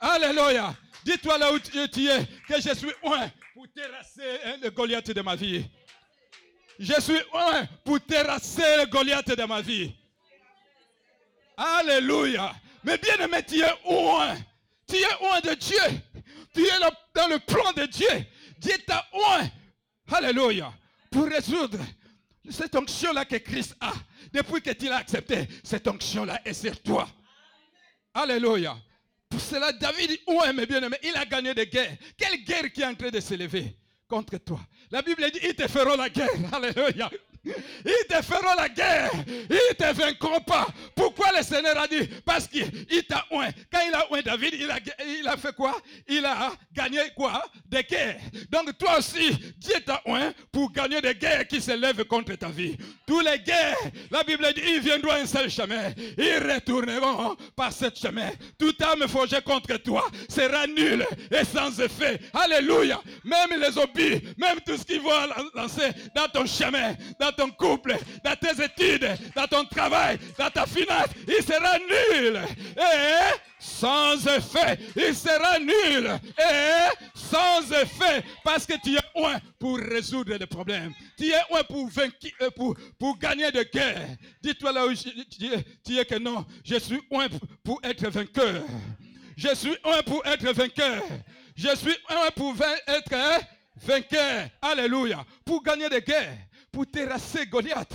Alléluia. 0.00 0.74
Dis-toi 1.04 1.38
là 1.38 1.52
où 1.52 1.58
tu 1.60 1.78
es 1.78 1.88
que 1.88 2.60
je 2.60 2.74
suis 2.74 2.92
un 3.04 3.30
pour 3.54 3.68
terrasser 3.72 4.58
le 4.60 4.70
Goliath 4.70 5.10
de 5.12 5.20
ma 5.22 5.36
vie. 5.36 5.64
Je 6.80 7.00
suis 7.00 7.20
un 7.32 7.64
pour 7.84 8.00
terrasser 8.00 8.76
le 8.78 8.86
Goliath 8.86 9.28
de 9.28 9.44
ma 9.44 9.60
vie. 9.60 9.94
Alléluia. 11.56 12.52
Mais 12.82 12.98
bien 12.98 13.16
aimé, 13.24 13.38
tu 13.46 13.60
es 13.60 13.64
un 13.64 14.36
tu 14.88 14.96
es 14.96 15.20
loin 15.20 15.40
de 15.40 15.54
Dieu. 15.54 16.00
Tu 16.54 16.64
es 16.64 16.78
dans 17.14 17.28
le 17.28 17.38
plan 17.38 17.72
de 17.72 17.86
Dieu. 17.86 18.08
Dieu 18.58 18.74
t'a 18.86 19.06
loin. 19.12 19.48
Alléluia. 20.10 20.72
Pour 21.10 21.26
résoudre 21.26 21.78
cette 22.50 22.74
onction-là 22.74 23.24
que 23.24 23.36
Christ 23.36 23.76
a. 23.80 23.92
Depuis 24.32 24.60
que 24.60 24.70
tu 24.70 24.86
l'as 24.86 24.96
accepté, 24.96 25.46
cette 25.62 25.86
onction-là 25.86 26.40
est 26.44 26.54
sur 26.54 26.80
toi. 26.82 27.08
Alléluia. 28.14 28.76
Pour 29.28 29.40
cela, 29.40 29.72
David, 29.72 30.18
ouais, 30.26 30.52
mes 30.52 30.66
bien-aimés, 30.66 30.98
il 31.02 31.14
a 31.16 31.24
gagné 31.24 31.54
des 31.54 31.66
guerres. 31.66 31.96
Quelle 32.16 32.42
guerre 32.44 32.72
qui 32.72 32.80
est 32.80 32.86
en 32.86 32.94
train 32.94 33.10
de 33.10 33.20
s'élever 33.20 33.76
contre 34.08 34.38
toi? 34.38 34.60
La 34.90 35.02
Bible 35.02 35.30
dit, 35.30 35.40
ils 35.42 35.54
te 35.54 35.68
feront 35.68 35.96
la 35.96 36.08
guerre. 36.08 36.30
Alléluia. 36.52 37.10
Ils 37.44 38.06
te 38.08 38.22
feront 38.22 38.54
la 38.56 38.68
guerre. 38.68 39.12
Ils 39.26 39.76
te 39.76 39.92
vaincront 39.92 40.40
pas. 40.40 40.66
Pourquoi 41.18 41.36
le 41.36 41.44
Seigneur 41.44 41.76
a 41.76 41.88
dit 41.88 42.08
Parce 42.24 42.46
qu'il 42.46 43.04
t'a 43.08 43.24
oint. 43.32 43.48
Quand 43.72 43.80
il 43.88 43.92
a 43.92 44.12
oint 44.12 44.20
David, 44.24 44.54
il 44.54 44.70
a, 44.70 44.78
il 45.04 45.26
a 45.26 45.36
fait 45.36 45.52
quoi? 45.52 45.76
Il 46.06 46.24
a 46.24 46.52
gagné 46.72 47.00
quoi? 47.16 47.44
Des 47.66 47.82
guerres. 47.82 48.20
Donc 48.48 48.78
toi 48.78 48.98
aussi, 48.98 49.30
Dieu 49.56 49.80
t'a 49.84 50.00
oint 50.06 50.32
pour 50.52 50.70
gagner 50.70 51.00
des 51.00 51.16
guerres 51.16 51.48
qui 51.48 51.60
s'élèvent 51.60 52.04
contre 52.04 52.36
ta 52.36 52.48
vie. 52.48 52.76
Tous 53.04 53.18
les 53.18 53.40
guerres, 53.40 53.76
la 54.12 54.22
Bible 54.22 54.46
dit, 54.54 54.62
ils 54.64 54.80
viendront 54.80 55.10
un 55.10 55.26
seul 55.26 55.50
chemin. 55.50 55.92
Ils 56.16 56.52
retourneront 56.52 57.34
par 57.56 57.72
ce 57.72 57.86
chemin. 58.00 58.30
Toute 58.56 58.80
âme 58.82 59.08
forgée 59.08 59.42
contre 59.42 59.76
toi 59.78 60.06
sera 60.28 60.68
nulle 60.68 61.04
et 61.32 61.44
sans 61.44 61.80
effet. 61.80 62.20
Alléluia. 62.32 63.00
Même 63.24 63.60
les 63.60 63.76
hobbies, 63.76 64.22
même 64.36 64.60
tout 64.64 64.76
ce 64.76 64.84
qui 64.84 64.98
va 65.00 65.26
lancer 65.52 65.90
dans 66.14 66.28
ton 66.28 66.46
chemin, 66.46 66.94
dans 67.18 67.32
ton 67.32 67.50
couple, 67.50 67.96
dans 68.22 68.36
tes 68.36 68.62
études, 68.62 69.08
dans 69.34 69.48
ton 69.48 69.64
travail, 69.64 70.16
dans 70.38 70.50
ta 70.50 70.64
finance, 70.64 71.07
il 71.26 71.44
sera 71.44 71.78
nul. 71.78 72.40
Et 72.76 73.38
sans 73.58 74.26
effet, 74.26 74.78
il 74.96 75.14
sera 75.14 75.58
nul. 75.58 76.10
Et 76.38 77.06
sans 77.14 77.70
effet, 77.72 78.24
parce 78.44 78.66
que 78.66 78.74
tu 78.82 78.94
es 78.94 79.00
loin 79.14 79.38
pour 79.58 79.78
résoudre 79.78 80.34
les 80.34 80.46
problèmes. 80.46 80.92
Tu 81.16 81.30
es 81.30 81.40
loin 81.50 81.62
pour, 81.64 81.88
euh, 81.98 82.50
pour, 82.50 82.76
pour 82.98 83.18
gagner 83.18 83.50
de 83.50 83.62
guerre. 83.62 84.06
Dis-toi 84.42 84.72
là 84.72 84.86
où 84.86 84.94
tu 84.94 85.98
es 85.98 86.04
que 86.04 86.18
non, 86.18 86.44
je 86.64 86.78
suis 86.78 87.00
loin 87.10 87.26
pour 87.64 87.80
être 87.82 88.08
vainqueur. 88.08 88.62
Je 89.36 89.54
suis 89.54 89.76
loin 89.84 90.02
pour 90.02 90.24
être 90.26 90.52
vainqueur. 90.52 91.02
Je 91.56 91.74
suis 91.76 91.96
loin 92.10 92.30
pour 92.34 92.54
être 92.86 93.44
vainqueur. 93.76 94.48
Alléluia. 94.62 95.24
Pour 95.44 95.62
gagner 95.62 95.88
des 95.88 96.00
guerres 96.00 96.36
pour 96.70 96.86
terrasser 96.86 97.46
Goliath. 97.46 97.92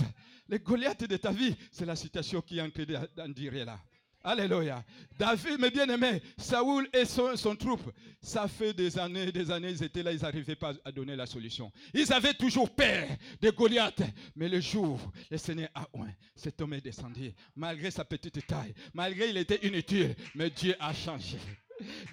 Les 0.48 0.58
Goliath 0.58 1.04
de 1.04 1.16
ta 1.16 1.30
vie, 1.30 1.56
c'est 1.70 1.86
la 1.86 1.96
situation 1.96 2.40
qui 2.42 2.58
est 2.58 3.16
d'en 3.16 3.28
dire 3.28 3.64
là. 3.64 3.78
Alléluia. 4.26 4.82
David, 5.18 5.60
mes 5.60 5.70
bien-aimés, 5.70 6.22
Saoul 6.38 6.88
et 6.94 7.04
son, 7.04 7.36
son, 7.36 7.54
troupe, 7.54 7.92
ça 8.22 8.48
fait 8.48 8.72
des 8.72 8.98
années, 8.98 9.30
des 9.30 9.50
années, 9.50 9.70
ils 9.70 9.82
étaient 9.82 10.02
là, 10.02 10.12
ils 10.12 10.22
n'arrivaient 10.22 10.56
pas 10.56 10.72
à 10.82 10.90
donner 10.90 11.14
la 11.14 11.26
solution. 11.26 11.70
Ils 11.92 12.10
avaient 12.10 12.32
toujours 12.32 12.74
peur 12.74 13.06
de 13.42 13.50
Goliath. 13.50 14.00
Mais 14.34 14.48
le 14.48 14.60
jour, 14.60 14.98
le 15.30 15.36
Seigneur 15.36 15.68
a 15.74 15.86
oint, 15.92 16.12
cet 16.34 16.58
homme 16.62 16.72
est 16.72 16.80
descendu, 16.80 17.34
malgré 17.54 17.90
sa 17.90 18.06
petite 18.06 18.46
taille, 18.46 18.74
malgré 18.94 19.28
il 19.28 19.36
était 19.36 19.66
inutile, 19.66 20.16
mais 20.34 20.48
Dieu 20.48 20.74
a 20.80 20.94
changé. 20.94 21.36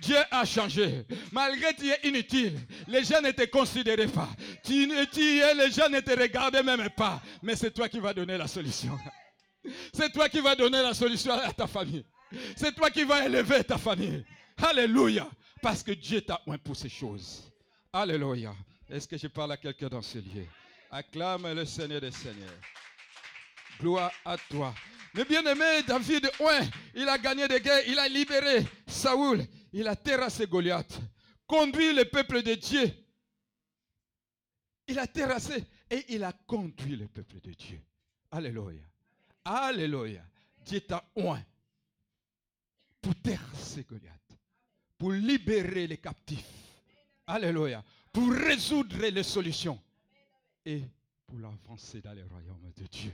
Dieu 0.02 0.18
a 0.32 0.46
changé. 0.46 1.06
Malgré 1.32 1.74
tu 1.76 1.88
es 1.90 2.00
inutile, 2.08 2.60
les 2.88 3.04
gens 3.04 3.22
ne 3.22 3.32
te 3.32 3.46
considéraient 3.46 4.08
pas. 4.08 4.30
Tu, 4.64 4.90
tu 5.12 5.40
es, 5.40 5.54
les 5.56 5.72
gens 5.72 5.90
ne 5.90 6.00
te 6.00 6.20
regardaient 6.20 6.64
même 6.64 6.90
pas. 6.90 7.22
Mais 7.42 7.56
c'est 7.56 7.72
toi 7.72 7.88
qui 7.88 8.00
vas 8.00 8.14
donner 8.14 8.38
la 8.38 8.48
solution. 8.48 8.98
C'est 9.94 10.12
toi 10.12 10.28
qui 10.28 10.40
vas 10.40 10.56
donner 10.56 10.82
la 10.82 10.94
solution 10.94 11.34
à 11.34 11.52
ta 11.54 11.68
famille. 11.68 12.04
C'est 12.56 12.74
toi 12.74 12.90
qui 12.90 13.04
vas 13.04 13.26
élever 13.26 13.64
ta 13.64 13.78
famille. 13.78 14.26
Alléluia. 14.58 15.30
Parce 15.62 15.84
que 15.84 15.92
Dieu 15.92 16.22
t'a 16.22 16.42
oint 16.48 16.58
pour 16.58 16.76
ces 16.76 16.90
choses. 16.90 17.52
Alléluia. 17.94 18.56
Est-ce 18.90 19.08
que 19.08 19.18
je 19.18 19.28
parle 19.28 19.52
à 19.52 19.58
quelqu'un 19.58 19.88
dans 19.88 20.02
ce 20.02 20.18
lieu? 20.18 20.48
Acclame 20.90 21.54
le 21.54 21.66
Seigneur 21.66 22.02
des 22.02 22.12
Seigneurs. 22.12 22.50
Gloire 23.80 24.12
à 24.26 24.38
toi. 24.38 24.74
Mais 25.14 25.26
bien 25.26 25.46
aimé, 25.46 25.84
David, 25.86 26.30
ouais, 26.40 26.70
il 26.96 27.08
a 27.10 27.18
gagné 27.18 27.48
des 27.48 27.60
guerres, 27.60 27.84
il 27.88 28.00
a 28.00 28.08
libéré 28.08 28.66
Saoul, 28.88 29.46
il 29.74 29.88
a 29.88 29.96
terrassé 29.96 30.48
Goliath, 30.48 31.00
conduit 31.46 31.94
le 31.94 32.06
peuple 32.06 32.42
de 32.42 32.56
Dieu. 32.56 32.90
Il 34.88 35.00
a 35.00 35.08
terrassé 35.08 35.66
et 35.90 36.06
il 36.10 36.24
a 36.24 36.32
conduit 36.32 36.96
le 36.96 37.08
peuple 37.08 37.42
de 37.42 37.52
Dieu. 37.52 37.82
Alléluia. 38.32 38.82
Alléluia. 39.44 40.24
Dieu 40.66 40.82
t'a 40.82 41.04
oint 41.16 41.44
pour 43.02 43.16
terrasser 43.16 43.84
Goliath, 43.84 44.38
pour 44.98 45.12
libérer 45.12 45.88
les 45.88 45.98
captifs. 45.98 46.46
Alléluia. 47.28 47.84
Pour 48.14 48.32
résoudre 48.32 48.98
les 49.08 49.24
solutions 49.24 49.82
et 50.66 50.84
pour 51.26 51.40
l'avancer 51.40 52.02
dans 52.02 52.14
le 52.14 52.26
royaume 52.26 52.72
de 52.78 52.86
Dieu. 52.88 53.12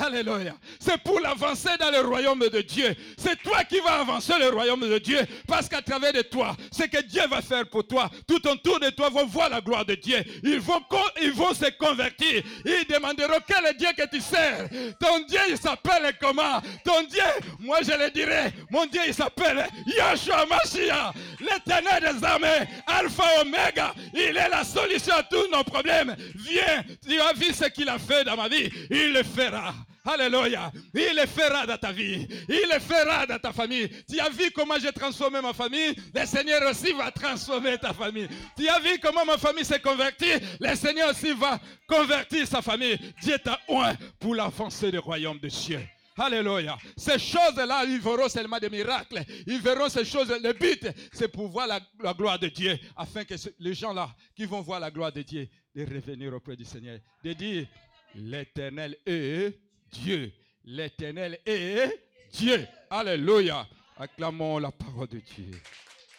Alléluia. 0.00 0.54
c'est 0.78 0.98
pour 1.02 1.18
l'avancer 1.18 1.70
dans 1.80 1.90
le 1.90 2.00
royaume 2.00 2.40
de 2.52 2.60
Dieu. 2.60 2.94
C'est 3.16 3.40
toi 3.42 3.64
qui 3.64 3.80
vas 3.80 4.00
avancer 4.00 4.34
le 4.38 4.50
royaume 4.50 4.88
de 4.88 4.98
Dieu 4.98 5.20
parce 5.46 5.68
qu'à 5.68 5.80
travers 5.80 6.12
de 6.12 6.22
toi, 6.22 6.54
ce 6.70 6.84
que 6.84 7.02
Dieu 7.02 7.22
va 7.28 7.40
faire 7.40 7.66
pour 7.68 7.86
toi, 7.86 8.10
tout 8.26 8.46
autour 8.46 8.78
de 8.80 8.90
toi 8.90 9.08
vont 9.08 9.26
voir 9.26 9.48
la 9.48 9.60
gloire 9.60 9.84
de 9.84 9.94
Dieu. 9.94 10.22
Ils 10.44 10.60
vont, 10.60 10.80
ils 11.22 11.32
vont 11.32 11.54
se 11.54 11.70
convertir. 11.78 12.42
Ils 12.64 12.84
demanderont 12.88 13.40
quel 13.46 13.64
est 13.66 13.74
Dieu 13.74 13.88
que 13.96 14.06
tu 14.08 14.20
sers? 14.20 14.68
Ton 15.00 15.20
Dieu, 15.26 15.40
il 15.48 15.56
s'appelle 15.56 16.14
comment? 16.20 16.60
Ton 16.84 17.02
Dieu, 17.04 17.22
moi 17.58 17.78
je 17.82 17.92
le 17.92 18.10
dirai, 18.10 18.52
mon 18.70 18.84
Dieu, 18.86 19.00
il 19.06 19.14
s'appelle 19.14 19.66
Yahshua 19.86 20.46
Mashiach, 20.46 21.14
l'éternel 21.40 22.14
des 22.14 22.24
armées, 22.24 22.68
Alpha 22.86 23.24
Omega. 23.40 23.94
Il 24.12 24.36
est 24.36 24.48
la 24.48 24.64
solution 24.64 25.14
à 25.14 25.22
tous 25.22 25.48
nos 25.50 25.64
problèmes. 25.64 26.14
Viens, 26.34 26.84
tu 27.06 27.18
as 27.20 27.32
vu 27.32 27.52
ce 27.52 27.64
qu'il 27.64 27.88
a 27.88 27.98
fait 27.98 28.24
dans 28.24 28.36
ma 28.36 28.48
vie. 28.48 28.68
Il 28.90 29.12
le 29.14 29.22
fera. 29.22 29.74
Alléluia. 30.08 30.72
Il 30.94 31.14
le 31.14 31.26
fera 31.26 31.66
dans 31.66 31.76
ta 31.76 31.92
vie. 31.92 32.26
Il 32.48 32.68
le 32.72 32.80
fera 32.80 33.26
dans 33.26 33.38
ta 33.38 33.52
famille. 33.52 33.90
Tu 34.08 34.18
as 34.18 34.30
vu 34.30 34.50
comment 34.52 34.78
j'ai 34.78 34.90
transformé 34.90 35.42
ma 35.42 35.52
famille? 35.52 35.94
Le 36.14 36.24
Seigneur 36.24 36.62
aussi 36.70 36.92
va 36.92 37.10
transformer 37.10 37.76
ta 37.76 37.92
famille. 37.92 38.26
Tu 38.56 38.66
as 38.68 38.80
vu 38.80 38.98
comment 39.02 39.26
ma 39.26 39.36
famille 39.36 39.66
s'est 39.66 39.80
convertie? 39.80 40.32
Le 40.60 40.74
Seigneur 40.74 41.10
aussi 41.10 41.34
va 41.34 41.60
convertir 41.86 42.46
sa 42.46 42.62
famille. 42.62 42.98
Dieu 43.20 43.38
t'a 43.38 43.60
oint 43.68 43.94
pour 44.18 44.34
l'avancée 44.34 44.90
du 44.90 44.98
royaume 44.98 45.38
de 45.40 45.48
Dieu. 45.48 45.80
Alléluia. 46.16 46.78
Ces 46.96 47.18
choses-là, 47.18 47.84
ils 47.84 48.00
verront 48.00 48.30
seulement 48.30 48.58
des 48.58 48.70
miracles. 48.70 49.22
Ils 49.46 49.60
verront 49.60 49.90
ces 49.90 50.06
choses. 50.06 50.30
Le 50.42 50.54
but, 50.54 50.88
c'est 51.12 51.28
pour 51.28 51.48
voir 51.48 51.66
la, 51.66 51.80
la, 52.02 52.14
gloire 52.14 52.38
de 52.38 52.48
Dieu. 52.48 52.78
Afin 52.96 53.24
que 53.24 53.34
les 53.58 53.74
gens-là 53.74 54.08
qui 54.34 54.46
vont 54.46 54.62
voir 54.62 54.80
la 54.80 54.90
gloire 54.90 55.12
de 55.12 55.20
Dieu, 55.20 55.46
de 55.74 55.82
revenir 55.82 56.32
auprès 56.32 56.56
du 56.56 56.64
Seigneur. 56.64 56.98
De 57.22 57.34
dire, 57.34 57.66
l'éternel 58.14 58.96
est 59.06 59.67
Dieu. 59.90 60.32
L'éternel 60.64 61.38
est 61.46 61.90
Dieu. 62.32 62.66
Alléluia. 62.90 63.66
Acclamons 63.96 64.58
la 64.58 64.70
parole 64.70 65.08
de 65.08 65.20
Dieu. 65.20 65.60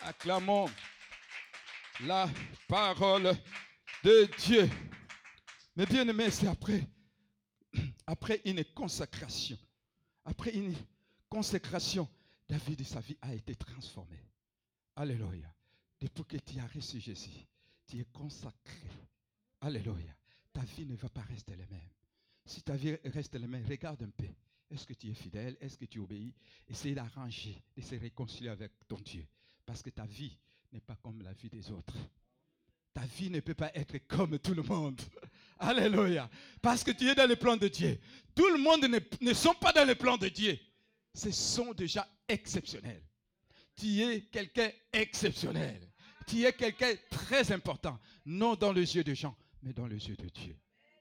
Acclamons 0.02 0.70
la 2.02 2.30
parole 2.68 3.36
de 4.04 4.30
Dieu. 4.40 4.70
Mais 5.76 5.86
bien 5.86 6.08
aimé, 6.08 6.30
c'est 6.30 6.48
après, 6.48 8.42
une 8.46 8.64
consacration. 8.66 9.58
Après 10.26 10.52
une 10.52 10.76
consécration, 11.30 12.08
David, 12.48 12.86
sa 12.86 13.00
vie 13.00 13.18
a 13.22 13.34
été 13.34 13.56
transformée. 13.56 14.26
Alléluia. 14.96 15.54
Depuis 16.02 16.26
que 16.26 16.38
tu 16.38 16.60
as 16.60 16.68
reçu 16.68 17.00
Jésus, 17.00 17.48
tu 17.88 18.00
es 18.00 18.06
consacré. 18.06 18.90
Alléluia. 19.62 20.16
Ta 20.52 20.62
vie 20.62 20.86
ne 20.86 20.96
va 20.96 21.10
pas 21.10 21.22
rester 21.22 21.56
la 21.56 21.66
même. 21.68 21.99
Si 22.50 22.64
ta 22.64 22.76
vie 22.76 22.98
reste 23.06 23.36
la 23.36 23.46
même, 23.46 23.64
regarde 23.64 24.02
un 24.02 24.10
peu. 24.10 24.28
Est-ce 24.72 24.88
que 24.88 24.94
tu 24.96 25.12
es 25.12 25.14
fidèle? 25.14 25.56
Est-ce 25.62 25.78
que 25.78 25.86
tu 25.86 26.00
obéis? 26.00 26.34
Essaye 26.68 26.96
d'arranger, 26.96 27.62
de 27.78 27.82
se 27.84 27.94
réconcilier 27.94 28.50
avec 28.50 28.72
ton 28.88 28.98
Dieu. 28.98 29.24
Parce 29.68 29.84
que 29.84 29.92
ta 29.92 30.08
vie 30.08 30.36
n'est 30.74 30.80
pas 30.80 30.96
comme 30.96 31.22
la 31.22 31.32
vie 31.34 31.48
des 31.48 31.70
autres. 31.70 31.94
Ta 32.92 33.06
vie 33.06 33.30
ne 33.30 33.40
peut 33.40 33.54
pas 33.54 33.70
être 33.76 34.00
comme 34.08 34.40
tout 34.40 34.56
le 34.56 34.64
monde. 34.64 35.00
Alléluia. 35.60 36.28
Parce 36.60 36.84
que 36.84 36.90
tu 36.90 37.08
es 37.08 37.14
dans 37.14 37.30
le 37.30 37.36
plan 37.36 37.56
de 37.56 37.68
Dieu. 37.68 38.00
Tout 38.34 38.50
le 38.50 38.58
monde 38.58 38.86
ne, 38.86 39.00
ne 39.22 39.34
sont 39.36 39.54
pas 39.54 39.72
dans 39.72 39.88
le 39.88 39.94
plan 39.94 40.18
de 40.18 40.30
Dieu. 40.30 40.58
Ce 41.14 41.30
sont 41.30 41.72
déjà 41.74 42.08
exceptionnels. 42.28 43.04
Tu 43.76 44.02
es 44.02 44.22
quelqu'un 44.22 44.72
exceptionnel. 44.92 45.88
Tu 46.26 46.46
es 46.46 46.54
quelqu'un 46.54 46.96
très 47.12 47.52
important. 47.52 48.00
Non 48.26 48.56
dans 48.56 48.74
les 48.74 48.96
yeux 48.96 49.04
des 49.04 49.14
gens, 49.14 49.38
mais 49.62 49.72
dans 49.72 49.86
les 49.86 50.10
yeux 50.10 50.16
de 50.16 50.30
Dieu. 50.30 50.58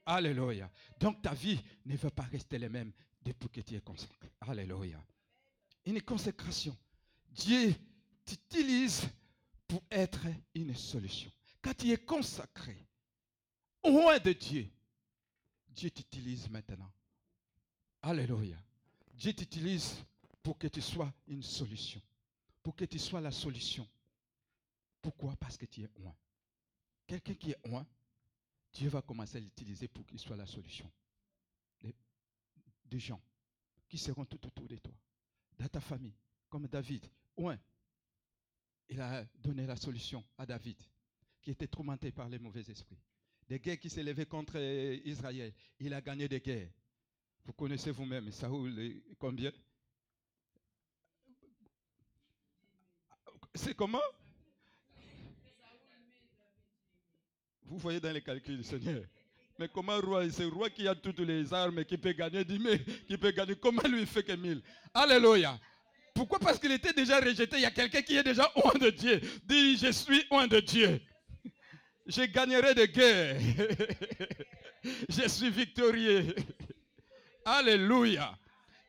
Alléluia. 0.09 0.71
Donc 0.99 1.21
ta 1.21 1.35
vie 1.35 1.61
ne 1.85 1.95
va 1.95 2.09
pas 2.09 2.23
rester 2.23 2.57
la 2.57 2.67
même 2.67 2.91
depuis 3.21 3.47
que 3.47 3.61
tu 3.61 3.75
es 3.75 3.79
consacré. 3.79 4.31
Alléluia. 4.41 4.99
Une 5.85 6.01
consécration. 6.01 6.75
Dieu 7.29 7.75
t'utilise 8.25 9.07
pour 9.67 9.83
être 9.91 10.25
une 10.55 10.73
solution. 10.73 11.31
Quand 11.61 11.75
tu 11.77 11.91
es 11.91 11.97
consacré, 11.97 12.75
loin 13.85 14.17
de 14.17 14.33
Dieu, 14.33 14.67
Dieu 15.67 15.91
t'utilise 15.91 16.49
maintenant. 16.49 16.91
Alléluia. 18.01 18.57
Dieu 19.13 19.33
t'utilise 19.33 19.95
pour 20.41 20.57
que 20.57 20.67
tu 20.67 20.81
sois 20.81 21.13
une 21.27 21.43
solution. 21.43 22.01
Pour 22.63 22.75
que 22.75 22.85
tu 22.85 22.97
sois 22.97 23.21
la 23.21 23.31
solution. 23.31 23.87
Pourquoi? 25.03 25.35
Parce 25.35 25.55
que 25.55 25.67
tu 25.67 25.83
es 25.83 25.89
loin. 25.99 26.15
Quelqu'un 27.05 27.35
qui 27.35 27.51
est 27.51 27.67
loin, 27.67 27.85
Dieu 28.73 28.89
va 28.89 29.01
commencer 29.01 29.37
à 29.37 29.41
l'utiliser 29.41 29.87
pour 29.87 30.05
qu'il 30.05 30.19
soit 30.19 30.35
la 30.37 30.45
solution. 30.45 30.89
Des 32.85 32.99
gens 32.99 33.21
qui 33.87 33.97
seront 33.97 34.25
tout 34.25 34.43
autour 34.45 34.67
de 34.67 34.77
toi, 34.77 34.93
dans 35.57 35.67
ta 35.67 35.79
famille, 35.79 36.15
comme 36.49 36.67
David. 36.67 37.05
Loin, 37.37 37.59
il 38.87 38.99
a 38.99 39.23
donné 39.35 39.65
la 39.65 39.75
solution 39.75 40.23
à 40.37 40.45
David, 40.45 40.77
qui 41.41 41.51
était 41.51 41.67
tourmenté 41.67 42.11
par 42.11 42.27
les 42.29 42.39
mauvais 42.39 42.61
esprits. 42.61 42.99
Des 43.47 43.59
guerres 43.59 43.79
qui 43.79 43.89
s'élevaient 43.89 44.25
contre 44.25 44.57
Israël. 45.05 45.53
Il 45.79 45.93
a 45.93 46.01
gagné 46.01 46.27
des 46.27 46.39
guerres. 46.39 46.71
Vous 47.45 47.53
connaissez 47.53 47.91
vous-même, 47.91 48.31
Saoul, 48.31 49.01
combien? 49.17 49.51
C'est 53.55 53.75
comment? 53.75 53.99
Vous 57.69 57.77
voyez 57.77 57.99
dans 57.99 58.11
les 58.11 58.21
calculs 58.21 58.57
du 58.57 58.63
Seigneur. 58.63 59.03
Mais 59.59 59.67
comment 59.67 59.99
roi, 59.99 60.27
c'est 60.31 60.45
roi 60.45 60.71
qui 60.71 60.87
a 60.87 60.95
toutes 60.95 61.19
les 61.19 61.53
armes, 61.53 61.85
qui 61.85 61.97
peut 61.97 62.13
gagner 62.13 62.43
10 62.43 62.59
000, 62.59 62.75
qui 63.07 63.17
peut 63.17 63.29
gagner, 63.29 63.55
comment 63.55 63.83
lui 63.83 64.07
fait 64.07 64.23
que 64.23 64.31
1000 64.31 64.61
Alléluia. 64.91 65.59
Pourquoi? 66.15 66.39
Parce 66.39 66.57
qu'il 66.57 66.71
était 66.71 66.93
déjà 66.93 67.19
rejeté. 67.19 67.57
Il 67.57 67.61
y 67.61 67.65
a 67.65 67.71
quelqu'un 67.71 68.01
qui 68.01 68.17
est 68.17 68.23
déjà 68.23 68.51
loin 68.55 68.73
de 68.73 68.89
Dieu. 68.89 69.21
Dis, 69.43 69.77
je 69.77 69.91
suis 69.91 70.25
loin 70.31 70.47
de 70.47 70.59
Dieu. 70.61 70.99
Je 72.07 72.23
gagnerai 72.23 72.73
des 72.73 72.87
guerres. 72.87 73.39
je 75.09 75.27
suis 75.27 75.51
victorieux. 75.51 76.33
Alléluia. 77.45 78.35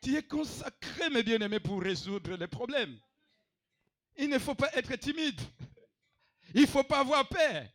Tu 0.01 0.17
es 0.17 0.23
consacré, 0.23 1.11
mes 1.11 1.23
bien-aimés, 1.23 1.61
pour 1.61 1.83
résoudre 1.83 2.35
les 2.35 2.49
problèmes. 2.49 2.97
Il 4.17 4.31
ne 4.31 4.39
faut 4.39 4.55
pas 4.55 4.71
être 4.75 4.97
timide. 4.97 5.41
Il 6.55 6.63
ne 6.63 6.67
faut 6.67 6.85
pas 6.85 7.01
avoir 7.01 7.29
peur. 7.29 7.67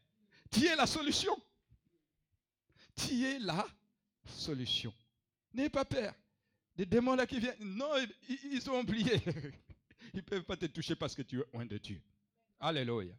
Tu 0.56 0.68
es 0.68 0.76
la 0.76 0.88
solution? 0.88 1.36
Tu 2.96 3.26
es 3.26 3.40
la 3.40 3.68
solution? 4.26 4.94
N'aie 5.54 5.70
pas 5.70 5.84
peur. 5.84 6.14
Des 6.78 6.86
démons 6.86 7.16
là 7.16 7.26
qui 7.26 7.40
viennent, 7.40 7.58
non, 7.60 7.92
ils, 8.30 8.70
ont 8.70 8.80
oublié. 8.80 9.16
Ils 10.14 10.18
ne 10.18 10.22
peuvent 10.22 10.44
pas 10.44 10.56
te 10.56 10.66
toucher 10.68 10.96
parce 10.96 11.14
que 11.14 11.24
tu 11.24 11.42
es 11.42 11.44
loin 11.54 11.66
de 11.66 11.78
Dieu. 11.78 12.02
Alléluia. 12.60 13.14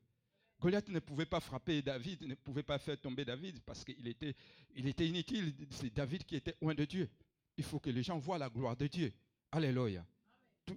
Goliath 0.59 0.89
ne 0.89 0.99
pouvait 0.99 1.27
pas 1.27 1.41
frapper 1.41 1.83
David, 1.83 2.23
ne 2.23 2.35
pouvait 2.35 2.63
pas 2.63 2.79
faire 2.79 2.99
tomber 2.99 3.27
David 3.27 3.61
parce 3.67 3.85
qu'il 3.85 4.09
était, 4.09 4.35
était 4.75 5.07
inutile. 5.07 5.55
C'est 5.71 5.93
David 5.93 6.25
qui 6.25 6.37
était 6.37 6.57
loin 6.63 6.75
de 6.75 6.87
Dieu. 6.87 7.11
Il 7.59 7.65
faut 7.65 7.79
que 7.79 7.91
les 7.91 8.03
gens 8.03 8.19
voient 8.19 8.39
la 8.39 8.49
gloire 8.49 8.77
de 8.77 8.87
Dieu. 8.87 9.13
Alléluia. 9.53 10.07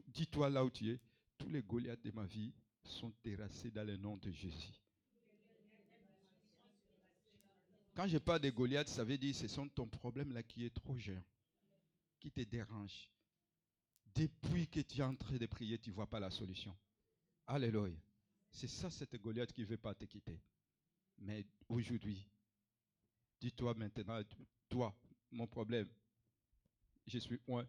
Dis-toi 0.08 0.50
là 0.50 0.66
où 0.66 0.70
tu 0.70 0.92
es, 0.92 1.00
tous 1.38 1.50
les 1.50 1.62
Goliaths 1.62 2.04
de 2.04 2.12
ma 2.12 2.26
vie 2.26 2.52
sont 2.84 3.12
terrassés 3.24 3.72
dans 3.72 3.86
le 3.86 3.96
nom 3.96 4.18
de 4.18 4.30
Jésus. 4.32 4.74
Quand 8.00 8.08
je 8.08 8.18
parle 8.18 8.40
de 8.40 8.50
Goliath, 8.50 8.88
ça 8.88 9.04
veut 9.04 9.18
dire 9.18 9.34
que 9.34 9.40
ce 9.40 9.50
sont 9.50 9.68
ton 9.68 9.86
problème 9.86 10.32
là 10.32 10.42
qui 10.42 10.64
est 10.64 10.74
trop 10.74 10.98
géant, 10.98 11.22
qui 12.18 12.32
te 12.32 12.40
dérange. 12.40 13.10
Depuis 14.16 14.70
que 14.70 14.80
tu 14.80 15.02
es 15.02 15.04
en 15.04 15.14
train 15.16 15.36
de 15.36 15.46
prier, 15.48 15.78
tu 15.78 15.90
ne 15.90 15.96
vois 15.96 16.08
pas 16.08 16.22
la 16.22 16.30
solution. 16.30 16.74
Alléluia. 17.46 17.94
C'est 18.52 18.70
ça, 18.70 18.90
cette 18.90 19.18
Goliath 19.18 19.52
qui 19.52 19.64
ne 19.64 19.66
veut 19.66 19.78
pas 19.78 19.94
te 19.94 20.06
quitter. 20.06 20.40
Mais 21.18 21.46
aujourd'hui, 21.68 22.26
dis-toi 23.42 23.74
maintenant, 23.74 24.22
toi, 24.70 24.96
mon 25.30 25.46
problème, 25.46 25.90
je 27.06 27.20
suis 27.20 27.38
loin 27.50 27.68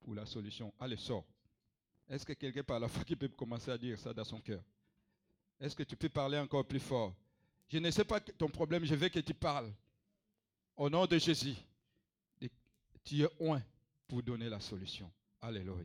pour 0.00 0.14
la 0.14 0.24
solution. 0.24 0.72
Allez, 0.80 0.96
sors. 0.96 1.26
Est-ce 2.08 2.24
que 2.24 2.32
quelqu'un 2.32 2.64
par 2.64 2.80
la 2.80 2.88
foi 2.88 3.04
qui 3.04 3.14
peut 3.14 3.28
commencer 3.28 3.70
à 3.70 3.76
dire 3.76 3.98
ça 3.98 4.14
dans 4.14 4.24
son 4.24 4.40
cœur? 4.40 4.64
Est-ce 5.60 5.76
que 5.76 5.82
tu 5.82 5.94
peux 5.94 6.08
parler 6.08 6.38
encore 6.38 6.66
plus 6.66 6.80
fort? 6.80 7.14
Je 7.68 7.78
ne 7.78 7.90
sais 7.90 8.04
pas 8.04 8.20
ton 8.20 8.48
problème, 8.48 8.84
je 8.84 8.94
veux 8.94 9.08
que 9.08 9.18
tu 9.18 9.34
parles. 9.34 9.72
Au 10.76 10.88
nom 10.88 11.06
de 11.06 11.18
Jésus, 11.18 11.56
tu 13.04 13.22
es 13.22 13.28
loin 13.40 13.62
pour 14.06 14.22
donner 14.22 14.48
la 14.48 14.60
solution. 14.60 15.10
Alléluia. 15.40 15.84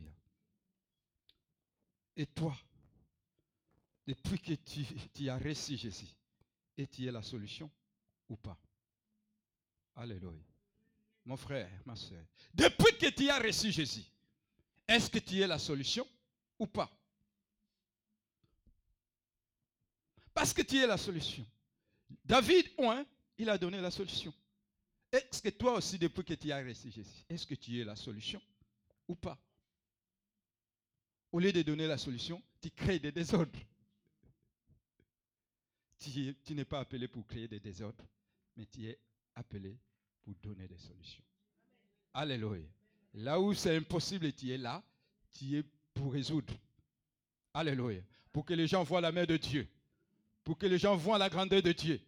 Et 2.16 2.26
toi, 2.26 2.56
depuis 4.06 4.38
que 4.38 4.54
tu, 4.54 5.28
as 5.28 5.38
reçu 5.38 5.76
Jésus, 5.76 6.08
et 6.76 6.86
tu 6.86 7.10
la 7.10 7.22
solution 7.22 7.70
ou 8.28 8.36
pas? 8.36 8.58
Alléluia. 9.96 10.42
Mon 11.24 11.36
frère, 11.36 11.70
ma 11.86 11.94
soeur, 11.94 12.24
depuis 12.52 12.98
que 12.98 13.08
tu 13.10 13.30
as 13.30 13.38
reçu 13.38 13.70
Jésus, 13.70 14.04
est-ce 14.88 15.08
que 15.08 15.18
tu 15.18 15.40
es 15.40 15.46
la 15.46 15.58
solution 15.58 16.06
ou 16.58 16.66
pas? 16.66 16.90
Parce 20.34 20.52
que 20.52 20.62
tu 20.62 20.78
es 20.78 20.86
la 20.86 20.96
solution. 20.96 21.46
David, 22.24 22.70
il 23.38 23.48
a 23.48 23.58
donné 23.58 23.80
la 23.80 23.90
solution. 23.90 24.32
Est-ce 25.10 25.42
que 25.42 25.50
toi 25.50 25.74
aussi, 25.74 25.98
depuis 25.98 26.24
que 26.24 26.34
tu 26.34 26.50
as 26.50 26.56
resté 26.56 26.90
Jésus, 26.90 27.24
est-ce 27.28 27.46
que 27.46 27.54
tu 27.54 27.80
es 27.80 27.84
la 27.84 27.96
solution 27.96 28.40
ou 29.06 29.14
pas? 29.14 29.38
Au 31.30 31.38
lieu 31.38 31.52
de 31.52 31.62
donner 31.62 31.86
la 31.86 31.98
solution, 31.98 32.42
tu 32.60 32.70
crées 32.70 32.98
des 32.98 33.12
désordres. 33.12 33.50
Tu, 35.98 36.34
tu 36.44 36.54
n'es 36.56 36.64
pas 36.64 36.80
appelé 36.80 37.06
pour 37.06 37.24
créer 37.24 37.46
des 37.46 37.60
désordres, 37.60 38.04
mais 38.56 38.66
tu 38.66 38.88
es 38.88 38.98
appelé 39.36 39.78
pour 40.24 40.34
donner 40.42 40.66
des 40.66 40.78
solutions. 40.78 41.22
Alléluia. 42.12 42.66
Là 43.14 43.38
où 43.38 43.54
c'est 43.54 43.76
impossible, 43.76 44.32
tu 44.32 44.50
es 44.50 44.58
là, 44.58 44.82
tu 45.32 45.58
es 45.58 45.62
pour 45.94 46.12
résoudre. 46.12 46.52
Alléluia. 47.54 48.00
Pour 48.32 48.44
que 48.44 48.52
les 48.52 48.66
gens 48.66 48.82
voient 48.82 49.00
la 49.00 49.12
main 49.12 49.24
de 49.24 49.36
Dieu. 49.36 49.68
Pour 50.44 50.58
que 50.58 50.66
les 50.66 50.78
gens 50.78 50.96
voient 50.96 51.18
la 51.18 51.28
grandeur 51.28 51.62
de 51.62 51.72
Dieu. 51.72 52.00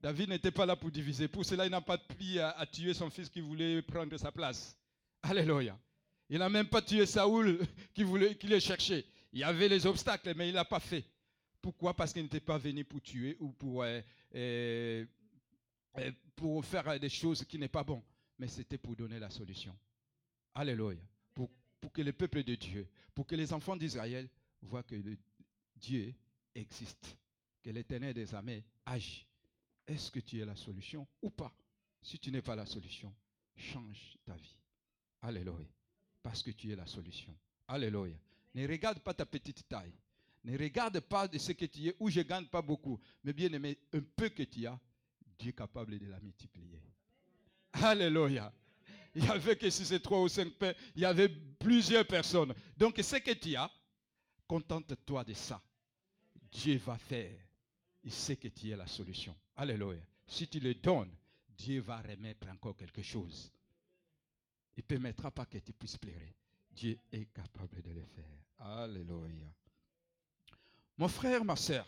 David 0.00 0.30
n'était 0.30 0.50
pas 0.50 0.64
là 0.64 0.76
pour 0.76 0.90
diviser. 0.90 1.28
Pour 1.28 1.44
cela, 1.44 1.66
il 1.66 1.70
n'a 1.70 1.80
pas 1.80 1.98
plié 1.98 2.40
à, 2.40 2.64
tuer 2.66 2.94
son 2.94 3.10
fils 3.10 3.28
qui 3.28 3.40
voulait 3.40 3.82
prendre 3.82 4.16
sa 4.16 4.32
place. 4.32 4.76
Alléluia. 5.22 5.78
Il 6.28 6.38
n'a 6.38 6.48
même 6.48 6.68
pas 6.68 6.80
tué 6.80 7.04
Saoul 7.04 7.60
qui, 7.94 8.02
voulait, 8.02 8.34
qui 8.36 8.46
le 8.46 8.58
cherchait. 8.60 9.04
Il 9.32 9.40
y 9.40 9.44
avait 9.44 9.68
les 9.68 9.84
obstacles, 9.84 10.32
mais 10.36 10.48
il 10.48 10.54
n'a 10.54 10.64
pas 10.64 10.80
fait. 10.80 11.04
Pourquoi? 11.60 11.94
Parce 11.94 12.12
qu'il 12.12 12.22
n'était 12.22 12.40
pas 12.40 12.56
venu 12.56 12.84
pour 12.84 13.02
tuer 13.02 13.36
ou 13.40 13.52
pour, 13.52 13.82
euh, 13.82 14.00
euh, 14.34 15.04
pour 16.34 16.64
faire 16.64 16.98
des 16.98 17.08
choses 17.08 17.44
qui 17.44 17.58
n'est 17.58 17.68
pas 17.68 17.84
bon. 17.84 18.02
Mais 18.38 18.48
c'était 18.48 18.78
pour 18.78 18.96
donner 18.96 19.18
la 19.18 19.28
solution. 19.28 19.76
Alléluia. 20.54 20.98
Pour, 21.34 21.92
que 21.92 22.02
le 22.02 22.12
peuple 22.12 22.42
de 22.42 22.54
Dieu, 22.54 22.86
pour 23.14 23.26
que 23.26 23.34
les 23.34 23.52
enfants 23.52 23.76
d'Israël 23.76 24.28
voient 24.60 24.82
que 24.82 24.96
Dieu 25.76 26.14
existe, 26.54 27.16
que 27.62 27.70
l'éternel 27.70 28.14
des 28.14 28.34
armées 28.34 28.64
agit. 28.86 29.26
Est-ce 29.86 30.10
que 30.10 30.20
tu 30.20 30.40
es 30.40 30.44
la 30.44 30.56
solution 30.56 31.06
ou 31.22 31.30
pas? 31.30 31.52
Si 32.02 32.18
tu 32.18 32.30
n'es 32.30 32.42
pas 32.42 32.56
la 32.56 32.66
solution, 32.66 33.12
change 33.56 34.16
ta 34.24 34.34
vie. 34.34 34.56
Alléluia. 35.22 35.66
Parce 36.22 36.42
que 36.42 36.50
tu 36.50 36.70
es 36.70 36.76
la 36.76 36.86
solution. 36.86 37.36
Alléluia. 37.68 38.16
Ne 38.54 38.66
regarde 38.66 39.00
pas 39.00 39.14
ta 39.14 39.26
petite 39.26 39.68
taille. 39.68 39.92
Ne 40.44 40.56
regarde 40.56 41.00
pas 41.00 41.28
de 41.28 41.38
ce 41.38 41.52
que 41.52 41.66
tu 41.66 41.88
es, 41.88 41.96
où 42.00 42.08
je 42.08 42.20
ne 42.20 42.24
gagne 42.24 42.46
pas 42.46 42.62
beaucoup. 42.62 42.98
Mais 43.22 43.32
bien 43.32 43.52
aimé, 43.52 43.78
un 43.92 44.00
peu 44.00 44.30
que 44.30 44.42
tu 44.44 44.66
as, 44.66 44.78
Dieu 45.38 45.50
est 45.50 45.54
capable 45.54 45.98
de 45.98 46.06
la 46.06 46.18
multiplier. 46.20 46.80
Alléluia. 47.72 48.52
Il 49.14 49.24
y 49.24 49.28
avait 49.28 49.56
que 49.56 49.68
si 49.70 49.84
c'est 49.84 50.00
trois 50.00 50.22
ou 50.22 50.28
cinq 50.28 50.50
pains, 50.52 50.72
il 50.94 51.02
y 51.02 51.04
avait 51.04 51.28
plusieurs 51.28 52.06
personnes. 52.06 52.54
Donc 52.76 52.98
ce 53.02 53.16
que 53.16 53.32
tu 53.32 53.56
as, 53.56 53.70
contente-toi 54.46 55.24
de 55.24 55.34
ça. 55.34 55.60
Dieu 56.50 56.78
va 56.78 56.96
faire. 56.96 57.38
Il 58.02 58.12
sait 58.12 58.36
que 58.36 58.48
tu 58.48 58.70
es 58.70 58.76
la 58.76 58.86
solution. 58.86 59.36
Alléluia. 59.56 60.00
Si 60.26 60.48
tu 60.48 60.60
le 60.60 60.74
donnes, 60.74 61.14
Dieu 61.48 61.80
va 61.80 62.00
remettre 62.00 62.48
encore 62.48 62.76
quelque 62.76 63.02
chose. 63.02 63.52
Il 64.76 64.80
ne 64.80 64.86
permettra 64.86 65.30
pas 65.30 65.44
que 65.44 65.58
tu 65.58 65.72
puisses 65.72 65.98
pleurer. 65.98 66.34
Dieu 66.70 66.98
est 67.12 67.26
capable 67.26 67.82
de 67.82 67.90
le 67.90 68.04
faire. 68.04 68.24
Alléluia. 68.58 69.52
Mon 70.96 71.08
frère, 71.08 71.44
ma 71.44 71.56
soeur, 71.56 71.86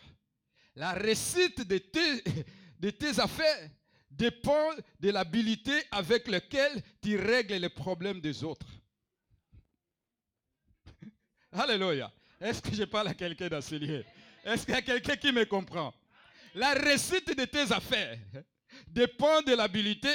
la 0.75 0.93
réussite 0.93 1.67
de 1.67 1.77
tes, 2.89 3.19
affaires 3.19 3.69
dépend 4.09 4.69
de 4.99 5.09
l'habilité 5.09 5.83
avec 5.91 6.27
laquelle 6.27 6.81
tu 7.01 7.17
règles 7.17 7.55
les 7.55 7.69
problèmes 7.69 8.19
des 8.19 8.43
autres. 8.43 8.67
Alléluia. 11.51 12.11
Est-ce 12.39 12.61
que 12.61 12.75
je 12.75 12.83
parle 12.83 13.07
à 13.07 13.13
quelqu'un 13.13 13.47
dans 13.47 13.61
ce 13.61 13.75
lieu? 13.75 14.03
Est-ce 14.43 14.65
qu'il 14.65 14.73
y 14.73 14.77
a 14.77 14.81
quelqu'un 14.81 15.15
qui 15.15 15.31
me 15.31 15.45
comprend? 15.45 15.93
La 16.55 16.73
réussite 16.73 17.35
de 17.35 17.45
tes 17.45 17.71
affaires 17.71 18.19
dépend 18.87 19.41
de 19.41 19.53
l'habilité 19.53 20.09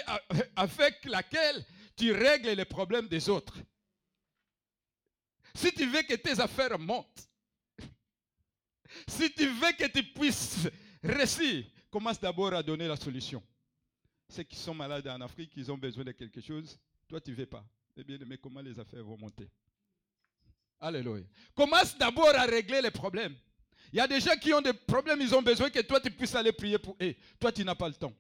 avec 0.55 1.05
laquelle 1.05 1.65
tu 1.97 2.13
règles 2.13 2.51
les 2.51 2.65
problèmes 2.65 3.09
des 3.09 3.29
autres. 3.29 3.57
Si 5.55 5.73
tu 5.73 5.87
veux 5.87 6.03
que 6.03 6.15
tes 6.15 6.39
affaires 6.39 6.79
montent, 6.79 7.29
si 9.09 9.33
tu 9.33 9.49
veux 9.49 9.73
que 9.73 9.87
tu 9.89 10.03
puisses 10.05 10.69
réussir, 11.03 11.65
commence 11.91 12.21
d'abord 12.21 12.55
à 12.55 12.63
donner 12.63 12.87
la 12.87 12.97
solution. 12.97 13.43
Ceux 14.29 14.45
qui 14.45 14.57
sont 14.57 14.75
malades 14.75 15.09
en 15.09 15.21
Afrique, 15.21 15.53
ils 15.57 15.73
ont 15.73 15.79
besoin 15.79 16.05
de 16.05 16.13
quelque 16.13 16.41
chose, 16.41 16.79
toi 17.09 17.21
tu 17.21 17.33
ne 17.33 17.37
veux 17.37 17.47
pas. 17.47 17.65
Eh 17.97 18.05
bien, 18.05 18.19
mais 18.27 18.39
comment 18.39 18.61
les 18.61 18.79
affaires 18.79 19.03
vont 19.03 19.17
monter? 19.17 19.49
Alléluia. 20.79 21.25
Commence 21.55 21.99
d'abord 21.99 22.33
à 22.37 22.45
régler 22.45 22.81
les 22.81 22.93
problèmes. 22.93 23.35
Il 23.93 23.97
y 23.97 24.01
a 24.01 24.07
des 24.07 24.21
gens 24.21 24.37
qui 24.37 24.53
ont 24.53 24.61
des 24.61 24.73
problèmes, 24.73 25.21
ils 25.21 25.35
ont 25.35 25.43
besoin 25.43 25.71
que 25.71 25.81
toi 25.81 26.01
tu 26.01 26.11
puisses 26.11 26.35
aller 26.35 26.53
prier 26.53 26.79
pour 26.79 26.97
eux. 27.01 27.15
Toi 27.39 27.53
tu 27.53 27.65
n'as 27.65 27.75
pas 27.75 27.89
le 27.89 27.95
temps. 27.95 28.15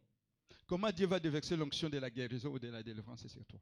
Comment 0.66 0.90
Dieu 0.90 1.06
va 1.06 1.18
déverser 1.18 1.56
l'onction 1.56 1.88
de 1.88 1.98
la 1.98 2.10
guérison 2.10 2.50
ou 2.50 2.58
de 2.58 2.68
la 2.68 2.82
délivrance 2.82 3.26
sur 3.26 3.44
toi? 3.46 3.60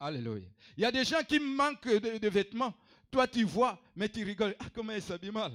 Alléluia. 0.00 0.48
Il 0.76 0.82
y 0.82 0.86
a 0.86 0.92
des 0.92 1.04
gens 1.04 1.22
qui 1.22 1.38
manquent 1.38 1.88
de, 1.88 2.28
vêtements. 2.28 2.74
Toi 3.10 3.28
tu 3.28 3.44
vois, 3.44 3.80
mais 3.94 4.08
tu 4.08 4.24
rigoles. 4.24 4.56
Ah, 4.58 4.66
comment 4.74 4.92
ils 4.92 5.02
s'habillent 5.02 5.30
mal. 5.30 5.52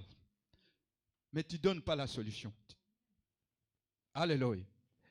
Mais 1.34 1.43
tu 1.43 1.55
ne 1.55 1.61
donnes 1.61 1.82
pas 1.82 1.95
la 1.95 2.07
solution. 2.07 2.53
Alléluia. 4.13 4.63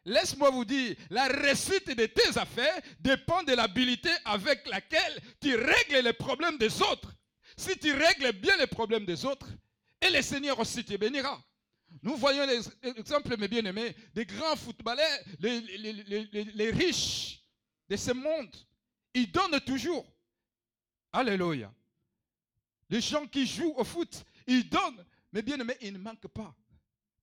Laisse-moi 0.06 0.50
vous 0.50 0.64
dire, 0.64 0.94
la 1.10 1.26
réussite 1.26 1.88
de 1.88 2.06
tes 2.06 2.38
affaires 2.38 2.80
dépend 3.00 3.42
de 3.42 3.52
l'habilité 3.52 4.10
avec 4.24 4.66
laquelle 4.68 5.20
tu 5.40 5.54
règles 5.56 6.04
les 6.04 6.12
problèmes 6.12 6.58
des 6.58 6.80
autres. 6.80 7.12
Si 7.56 7.76
tu 7.78 7.92
règles 7.92 8.32
bien 8.32 8.56
les 8.56 8.68
problèmes 8.68 9.04
des 9.04 9.24
autres, 9.24 9.48
et 10.00 10.10
le 10.10 10.22
Seigneur 10.22 10.58
aussi 10.58 10.84
te 10.84 10.96
bénira. 10.96 11.42
Nous 12.02 12.16
voyons 12.16 12.46
les 12.46 12.60
exemples, 12.96 13.36
mes 13.36 13.48
bien-aimés, 13.48 13.94
des 14.14 14.26
grands 14.26 14.56
footballeurs, 14.56 15.18
les, 15.38 16.70
riches 16.70 17.42
de 17.88 17.96
ce 17.96 18.12
monde. 18.12 18.54
Ils 19.14 19.30
donnent 19.30 19.60
toujours. 19.60 20.06
Alléluia. 21.12 21.72
Les 22.90 23.00
gens 23.00 23.26
qui 23.26 23.46
jouent 23.46 23.74
au 23.76 23.84
foot, 23.84 24.24
ils 24.46 24.68
donnent. 24.68 25.04
Mais 25.32 25.42
bien-aimés, 25.42 25.76
ils 25.80 25.92
ne 25.92 25.98
manquent 25.98 26.28
pas. 26.28 26.54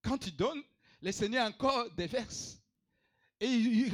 Quand 0.01 0.25
ils 0.25 0.35
donnent, 0.35 0.63
le 1.01 1.11
Seigneur 1.11 1.47
encore 1.47 1.89
déverse. 1.91 2.59
Et 3.39 3.87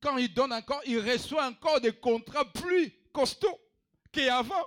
quand 0.00 0.16
il 0.18 0.32
donne 0.32 0.52
encore, 0.52 0.82
il 0.86 0.98
reçoit 1.00 1.46
encore 1.46 1.80
des 1.80 1.92
contrats 1.92 2.50
plus 2.52 2.92
costauds 3.12 3.60
qu'avant. 4.12 4.66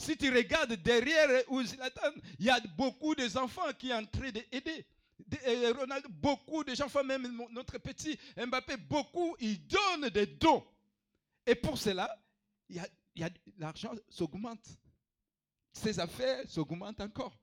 Si 0.00 0.16
tu 0.16 0.34
regardes 0.34 0.72
derrière 0.76 1.28
Zlatan, 1.62 2.12
il 2.38 2.46
y 2.46 2.50
a 2.50 2.58
beaucoup 2.74 3.14
d'enfants 3.14 3.70
qui 3.78 3.88
sont 3.88 3.96
en 3.96 4.06
train 4.06 4.30
d'aider. 4.30 4.86
Ronaldo, 5.76 6.08
beaucoup 6.08 6.64
de 6.64 6.82
enfants, 6.82 7.04
même 7.04 7.30
notre 7.50 7.76
petit 7.76 8.18
Mbappé, 8.34 8.78
beaucoup, 8.78 9.36
ils 9.40 9.60
donnent 9.66 10.08
des 10.08 10.24
dons. 10.24 10.64
Et 11.44 11.54
pour 11.54 11.76
cela, 11.76 12.18
y 12.70 12.78
a, 12.78 13.28
l'argent 13.58 13.92
s'augmente. 14.08 14.66
Ses 15.70 16.00
affaires 16.00 16.48
s'augmentent 16.48 17.02
encore. 17.02 17.38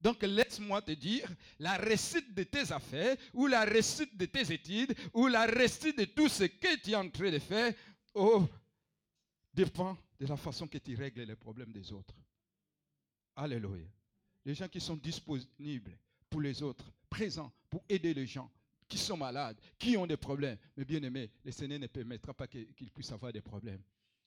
Donc 0.00 0.20
laisse-moi 0.22 0.82
te 0.82 0.92
dire, 0.92 1.32
la 1.60 1.76
réussite 1.76 2.34
de 2.34 2.42
tes 2.42 2.72
affaires, 2.72 3.16
ou 3.32 3.46
la 3.46 3.64
réussite 3.64 4.16
de 4.16 4.26
tes 4.26 4.52
études, 4.52 4.96
ou 5.14 5.28
la 5.28 5.46
réussite 5.46 5.96
de 5.96 6.06
tout 6.06 6.28
ce 6.28 6.42
que 6.42 6.74
tu 6.82 6.90
es 6.90 6.96
en 6.96 7.08
train 7.08 7.30
de 7.30 7.38
faire, 7.38 7.72
oh, 8.14 8.48
dépend 9.54 9.96
de 10.20 10.26
la 10.26 10.36
façon 10.36 10.68
que 10.68 10.78
tu 10.78 10.94
règles 10.94 11.22
les 11.22 11.34
problèmes 11.34 11.72
des 11.72 11.92
autres. 11.92 12.14
Alléluia. 13.34 13.86
Les 14.44 14.54
gens 14.54 14.68
qui 14.68 14.80
sont 14.80 14.96
disponibles 14.96 15.96
pour 16.28 16.42
les 16.42 16.62
autres, 16.62 16.92
présents 17.08 17.50
pour 17.70 17.82
aider 17.88 18.12
les 18.12 18.26
gens 18.26 18.50
qui 18.86 18.98
sont 18.98 19.16
malades, 19.16 19.58
qui 19.78 19.96
ont 19.96 20.06
des 20.06 20.18
problèmes. 20.18 20.58
Mais 20.76 20.84
bien 20.84 21.02
aimé, 21.02 21.30
le 21.42 21.50
Seigneur 21.52 21.78
ne 21.78 21.86
permettra 21.86 22.34
pas 22.34 22.46
qu'ils 22.46 22.90
puissent 22.90 23.12
avoir 23.12 23.32
des 23.32 23.40
problèmes. 23.40 23.82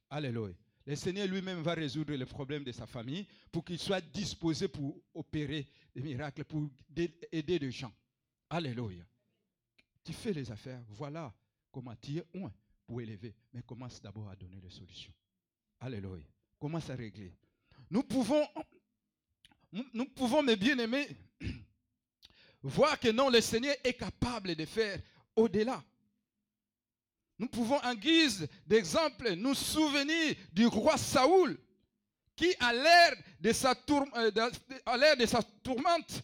Alléluia. 0.09 0.55
Le 0.85 0.95
Seigneur 0.95 1.27
lui-même 1.27 1.61
va 1.61 1.75
résoudre 1.75 2.13
les 2.13 2.25
problèmes 2.25 2.63
de 2.63 2.71
sa 2.71 2.87
famille 2.87 3.27
pour 3.51 3.63
qu'il 3.63 3.79
soit 3.79 4.01
disposé 4.01 4.67
pour 4.67 4.99
opérer 5.13 5.67
des 5.95 6.01
miracles, 6.01 6.43
pour 6.43 6.69
aider 6.95 7.59
les 7.59 7.71
gens. 7.71 7.93
Alléluia. 8.49 9.05
Tu 10.03 10.11
fais 10.11 10.33
les 10.33 10.51
affaires, 10.51 10.83
voilà 10.89 11.33
comment 11.71 11.95
tu 11.95 12.17
es 12.17 12.25
un 12.35 12.51
pour 12.85 12.99
élever. 12.99 13.35
Mais 13.53 13.61
commence 13.61 14.01
d'abord 14.01 14.29
à 14.29 14.35
donner 14.35 14.59
les 14.59 14.69
solutions. 14.69 15.13
Alléluia. 15.83 16.23
Commence 16.57 16.89
à 16.89 16.95
régler. 16.95 17.33
Nous 17.89 18.03
pouvons, 18.03 18.47
nous 19.93 20.07
mes 20.41 20.55
bien-aimés, 20.55 21.09
voir 22.63 22.97
que 22.97 23.09
non, 23.09 23.29
le 23.29 23.41
Seigneur 23.41 23.75
est 23.83 23.93
capable 23.93 24.55
de 24.55 24.63
faire 24.63 24.97
au-delà. 25.35 25.83
Nous 27.37 27.49
pouvons, 27.49 27.83
en 27.83 27.95
guise 27.95 28.47
d'exemple, 28.65 29.33
nous 29.33 29.55
souvenir 29.55 30.35
du 30.53 30.67
roi 30.67 30.97
Saoul, 30.97 31.57
qui, 32.33 32.55
à 32.61 32.71
l'ère 32.71 33.15
de, 33.41 33.51
sa 33.51 33.75
sa 35.27 35.43
tourmente, 35.61 36.23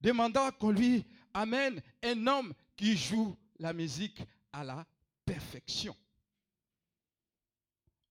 demanda 0.00 0.50
qu'on 0.52 0.70
lui 0.70 1.04
amène 1.34 1.82
un 2.02 2.26
homme 2.26 2.54
qui 2.74 2.96
joue 2.96 3.36
la 3.58 3.74
musique 3.74 4.22
à 4.54 4.64
la 4.64 4.86
perfection. 5.26 5.94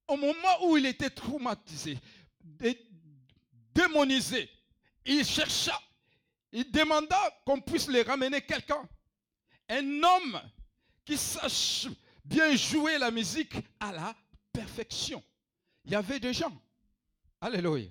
Au 0.07 0.17
moment 0.17 0.65
où 0.65 0.77
il 0.77 0.85
était 0.85 1.09
traumatisé, 1.09 1.97
démonisé, 3.73 4.49
il 5.05 5.25
chercha, 5.25 5.79
il 6.51 6.71
demanda 6.71 7.17
qu'on 7.45 7.59
puisse 7.59 7.87
lui 7.87 8.01
ramener 8.01 8.41
quelqu'un, 8.41 8.87
un 9.69 10.03
homme 10.03 10.41
qui 11.03 11.17
sache 11.17 11.87
bien 12.23 12.55
jouer 12.55 12.97
la 12.97 13.11
musique 13.11 13.55
à 13.79 13.91
la 13.91 14.15
perfection. 14.51 15.23
Il 15.85 15.91
y 15.91 15.95
avait 15.95 16.19
des 16.19 16.33
gens. 16.33 16.55
Alléluia. 17.41 17.89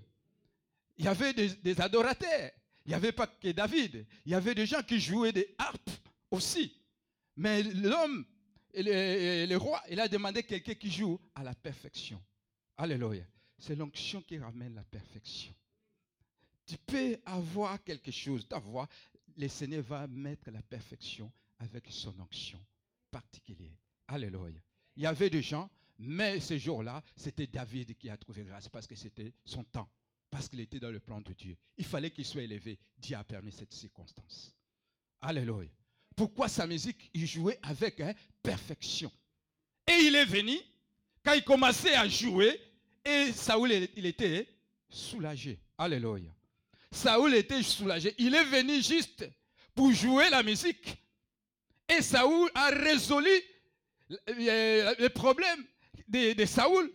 Il 0.96 1.04
y 1.04 1.08
avait 1.08 1.32
des, 1.32 1.48
des 1.48 1.80
adorateurs. 1.80 2.50
Il 2.84 2.90
n'y 2.90 2.94
avait 2.94 3.12
pas 3.12 3.26
que 3.26 3.50
David. 3.52 4.06
Il 4.26 4.32
y 4.32 4.34
avait 4.34 4.54
des 4.54 4.66
gens 4.66 4.82
qui 4.82 5.00
jouaient 5.00 5.32
des 5.32 5.54
harpes 5.58 5.90
aussi. 6.30 6.76
Mais 7.36 7.62
l'homme, 7.62 8.24
et 8.74 9.46
le, 9.46 9.56
roi, 9.56 9.80
il 9.88 10.00
a 10.00 10.08
demandé 10.08 10.42
quelqu'un 10.42 10.74
qui 10.74 10.90
joue 10.90 11.20
à 11.34 11.44
la 11.44 11.54
perfection. 11.54 12.20
Alléluia. 12.76 13.24
C'est 13.56 13.76
l'onction 13.76 14.20
qui 14.22 14.36
ramène 14.38 14.74
la 14.74 14.82
perfection. 14.82 15.54
Tu 16.66 16.76
peux 16.78 17.16
avoir 17.24 17.82
quelque 17.84 18.10
chose, 18.10 18.48
ta 18.48 18.58
voix, 18.58 18.88
le 19.36 19.48
Seigneur 19.48 19.82
va 19.82 20.06
mettre 20.08 20.50
la 20.50 20.62
perfection 20.62 21.30
avec 21.58 21.86
son 21.90 22.18
onction 22.20 22.60
particulière. 23.10 23.76
Alléluia. 24.08 24.60
Il 24.96 25.02
y 25.02 25.06
avait 25.06 25.30
des 25.30 25.42
gens, 25.42 25.70
mais 25.98 26.40
ce 26.40 26.58
jour-là, 26.58 27.02
c'était 27.16 27.46
David 27.46 27.96
qui 27.96 28.10
a 28.10 28.16
trouvé 28.16 28.42
grâce 28.42 28.68
parce 28.68 28.86
que 28.86 28.96
c'était 28.96 29.32
son 29.44 29.62
temps, 29.62 29.88
parce 30.30 30.48
qu'il 30.48 30.60
était 30.60 30.80
dans 30.80 30.90
le 30.90 31.00
plan 31.00 31.20
de 31.20 31.32
Dieu. 31.32 31.56
Il 31.76 31.84
fallait 31.84 32.10
qu'il 32.10 32.24
soit 32.24 32.42
élevé. 32.42 32.78
Dieu 32.98 33.16
a 33.16 33.24
permis 33.24 33.52
cette 33.52 33.72
circonstance. 33.72 34.52
Alléluia. 35.20 35.70
Pourquoi 36.16 36.48
sa 36.48 36.66
musique, 36.66 37.10
il 37.12 37.26
jouait 37.26 37.58
avec 37.62 38.00
hein, 38.00 38.14
perfection? 38.42 39.10
Et 39.86 40.06
il 40.06 40.14
est 40.14 40.24
venu, 40.24 40.58
quand 41.24 41.34
il 41.34 41.44
commençait 41.44 41.94
à 41.94 42.08
jouer, 42.08 42.60
et 43.04 43.32
Saoul, 43.32 43.72
il 43.96 44.06
était 44.06 44.48
soulagé. 44.88 45.58
Alléluia. 45.76 46.30
Saoul 46.90 47.34
était 47.34 47.62
soulagé. 47.62 48.14
Il 48.18 48.34
est 48.34 48.44
venu 48.44 48.82
juste 48.82 49.28
pour 49.74 49.92
jouer 49.92 50.30
la 50.30 50.42
musique. 50.42 50.96
Et 51.88 52.00
Saoul 52.00 52.50
a 52.54 52.70
résolu 52.70 53.30
le 54.08 55.08
problème 55.08 55.64
de, 56.08 56.44
Saoul. 56.46 56.90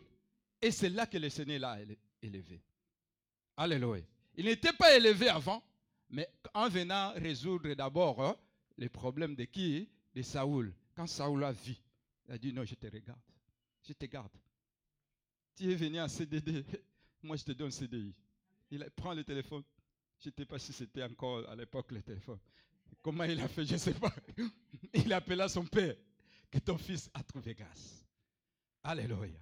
Et 0.62 0.72
c'est 0.72 0.90
là 0.90 1.06
que 1.06 1.18
le 1.18 1.30
Seigneur 1.30 1.60
l'a 1.60 1.78
élevé. 2.22 2.62
Alléluia. 3.58 4.04
Il 4.36 4.46
n'était 4.46 4.74
pas 4.74 4.96
élevé 4.96 5.28
avant, 5.28 5.62
mais 6.10 6.28
en 6.54 6.70
venant 6.70 7.14
résoudre 7.16 7.74
d'abord 7.74 8.24
hein, 8.24 8.36
les 8.80 8.90
problèmes 8.90 9.36
de 9.36 9.44
qui? 9.44 9.90
De 10.16 10.22
Saoul. 10.22 10.74
Quand 10.96 11.06
Saoul 11.06 11.44
a 11.44 11.52
vu, 11.52 11.76
il 12.28 12.32
a 12.34 12.38
dit 12.38 12.52
non, 12.52 12.64
je 12.64 12.76
te 12.76 12.88
regarde. 12.88 13.22
Je 13.84 13.94
te 13.94 14.06
garde. 14.06 14.32
Tu 15.56 15.72
es 15.72 15.76
venu 15.76 16.00
en 16.00 16.08
CDD, 16.08 16.66
moi 17.22 17.36
je 17.36 17.44
te 17.44 17.52
donne 17.52 17.72
CDI. 17.72 18.16
Il 18.72 18.90
prend 18.96 19.14
le 19.14 19.24
téléphone. 19.24 19.64
Je 20.20 20.30
ne 20.30 20.34
sais 20.36 20.46
pas 20.46 20.60
si 20.60 20.74
c'était 20.74 21.04
encore 21.04 21.48
à 21.50 21.56
l'époque 21.56 21.92
le 21.92 22.02
téléphone. 22.02 22.40
Comment 23.02 23.24
il 23.26 23.40
a 23.40 23.48
fait, 23.48 23.66
je 23.66 23.74
ne 23.74 23.78
sais 23.78 23.94
pas. 23.94 24.14
Il 24.94 25.14
appela 25.14 25.48
son 25.48 25.66
père, 25.66 25.96
que 26.52 26.60
ton 26.60 26.78
fils 26.78 27.10
a 27.14 27.24
trouvé 27.24 27.54
grâce. 27.54 28.06
Alléluia. 28.84 29.40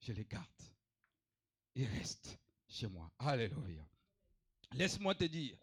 Je 0.00 0.12
le 0.12 0.22
garde. 0.22 0.46
Il 1.74 1.86
reste 1.86 2.38
chez 2.68 2.86
moi. 2.86 3.10
Alléluia. 3.18 3.84
Laisse-moi 4.72 5.14
te 5.14 5.24
dire, 5.24 5.56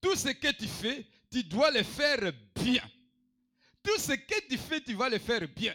tout 0.00 0.16
ce 0.16 0.28
que 0.28 0.52
tu 0.52 0.66
fais, 0.66 1.06
tu 1.30 1.42
dois 1.44 1.70
le 1.70 1.82
faire 1.82 2.32
bien. 2.54 2.82
Tout 3.82 3.98
ce 3.98 4.12
que 4.12 4.48
tu 4.48 4.58
fais, 4.58 4.80
tu 4.80 4.94
vas 4.94 5.08
le 5.08 5.18
faire 5.18 5.46
bien. 5.48 5.74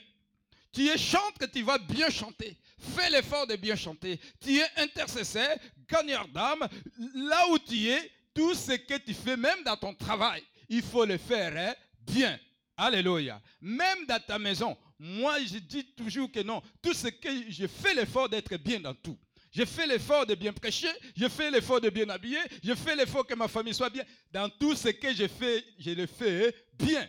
Tu 0.71 0.87
es 0.87 0.97
chanteur, 0.97 1.49
tu 1.51 1.61
vas 1.61 1.77
bien 1.77 2.09
chanter. 2.09 2.57
Fais 2.79 3.09
l'effort 3.09 3.45
de 3.47 3.55
bien 3.55 3.75
chanter. 3.75 4.19
Tu 4.39 4.57
es 4.57 4.67
intercesseur, 4.77 5.55
gagneur 5.87 6.27
d'âme. 6.27 6.67
Là 7.13 7.47
où 7.51 7.59
tu 7.59 7.87
es, 7.87 8.11
tout 8.33 8.55
ce 8.55 8.73
que 8.73 8.97
tu 8.97 9.13
fais, 9.13 9.37
même 9.37 9.63
dans 9.63 9.77
ton 9.77 9.93
travail, 9.93 10.43
il 10.67 10.81
faut 10.81 11.05
le 11.05 11.17
faire 11.17 11.75
bien. 11.99 12.39
Alléluia. 12.75 13.39
Même 13.61 14.05
dans 14.07 14.19
ta 14.19 14.39
maison, 14.39 14.75
moi 14.97 15.39
je 15.41 15.59
dis 15.59 15.85
toujours 15.95 16.31
que 16.31 16.39
non. 16.39 16.61
Tout 16.81 16.93
ce 16.93 17.07
que 17.07 17.51
je 17.51 17.67
fais 17.67 17.93
l'effort 17.93 18.27
d'être 18.27 18.57
bien 18.57 18.79
dans 18.79 18.95
tout. 18.95 19.17
Je 19.53 19.65
fais 19.65 19.85
l'effort 19.85 20.25
de 20.25 20.33
bien 20.33 20.51
prêcher, 20.51 20.89
je 21.15 21.29
fais 21.29 21.51
l'effort 21.51 21.79
de 21.79 21.89
bien 21.91 22.09
habiller, 22.09 22.39
je 22.63 22.73
fais 22.73 22.95
l'effort 22.95 23.25
que 23.25 23.35
ma 23.35 23.47
famille 23.47 23.73
soit 23.73 23.91
bien. 23.91 24.03
Dans 24.31 24.49
tout 24.49 24.75
ce 24.75 24.89
que 24.89 25.13
je 25.13 25.27
fais, 25.27 25.63
je 25.77 25.91
le 25.91 26.07
fais 26.07 26.55
bien. 26.73 27.07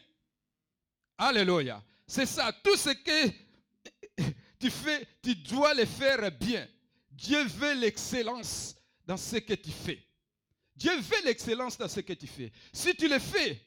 Alléluia. 1.16 1.82
C'est 2.07 2.26
ça. 2.26 2.53
Tout 2.53 2.76
ce 2.76 2.90
que 2.90 3.32
tu 4.61 4.70
fais, 4.70 5.07
tu 5.22 5.34
dois 5.36 5.72
le 5.72 5.86
faire 5.86 6.30
bien. 6.32 6.68
Dieu 7.11 7.42
veut 7.45 7.74
l'excellence 7.80 8.76
dans 9.07 9.16
ce 9.16 9.36
que 9.36 9.55
tu 9.55 9.70
fais. 9.70 10.05
Dieu 10.76 10.95
veut 11.01 11.24
l'excellence 11.24 11.78
dans 11.78 11.88
ce 11.88 12.01
que 12.01 12.12
tu 12.12 12.26
fais. 12.26 12.53
Si 12.74 12.95
tu 12.95 13.09
le 13.09 13.20
fais 13.20 13.59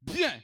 bien, 0.00 0.42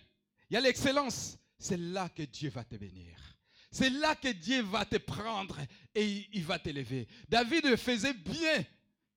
il 0.51 0.55
y 0.55 0.57
a 0.59 0.61
l'excellence, 0.61 1.39
c'est 1.59 1.79
là 1.79 2.11
que 2.11 2.25
Dieu 2.25 2.51
va 2.51 2.65
te 2.65 2.75
bénir. 2.75 3.30
C'est 3.71 3.91
là 3.91 4.17
que 4.17 4.29
Dieu 4.29 4.63
va 4.63 4.85
te 4.85 4.97
prendre 4.97 5.59
et 5.95 6.27
il 6.33 6.45
va 6.45 6.59
t'élever. 6.59 7.07
David 7.29 7.77
faisait 7.77 8.15
bien 8.15 8.65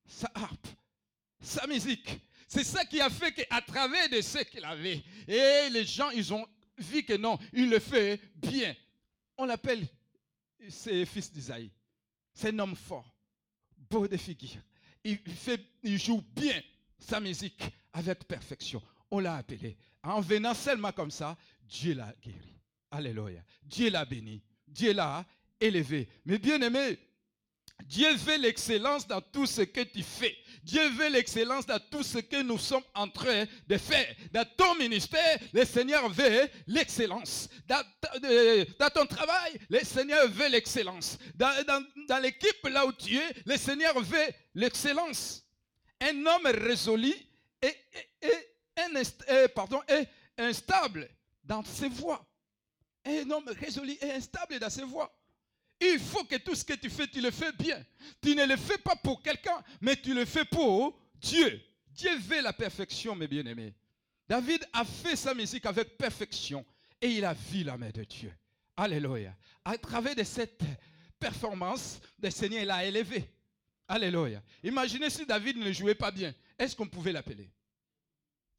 sa 0.06 0.32
harpe, 0.36 0.68
sa 1.42 1.66
musique. 1.66 2.20
C'est 2.48 2.64
ça 2.64 2.86
qui 2.86 3.02
a 3.02 3.10
fait 3.10 3.32
qu'à 3.32 3.62
travers 3.62 4.10
de 4.10 4.22
ce 4.22 4.40
qu'il 4.44 4.64
avait, 4.64 5.04
et 5.28 5.70
les 5.72 5.86
gens, 5.86 6.12
ils 6.12 6.32
ont 6.32 6.46
vu 6.78 7.04
que 7.04 7.14
non, 7.14 7.40
il 7.52 7.70
le 7.70 7.80
fait 7.80 8.22
bien. 8.36 8.76
On 9.38 9.46
l'appelle, 9.46 9.88
c'est 10.70 11.06
fils 11.06 11.32
d'Isaïe. 11.32 11.72
C'est 12.32 12.50
un 12.50 12.60
homme 12.60 12.76
fort, 12.76 13.16
beau 13.90 14.08
de 14.08 14.18
figure. 14.18 14.62
Il, 15.04 15.18
fait, 15.18 15.62
il 15.82 16.00
joue 16.00 16.24
bien 16.36 16.62
sa 17.00 17.20
musique 17.20 17.64
avec 17.92 18.24
perfection. 18.26 18.82
On 19.10 19.20
l'a 19.20 19.38
appelé. 19.38 19.76
En 20.04 20.22
venant 20.22 20.54
seulement 20.54 20.92
comme 20.92 21.12
ça, 21.12 21.36
Dieu 21.64 21.96
l'a 21.96 22.14
guéri. 22.22 22.53
Alléluia. 22.94 23.42
Dieu 23.64 23.90
l'a 23.90 24.06
béni. 24.06 24.40
Dieu 24.68 24.94
l'a 24.94 25.26
élevé. 25.60 26.08
Mais 26.26 26.38
bien 26.38 26.62
aimé, 26.62 27.00
Dieu 27.86 28.14
veut 28.16 28.38
l'excellence 28.38 29.08
dans 29.08 29.20
tout 29.20 29.48
ce 29.48 29.62
que 29.62 29.82
tu 29.82 30.04
fais. 30.04 30.38
Dieu 30.62 30.88
veut 30.90 31.10
l'excellence 31.10 31.66
dans 31.66 31.80
tout 31.90 32.04
ce 32.04 32.20
que 32.20 32.44
nous 32.44 32.60
sommes 32.60 32.84
en 32.94 33.10
train 33.10 33.46
de 33.68 33.78
faire. 33.78 34.16
Dans 34.32 34.46
ton 34.56 34.76
ministère, 34.76 35.40
le 35.52 35.66
Seigneur 35.66 36.08
veut 36.10 36.48
l'excellence. 36.68 37.50
Dans, 37.68 37.84
ton 38.94 39.08
travail, 39.08 39.60
le 39.70 39.80
Seigneur 39.80 40.28
veut 40.30 40.50
l'excellence. 40.50 41.18
Dans, 41.34 42.22
l'équipe 42.22 42.64
là 42.66 42.86
où 42.86 42.94
tu 42.94 43.18
es, 43.18 43.34
le 43.46 43.58
Seigneur 43.58 44.00
veut 44.00 44.30
l'excellence. 44.54 45.44
Un 46.00 46.26
homme 46.28 46.46
résolu 46.46 47.14
pardon, 49.56 49.82
est 49.88 50.08
instable 50.38 51.10
dans 51.44 51.64
ses 51.64 51.90
voies. 51.90 52.24
Un 53.06 53.30
homme 53.32 53.50
résolu 53.60 53.98
et 54.02 54.12
instable 54.12 54.60
dans 54.60 54.70
ses 54.70 54.84
voies. 54.84 55.14
Il 55.80 56.00
faut 56.00 56.24
que 56.24 56.38
tout 56.38 56.56
ce 56.56 56.64
que 56.64 56.74
tu 56.74 56.90
fais, 56.90 57.08
tu 57.08 57.20
le 57.20 57.32
fais 57.32 57.52
bien. 57.52 57.84
Tu 58.22 58.36
ne 58.36 58.46
le 58.46 58.56
fais 58.56 58.78
pas 58.78 58.96
pour 58.96 59.22
quelqu'un, 59.22 59.62
mais 59.82 59.96
tu 59.96 60.14
le 60.14 60.26
fais 60.26 60.46
pour 60.46 60.98
Dieu. 61.16 61.62
Dieu 61.88 62.18
veut 62.20 62.42
la 62.42 62.54
perfection, 62.54 63.16
mes 63.16 63.28
bien-aimés. 63.28 63.74
David 64.28 64.66
a 64.72 64.86
fait 64.86 65.16
sa 65.16 65.34
musique 65.34 65.66
avec 65.66 65.98
perfection 65.98 66.66
et 67.02 67.10
il 67.10 67.26
a 67.26 67.34
vu 67.34 67.64
la 67.64 67.78
main 67.78 67.90
de 67.90 68.04
Dieu. 68.04 68.34
Alléluia. 68.78 69.36
À 69.66 69.78
travers 69.78 70.16
de 70.16 70.24
cette 70.24 70.64
performance, 71.20 72.00
le 72.20 72.30
Seigneur 72.30 72.66
l'a 72.66 72.86
élevé. 72.86 73.30
Alléluia. 73.88 74.42
Imaginez 74.64 75.10
si 75.10 75.26
David 75.26 75.58
ne 75.58 75.72
jouait 75.72 75.96
pas 75.96 76.12
bien. 76.12 76.34
Est-ce 76.58 76.76
qu'on 76.76 76.88
pouvait 76.88 77.12
l'appeler? 77.12 77.52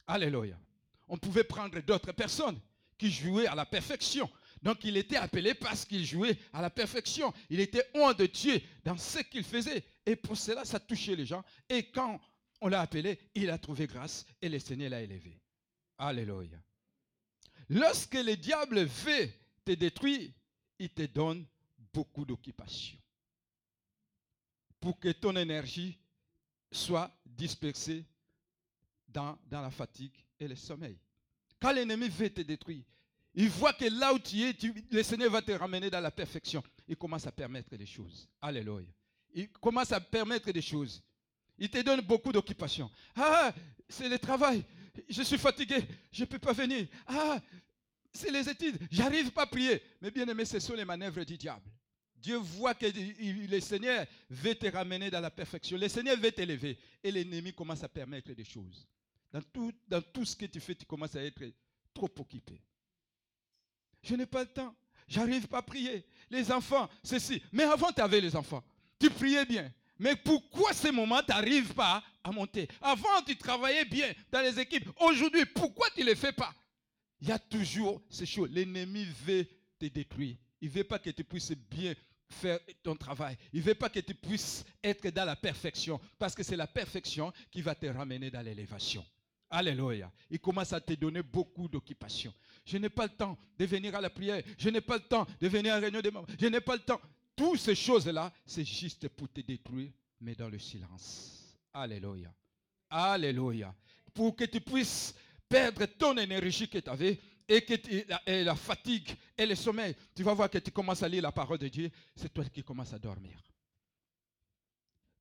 Alléluia. 0.06 0.58
On 1.08 1.16
pouvait 1.16 1.44
prendre 1.44 1.80
d'autres 1.80 2.12
personnes 2.12 2.60
qui 2.98 3.10
jouaient 3.10 3.46
à 3.46 3.54
la 3.54 3.66
perfection. 3.66 4.30
Donc 4.62 4.82
il 4.84 4.96
était 4.96 5.16
appelé 5.16 5.52
parce 5.52 5.84
qu'il 5.84 6.04
jouait 6.06 6.38
à 6.52 6.62
la 6.62 6.70
perfection. 6.70 7.32
Il 7.50 7.60
était 7.60 7.86
loin 7.94 8.14
de 8.14 8.26
Dieu 8.26 8.60
dans 8.82 8.96
ce 8.96 9.18
qu'il 9.18 9.44
faisait. 9.44 9.84
Et 10.06 10.16
pour 10.16 10.36
cela, 10.36 10.64
ça 10.64 10.80
touchait 10.80 11.16
les 11.16 11.26
gens. 11.26 11.44
Et 11.68 11.90
quand 11.90 12.18
on 12.62 12.68
l'a 12.68 12.80
appelé, 12.80 13.18
il 13.34 13.50
a 13.50 13.58
trouvé 13.58 13.86
grâce 13.86 14.24
et 14.40 14.48
le 14.48 14.58
Seigneur 14.58 14.90
l'a 14.90 15.02
élevé. 15.02 15.38
Alléluia. 15.98 16.58
Lorsque 17.68 18.14
le 18.14 18.36
diable 18.36 18.84
veut 18.84 19.30
te 19.64 19.72
détruire, 19.72 20.30
il 20.78 20.90
te 20.90 21.02
donne 21.02 21.46
beaucoup 21.92 22.24
d'occupation. 22.24 22.98
Pour 24.80 24.98
que 24.98 25.10
ton 25.12 25.36
énergie 25.36 25.98
soit 26.72 27.14
dispersée 27.24 28.04
dans 29.06 29.38
la 29.50 29.70
fatigue 29.70 30.14
et 30.40 30.48
le 30.48 30.56
sommeil. 30.56 30.98
Quand 31.64 31.72
l'ennemi 31.72 32.10
veut 32.10 32.28
te 32.28 32.42
détruire, 32.42 32.82
il 33.34 33.48
voit 33.48 33.72
que 33.72 33.86
là 33.86 34.12
où 34.12 34.18
tu 34.18 34.42
es, 34.42 34.54
le 34.90 35.02
Seigneur 35.02 35.30
va 35.30 35.40
te 35.40 35.52
ramener 35.52 35.88
dans 35.88 36.00
la 36.00 36.10
perfection. 36.10 36.62
Il 36.86 36.94
commence 36.94 37.26
à 37.26 37.32
permettre 37.32 37.74
des 37.74 37.86
choses. 37.86 38.28
Alléluia. 38.42 38.86
Il 39.32 39.48
commence 39.48 39.90
à 39.90 39.98
permettre 39.98 40.52
des 40.52 40.60
choses. 40.60 41.02
Il 41.56 41.70
te 41.70 41.80
donne 41.80 42.02
beaucoup 42.02 42.32
d'occupation. 42.32 42.90
Ah, 43.16 43.50
c'est 43.88 44.10
le 44.10 44.18
travail. 44.18 44.62
Je 45.08 45.22
suis 45.22 45.38
fatigué. 45.38 45.76
Je 46.12 46.20
ne 46.20 46.26
peux 46.26 46.38
pas 46.38 46.52
venir. 46.52 46.86
Ah, 47.06 47.40
c'est 48.12 48.30
les 48.30 48.46
études. 48.46 48.76
J'arrive 48.90 49.30
pas 49.30 49.44
à 49.44 49.46
prier. 49.46 49.80
Mais 50.02 50.10
bien 50.10 50.28
aimé, 50.28 50.44
ce 50.44 50.58
sont 50.58 50.74
les 50.74 50.84
manœuvres 50.84 51.24
du 51.24 51.38
diable. 51.38 51.64
Dieu 52.14 52.36
voit 52.36 52.74
que 52.74 52.84
le 52.84 53.60
Seigneur 53.60 54.04
veut 54.28 54.54
te 54.54 54.66
ramener 54.66 55.10
dans 55.10 55.20
la 55.20 55.30
perfection. 55.30 55.78
Le 55.78 55.88
Seigneur 55.88 56.18
veut 56.18 56.30
t'élever. 56.30 56.76
Et 57.02 57.10
l'ennemi 57.10 57.54
commence 57.54 57.82
à 57.82 57.88
permettre 57.88 58.34
des 58.34 58.44
choses. 58.44 58.86
Dans 59.34 59.42
tout, 59.42 59.72
dans 59.88 60.00
tout 60.00 60.24
ce 60.24 60.36
que 60.36 60.46
tu 60.46 60.60
fais, 60.60 60.76
tu 60.76 60.86
commences 60.86 61.16
à 61.16 61.24
être 61.24 61.42
trop 61.92 62.08
occupé. 62.20 62.62
Je 64.00 64.14
n'ai 64.14 64.26
pas 64.26 64.44
le 64.44 64.48
temps. 64.48 64.72
J'arrive 65.08 65.48
pas 65.48 65.58
à 65.58 65.62
prier. 65.62 66.06
Les 66.30 66.52
enfants, 66.52 66.88
ceci. 67.02 67.42
Mais 67.50 67.64
avant, 67.64 67.90
tu 67.90 68.00
avais 68.00 68.20
les 68.20 68.36
enfants. 68.36 68.62
Tu 68.96 69.10
priais 69.10 69.44
bien. 69.44 69.72
Mais 69.98 70.14
pourquoi 70.14 70.72
ces 70.72 70.92
moments, 70.92 71.20
tu 71.20 71.30
n'arrives 71.30 71.74
pas 71.74 72.04
à 72.22 72.30
monter? 72.30 72.68
Avant, 72.80 73.22
tu 73.26 73.36
travaillais 73.36 73.84
bien 73.84 74.12
dans 74.30 74.40
les 74.40 74.60
équipes. 74.60 74.88
Aujourd'hui, 75.00 75.44
pourquoi 75.46 75.90
tu 75.90 76.02
ne 76.02 76.06
les 76.06 76.14
fais 76.14 76.32
pas? 76.32 76.54
Il 77.20 77.26
y 77.28 77.32
a 77.32 77.38
toujours 77.40 78.00
ces 78.08 78.26
choses. 78.26 78.50
L'ennemi 78.52 79.04
veut 79.26 79.48
te 79.80 79.86
détruire. 79.86 80.36
Il 80.60 80.68
ne 80.68 80.74
veut 80.74 80.84
pas 80.84 81.00
que 81.00 81.10
tu 81.10 81.24
puisses 81.24 81.50
bien 81.50 81.92
faire 82.28 82.60
ton 82.84 82.94
travail. 82.94 83.36
Il 83.52 83.58
ne 83.58 83.64
veut 83.64 83.74
pas 83.74 83.88
que 83.88 83.98
tu 83.98 84.14
puisses 84.14 84.64
être 84.80 85.08
dans 85.10 85.24
la 85.24 85.34
perfection. 85.34 86.00
Parce 86.20 86.36
que 86.36 86.44
c'est 86.44 86.56
la 86.56 86.68
perfection 86.68 87.32
qui 87.50 87.62
va 87.62 87.74
te 87.74 87.86
ramener 87.86 88.30
dans 88.30 88.42
l'élévation. 88.42 89.04
Alléluia. 89.54 90.10
Il 90.30 90.40
commence 90.40 90.72
à 90.72 90.80
te 90.80 90.94
donner 90.94 91.22
beaucoup 91.22 91.68
d'occupations. 91.68 92.34
Je 92.64 92.76
n'ai 92.76 92.88
pas 92.88 93.04
le 93.04 93.10
temps 93.10 93.38
de 93.56 93.64
venir 93.64 93.94
à 93.94 94.00
la 94.00 94.10
prière. 94.10 94.42
Je 94.58 94.68
n'ai 94.68 94.80
pas 94.80 94.96
le 94.96 95.04
temps 95.04 95.24
de 95.40 95.46
venir 95.46 95.74
à 95.74 95.76
la 95.76 95.82
réunion 95.82 96.00
des 96.00 96.10
membres. 96.10 96.26
Je 96.40 96.46
n'ai 96.46 96.60
pas 96.60 96.74
le 96.74 96.82
temps. 96.82 97.00
Toutes 97.36 97.60
ces 97.60 97.76
choses-là, 97.76 98.32
c'est 98.44 98.64
juste 98.64 99.08
pour 99.10 99.28
te 99.30 99.40
détruire, 99.40 99.92
mais 100.20 100.34
dans 100.34 100.48
le 100.48 100.58
silence. 100.58 101.56
Alléluia. 101.72 102.34
Alléluia. 102.90 103.72
Pour 104.12 104.34
que 104.34 104.44
tu 104.44 104.60
puisses 104.60 105.14
perdre 105.48 105.86
ton 105.86 106.16
énergie 106.16 106.68
que 106.68 106.78
tu 106.78 106.90
avais 106.90 107.20
et 107.48 107.60
que 107.64 107.74
la 108.44 108.56
fatigue 108.56 109.14
et 109.38 109.46
le 109.46 109.54
sommeil. 109.54 109.94
Tu 110.16 110.24
vas 110.24 110.34
voir 110.34 110.50
que 110.50 110.58
tu 110.58 110.72
commences 110.72 111.04
à 111.04 111.08
lire 111.08 111.22
la 111.22 111.30
parole 111.30 111.58
de 111.58 111.68
Dieu. 111.68 111.92
C'est 112.16 112.32
toi 112.34 112.44
qui 112.46 112.64
commences 112.64 112.92
à 112.92 112.98
dormir. 112.98 113.38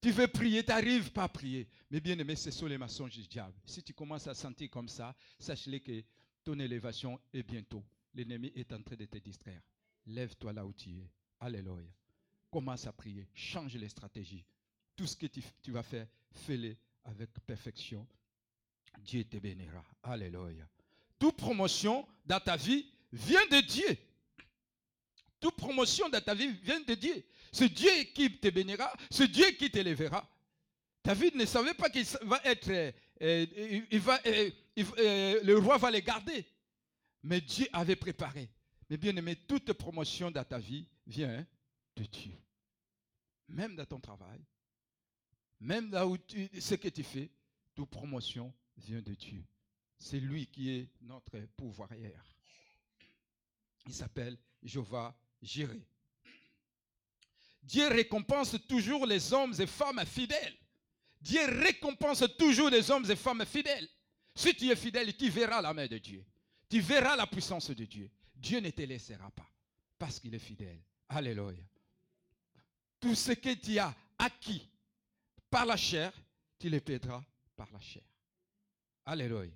Tu 0.03 0.11
veux 0.11 0.27
prier, 0.27 0.65
tu 0.65 0.69
n'arrives 0.69 1.13
pas 1.13 1.23
à 1.23 1.29
prier. 1.29 1.65
Mais 1.89 2.01
bien 2.01 2.19
aimé, 2.19 2.35
ce 2.35 2.51
sont 2.51 2.65
les 2.65 2.77
mensonges 2.77 3.13
du 3.13 3.25
diable. 3.25 3.53
Si 3.65 3.81
tu 3.81 3.93
commences 3.93 4.27
à 4.27 4.33
sentir 4.33 4.69
comme 4.69 4.89
ça, 4.89 5.15
sache-le 5.39 5.79
que 5.79 6.03
ton 6.43 6.59
élévation 6.59 7.17
est 7.33 7.41
bientôt. 7.41 7.81
L'ennemi 8.13 8.51
est 8.53 8.73
en 8.73 8.81
train 8.81 8.97
de 8.97 9.05
te 9.05 9.17
distraire. 9.19 9.61
Lève-toi 10.07 10.51
là 10.51 10.65
où 10.65 10.73
tu 10.73 10.89
es. 10.89 11.09
Alléluia. 11.39 11.87
Commence 12.51 12.85
à 12.85 12.91
prier. 12.91 13.29
Change 13.33 13.77
les 13.77 13.87
stratégies. 13.87 14.43
Tout 14.93 15.07
ce 15.07 15.15
que 15.15 15.27
tu, 15.27 15.71
vas 15.71 15.83
faire, 15.83 16.07
fais-le 16.31 16.75
avec 17.05 17.29
perfection. 17.47 18.05
Dieu 18.99 19.23
te 19.23 19.37
bénira. 19.37 19.85
Alléluia. 20.03 20.67
Toute 21.17 21.37
promotion 21.37 22.05
dans 22.25 22.41
ta 22.41 22.57
vie 22.57 22.85
vient 23.13 23.47
de 23.49 23.61
Dieu. 23.65 23.97
Toute 25.43 25.57
promotion 25.57 26.07
dans 26.07 26.21
ta 26.21 26.33
vie 26.33 26.53
vient 26.63 26.79
de 26.79 26.93
Dieu. 26.93 27.21
C'est 27.51 27.67
Dieu 27.67 27.91
qui 28.15 28.39
te 28.39 28.47
bénira. 28.47 28.93
C'est 29.11 29.27
Dieu 29.27 29.51
qui 29.51 29.69
t'élèvera. 29.69 30.25
David 31.03 31.35
ne 31.35 31.45
savait 31.45 31.73
pas 31.73 31.89
qu'il 31.89 32.05
va 32.21 32.39
être, 32.45 32.69
euh, 32.69 32.91
euh, 33.21 33.81
il 33.91 33.99
va, 33.99 34.21
euh, 34.25 35.43
le 35.43 35.57
roi 35.57 35.77
va 35.77 35.91
les 35.91 36.01
garder. 36.01 36.45
Mais 37.23 37.41
Dieu 37.41 37.67
avait 37.73 37.97
préparé. 37.97 38.49
Mais 38.89 38.95
bien 38.95 39.13
aimé, 39.17 39.35
toute 39.35 39.73
promotion 39.73 40.31
dans 40.31 40.45
ta 40.45 40.59
vie 40.59 40.87
vient 41.05 41.45
de 41.97 42.05
Dieu. 42.05 42.37
Même 43.49 43.75
dans 43.75 43.85
ton 43.85 43.99
travail, 43.99 44.39
même 45.59 45.91
là 45.91 46.07
où 46.07 46.17
tu, 46.17 46.49
ce 46.57 46.75
que 46.75 46.87
tu 46.87 47.03
fais, 47.03 47.29
toute 47.75 47.89
promotion 47.89 48.53
vient 48.77 49.01
de 49.01 49.13
Dieu. 49.13 49.43
C'est 49.97 50.21
lui 50.21 50.47
qui 50.47 50.69
est 50.69 50.89
notre 51.01 51.37
pouvoirière. 51.57 52.33
Il 53.85 53.93
s'appelle 53.93 54.37
Jéhovah 54.63 55.13
Jireh. 55.43 55.81
Dieu 57.61 57.87
récompense 57.87 58.55
toujours 58.67 59.05
les 59.05 59.33
hommes 59.33 59.53
et 59.59 59.67
femmes 59.67 60.05
fidèles. 60.05 60.57
Dieu 61.21 61.41
récompense 61.45 62.23
toujours 62.37 62.69
les 62.69 62.91
hommes 62.91 63.09
et 63.09 63.15
femmes 63.15 63.45
fidèles. 63.45 63.87
Si 64.35 64.53
tu 64.55 64.69
es 64.69 64.75
fidèle, 64.75 65.15
tu 65.15 65.29
verras 65.29 65.61
la 65.61 65.73
main 65.73 65.87
de 65.87 65.97
Dieu. 65.97 66.23
Tu 66.69 66.81
verras 66.81 67.15
la 67.15 67.27
puissance 67.27 67.69
de 67.69 67.85
Dieu. 67.85 68.09
Dieu 68.35 68.59
ne 68.59 68.69
te 68.71 68.81
laissera 68.81 69.29
pas 69.31 69.47
parce 69.97 70.19
qu'il 70.19 70.33
est 70.33 70.39
fidèle. 70.39 70.81
Alléluia. 71.07 71.63
Tout 72.99 73.15
ce 73.15 73.33
que 73.33 73.53
tu 73.53 73.77
as 73.77 73.93
acquis 74.17 74.67
par 75.49 75.65
la 75.65 75.77
chair, 75.77 76.11
tu 76.59 76.69
le 76.69 76.79
perdras 76.79 77.23
par 77.55 77.71
la 77.71 77.79
chair. 77.79 78.03
Alléluia. 79.05 79.51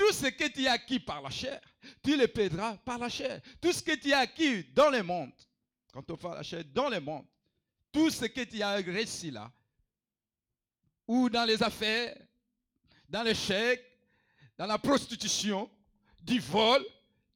Tout 0.00 0.12
ce 0.12 0.28
que 0.28 0.48
tu 0.48 0.66
as 0.66 0.72
acquis 0.72 0.98
par 0.98 1.20
la 1.20 1.28
chair, 1.28 1.60
tu 2.02 2.16
le 2.16 2.26
perdras 2.26 2.74
par 2.78 2.98
la 2.98 3.10
chair. 3.10 3.38
Tout 3.60 3.70
ce 3.70 3.82
que 3.82 3.94
tu 3.96 4.14
as 4.14 4.20
acquis 4.20 4.64
dans 4.72 4.88
le 4.88 5.02
monde, 5.02 5.30
quand 5.92 6.10
on 6.10 6.16
parle 6.16 6.36
la 6.36 6.42
chair, 6.42 6.64
dans 6.72 6.88
le 6.88 7.00
monde, 7.00 7.26
tout 7.92 8.08
ce 8.08 8.24
que 8.24 8.40
tu 8.44 8.62
as 8.62 8.76
réussi 8.76 9.30
là, 9.30 9.52
ou 11.06 11.28
dans 11.28 11.44
les 11.44 11.62
affaires, 11.62 12.16
dans 13.10 13.34
chèques, 13.34 13.84
dans 14.56 14.64
la 14.64 14.78
prostitution, 14.78 15.70
du 16.22 16.40
vol, 16.40 16.82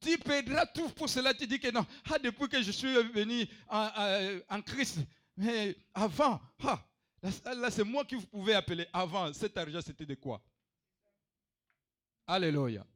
tu 0.00 0.16
perdras 0.16 0.64
tout 0.64 0.88
pour 0.88 1.10
cela. 1.10 1.34
Tu 1.34 1.46
dis 1.46 1.60
que 1.60 1.70
non, 1.70 1.84
ah, 2.10 2.18
depuis 2.18 2.48
que 2.48 2.62
je 2.62 2.70
suis 2.70 2.94
venu 2.94 3.46
en, 3.68 4.62
Christ, 4.62 5.00
mais 5.36 5.76
avant, 5.92 6.40
ah, 6.62 6.82
là, 7.44 7.70
c'est 7.70 7.84
moi 7.84 8.06
qui 8.06 8.14
vous 8.14 8.26
pouvez 8.26 8.54
appeler 8.54 8.86
avant. 8.90 9.30
Cet 9.34 9.54
argent, 9.58 9.80
c'était 9.84 10.06
de 10.06 10.14
quoi? 10.14 10.40
Alléluia. 12.26 12.86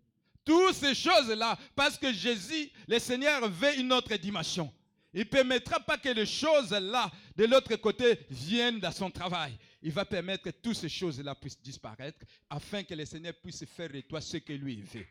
Toutes 0.45 0.75
ces 0.75 0.95
choses-là, 0.95 1.59
parce 1.77 1.99
que 1.99 2.13
Jésus, 2.13 2.71
le 2.87 2.99
Seigneur, 2.99 3.49
veut 3.49 3.79
une 3.79 3.93
autre 3.93 4.15
dimension. 4.17 4.73
Il 5.13 5.21
ne 5.21 5.25
permettra 5.25 5.81
pas 5.81 5.99
que 5.99 6.09
les 6.09 6.27
choses-là, 6.27 7.11
de 7.37 7.45
l'autre 7.45 7.75
côté, 7.77 8.19
viennent 8.31 8.79
dans 8.79 8.93
son 8.93 9.11
travail. 9.11 9.59
Il 9.83 9.93
va 9.93 10.05
permettre 10.05 10.45
que 10.45 10.51
toutes 10.51 10.77
ces 10.77 10.89
choses-là 10.89 11.35
puissent 11.35 11.61
disparaître, 11.61 12.19
afin 12.49 12.83
que 12.83 12.95
le 12.95 13.05
Seigneur 13.05 13.35
puisse 13.43 13.65
faire 13.65 13.91
de 13.91 14.01
toi 14.03 14.21
ce 14.21 14.39
que 14.39 14.53
lui 14.53 14.83
veut. 14.83 15.07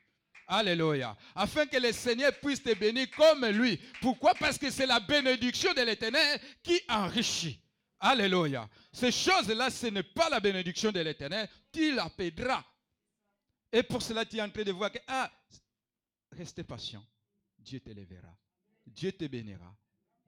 Alléluia. 0.47 1.15
Afin 1.35 1.65
que 1.65 1.77
le 1.77 1.91
Seigneur 1.91 2.31
puisse 2.39 2.63
te 2.63 2.73
bénir 2.73 3.09
comme 3.11 3.45
lui. 3.47 3.79
Pourquoi? 4.01 4.33
Parce 4.33 4.57
que 4.57 4.71
c'est 4.71 4.85
la 4.85 4.99
bénédiction 4.99 5.73
de 5.73 5.81
l'Éternel 5.81 6.39
qui 6.63 6.79
enrichit. 6.87 7.59
Alléluia. 7.99 8.69
Ces 8.91 9.11
choses-là, 9.11 9.69
ce 9.69 9.87
n'est 9.87 10.03
pas 10.03 10.29
la 10.29 10.39
bénédiction 10.39 10.91
de 10.91 11.01
l'Éternel. 11.01 11.49
Tu 11.71 11.93
la 11.93 12.09
perdras. 12.09 12.63
Et 13.71 13.83
pour 13.83 14.01
cela, 14.01 14.25
tu 14.25 14.37
es 14.37 14.41
en 14.41 14.49
train 14.49 14.63
de 14.63 14.71
voir 14.71 14.91
que, 14.91 14.99
ah, 15.07 15.31
restez 16.31 16.63
patient. 16.63 17.05
Dieu 17.59 17.79
te 17.79 17.89
lèvera. 17.89 18.35
Dieu 18.85 19.11
te 19.11 19.25
bénira 19.25 19.75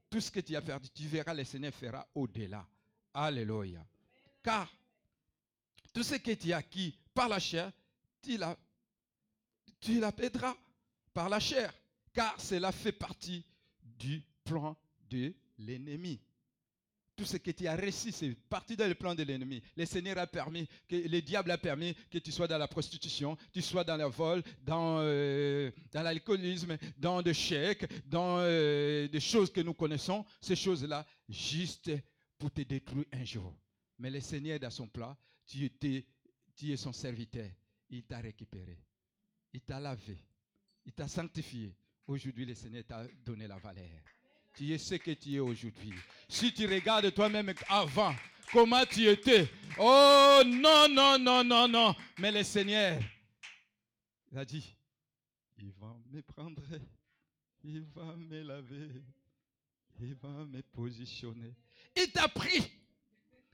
tout 0.10 0.20
ce 0.20 0.32
que 0.32 0.40
tu 0.40 0.56
as 0.56 0.62
perdu, 0.62 0.90
tu 0.90 1.08
verras, 1.08 1.34
le 1.34 1.44
Seigneur 1.44 1.74
fera 1.74 2.08
au-delà. 2.16 2.68
Alléluia. 3.14 3.86
Car 4.42 4.72
tout 5.94 6.04
ce 6.04 6.16
que 6.16 6.32
tu 6.32 6.52
as 6.52 6.58
acquis 6.58 6.98
par 7.14 7.30
la 7.30 7.40
chair, 7.40 7.72
tu 8.22 8.38
la, 8.38 8.58
tu 9.80 10.02
par 11.14 11.30
la 11.30 11.40
chair. 11.40 11.74
Car 12.14 12.40
cela 12.40 12.72
fait 12.72 12.92
partie 12.92 13.46
du 13.82 14.24
plan 14.44 14.76
de 15.10 15.34
l'ennemi 15.60 16.20
tout 17.20 17.26
ce 17.26 17.36
que 17.36 17.52
tu 17.52 17.68
as 17.68 17.76
réussi, 17.76 18.14
c'est 18.14 18.34
parti 18.48 18.78
dans 18.78 18.88
le 18.88 18.96
plan 18.96 19.14
de 19.14 19.24
l'ennemi. 19.24 19.62
Le 19.76 19.86
Seigneur 19.86 20.18
a 20.20 20.26
permis, 20.26 20.66
le 20.90 21.20
diable 21.20 21.52
a 21.52 21.58
permis 21.58 21.94
que 22.10 22.18
tu 22.18 22.32
sois 22.32 22.48
dans 22.48 22.58
la 22.58 22.70
prostitution, 22.70 23.38
tu 23.52 23.62
sois 23.62 23.84
dans 23.84 23.98
le 23.98 24.06
vol, 24.06 24.42
dans, 24.64 25.00
euh, 25.02 25.70
l'alcoolisme, 25.94 26.78
dans 26.98 27.22
des 27.22 27.34
chèques, 27.34 27.86
dans 28.08 28.38
euh, 28.40 29.10
des 29.10 29.20
choses 29.20 29.52
que 29.52 29.60
nous 29.60 29.74
connaissons. 29.74 30.26
Ces 30.40 30.56
choses-là, 30.56 31.06
juste 31.28 31.92
pour 32.38 32.52
te 32.52 32.62
détruire 32.62 33.06
un 33.12 33.26
jour. 33.26 33.54
Mais 33.98 34.10
le 34.10 34.22
Seigneur, 34.22 34.58
dans 34.58 34.70
son 34.72 34.88
plan, 34.88 35.18
tu, 35.46 35.66
étais, 35.66 36.06
tu 36.56 36.72
es 36.72 36.78
son 36.78 36.94
serviteur. 36.94 37.50
Il 37.90 38.04
t'a 38.04 38.20
récupéré. 38.20 38.80
Il 39.52 39.60
t'a 39.60 39.82
lavé. 39.82 40.24
Il 40.86 40.94
t'a 40.94 41.10
sanctifié. 41.10 41.76
Aujourd'hui, 42.08 42.46
le 42.46 42.54
Seigneur 42.56 42.86
t'a 42.88 43.06
donné 43.26 43.46
la 43.46 43.58
valeur. 43.58 43.90
Tu 44.60 44.74
es 44.74 44.78
ce 44.78 44.96
que 44.96 45.12
tu 45.12 45.36
es 45.36 45.40
aujourd'hui. 45.40 45.94
Si 46.28 46.52
tu 46.54 46.68
regardes 46.68 47.14
toi-même 47.14 47.54
avant, 47.70 48.14
comment 48.52 48.86
tu 48.86 49.08
étais. 49.08 49.48
Oh 49.78 50.42
non, 50.46 50.90
non, 50.90 51.18
non, 51.18 51.46
non, 51.46 51.66
non. 51.66 51.96
Mais 52.18 52.30
le 52.30 52.44
Seigneur 52.44 53.02
il 54.30 54.38
a 54.38 54.44
dit, 54.44 54.76
il 55.60 55.72
va 55.80 55.96
me 56.12 56.22
prendre, 56.22 56.62
il 57.64 57.86
va 57.96 58.18
me 58.18 58.42
laver, 58.42 59.02
il 60.02 60.14
va 60.16 60.28
me 60.28 60.62
positionner. 60.62 61.56
Il 61.96 62.12
t'a 62.12 62.28
pris 62.28 62.70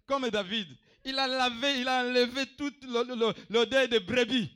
comme 0.08 0.28
David. 0.32 0.76
Il 1.04 1.20
a 1.20 1.28
lavé, 1.28 1.82
il 1.82 1.88
a 1.88 2.04
enlevé 2.04 2.48
toute 2.58 2.84
l'odeur 2.84 3.88
de 3.90 4.00
brebis. 4.00 4.50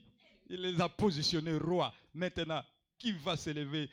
Il 0.49 0.61
les 0.61 0.81
a 0.81 0.89
positionnés 0.89 1.59
roi. 1.59 1.93
Maintenant, 2.11 2.63
qui 2.97 3.11
va 3.11 3.37
s'élever 3.37 3.87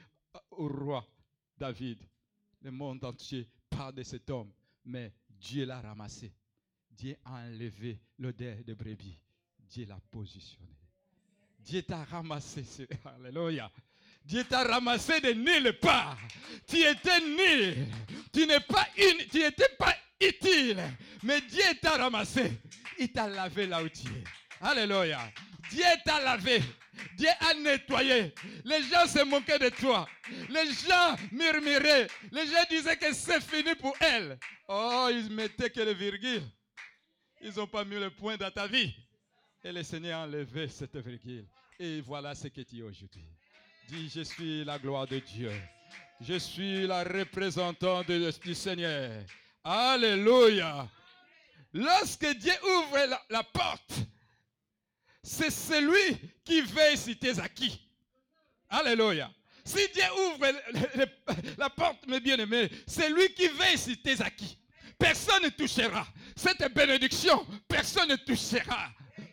au 0.52 0.68
roi 0.68 1.06
David? 1.58 1.98
Le 2.66 2.72
monde 2.72 3.04
entier 3.04 3.48
parle 3.70 3.94
de 3.94 4.02
cet 4.02 4.28
homme, 4.28 4.50
mais 4.84 5.12
Dieu 5.30 5.64
l'a 5.64 5.80
ramassé. 5.80 6.32
Dieu 6.90 7.16
a 7.24 7.46
enlevé 7.46 8.00
l'odeur 8.18 8.56
de 8.66 8.74
brebis. 8.74 9.20
Dieu 9.68 9.86
l'a 9.86 10.00
positionné. 10.10 10.76
Dieu 11.60 11.82
t'a 11.82 12.02
ramassé. 12.04 12.88
Alléluia. 13.04 13.70
Dieu 14.24 14.42
t'a 14.44 14.64
ramassé 14.64 15.20
de 15.20 15.32
nulle 15.32 15.78
part. 15.78 16.18
Tu 16.66 16.78
étais 16.78 17.20
nul. 17.20 17.86
Tu 18.32 18.46
pas 18.68 18.88
tu 19.30 19.38
n'étais 19.38 19.68
pas 19.78 19.94
utile. 20.20 20.82
Mais 21.22 21.40
Dieu 21.42 21.62
t'a 21.80 21.96
ramassé. 21.96 22.50
Il 22.98 23.12
t'a 23.12 23.28
lavé 23.28 23.68
là 23.68 23.80
où 23.80 23.88
tu 23.88 24.08
es. 24.08 24.24
Alléluia. 24.60 25.20
Dieu 25.70 25.84
t'a 26.04 26.20
lavé. 26.20 26.60
Dieu 27.16 27.28
a 27.40 27.54
nettoyé. 27.54 28.32
Les 28.64 28.82
gens 28.82 29.06
se 29.06 29.24
moquaient 29.24 29.58
de 29.58 29.68
toi. 29.70 30.08
Les 30.48 30.72
gens 30.72 31.16
murmuraient. 31.32 32.08
Les 32.32 32.46
gens 32.46 32.64
disaient 32.68 32.96
que 32.96 33.12
c'est 33.12 33.40
fini 33.40 33.74
pour 33.74 33.96
elle. 34.00 34.38
Oh, 34.68 35.08
ils 35.10 35.30
mettaient 35.30 35.70
que 35.70 35.80
les 35.80 35.94
virgules. 35.94 36.42
Ils 37.40 37.54
n'ont 37.56 37.66
pas 37.66 37.84
mis 37.84 37.96
le 37.96 38.10
point 38.10 38.36
dans 38.36 38.50
ta 38.50 38.66
vie. 38.66 38.94
Et 39.62 39.72
le 39.72 39.82
Seigneur 39.82 40.20
a 40.20 40.24
enlevé 40.24 40.68
cette 40.68 40.96
virgule. 40.96 41.46
Et 41.78 42.00
voilà 42.00 42.34
ce 42.34 42.48
que 42.48 42.60
tu 42.62 42.78
es 42.78 42.82
aujourd'hui. 42.82 43.24
Dis, 43.88 44.08
je 44.08 44.22
suis 44.22 44.64
la 44.64 44.78
gloire 44.78 45.06
de 45.06 45.18
Dieu. 45.18 45.52
Je 46.20 46.38
suis 46.38 46.86
la 46.86 47.04
représentante 47.04 48.10
du 48.10 48.54
Seigneur. 48.54 49.22
Alléluia. 49.62 50.88
Lorsque 51.72 52.26
Dieu 52.38 52.54
ouvre 52.62 53.18
la, 53.28 53.42
porte, 53.42 53.94
c'est 55.26 55.50
celui 55.50 56.16
qui 56.44 56.60
veille 56.60 56.96
sur 56.96 57.18
tes 57.18 57.40
acquis. 57.40 57.80
Alléluia. 58.68 59.28
Si 59.64 59.88
Dieu 59.92 60.04
ouvre 60.28 60.46
la 61.58 61.68
porte, 61.68 62.06
mes 62.06 62.20
bien-aimés, 62.20 62.70
c'est 62.86 63.10
lui 63.10 63.34
qui 63.34 63.48
veille 63.48 63.76
sur 63.76 64.00
tes 64.00 64.20
acquis. 64.22 64.56
Personne 64.96 65.42
ne 65.42 65.48
touchera. 65.48 66.06
Cette 66.36 66.72
bénédiction, 66.72 67.44
personne 67.66 68.08
ne 68.08 68.16
touchera. 68.16 68.90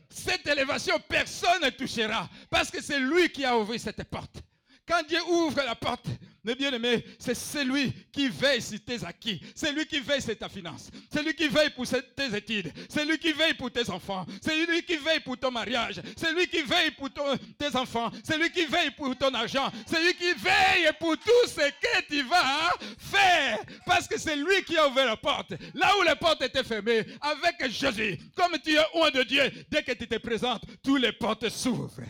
Cette 0.09 0.47
élévation, 0.47 0.99
personne 1.07 1.61
ne 1.61 1.69
touchera. 1.69 2.27
Parce 2.49 2.71
que 2.71 2.81
c'est 2.81 2.99
lui 2.99 3.29
qui 3.29 3.45
a 3.45 3.55
ouvert 3.55 3.79
cette 3.79 4.03
porte. 4.05 4.41
Quand 4.87 5.03
Dieu 5.07 5.21
ouvre 5.29 5.61
la 5.63 5.75
porte, 5.75 6.07
mes 6.43 6.55
bien-aimés, 6.55 7.05
c'est 7.19 7.35
celui 7.35 7.93
qui 8.11 8.27
veille 8.29 8.61
sur 8.61 8.79
tes 8.83 9.03
acquis. 9.05 9.41
C'est 9.55 9.71
lui 9.71 9.85
qui 9.85 9.99
veille 9.99 10.21
sur 10.21 10.37
ta 10.37 10.49
finance. 10.49 10.89
C'est 11.11 11.23
lui 11.23 11.33
qui 11.33 11.47
veille 11.47 11.69
pour 11.69 11.85
tes 11.87 12.35
études. 12.35 12.71
C'est 12.89 13.05
lui 13.05 13.17
qui 13.17 13.31
veille 13.31 13.53
pour 13.53 13.71
tes 13.71 13.89
enfants. 13.89 14.25
C'est 14.41 14.65
lui 14.65 14.83
qui 14.83 14.97
veille 14.97 15.19
pour 15.21 15.37
ton 15.37 15.51
mariage. 15.51 16.01
C'est 16.17 16.33
lui 16.33 16.47
qui 16.47 16.61
veille 16.61 16.91
pour 16.91 17.09
tes 17.11 17.75
enfants. 17.75 18.11
C'est 18.23 18.37
lui 18.37 18.49
qui 18.51 18.65
veille 18.65 18.91
pour 18.91 19.15
ton 19.17 19.33
argent. 19.33 19.71
C'est 19.85 20.03
lui 20.03 20.13
qui 20.15 20.33
veille 20.33 20.91
pour 20.99 21.17
tout 21.17 21.47
ce 21.47 21.55
que 21.55 22.05
tu 22.09 22.23
vas 22.23 22.73
faire. 22.97 23.59
Parce 23.85 24.07
que 24.07 24.19
c'est 24.19 24.35
lui 24.35 24.63
qui 24.65 24.77
a 24.77 24.87
ouvert 24.87 25.05
la 25.05 25.17
porte. 25.17 25.51
Là 25.73 25.91
où 25.99 26.03
les 26.03 26.15
portes 26.15 26.41
étaient 26.41 26.63
fermées, 26.63 27.05
avec 27.21 27.71
Jésus, 27.71 28.17
comme 28.35 28.57
tu 28.63 28.73
es 28.73 28.81
loin 28.93 29.11
de 29.11 29.23
Dieu, 29.23 29.51
dès 29.69 29.83
que 29.83 29.93
tu 29.93 30.07
te 30.07 30.17
présentes, 30.17 30.63
toutes 30.83 31.01
les 31.01 31.11
portes 31.13 31.49
s'ouvrent. 31.49 32.01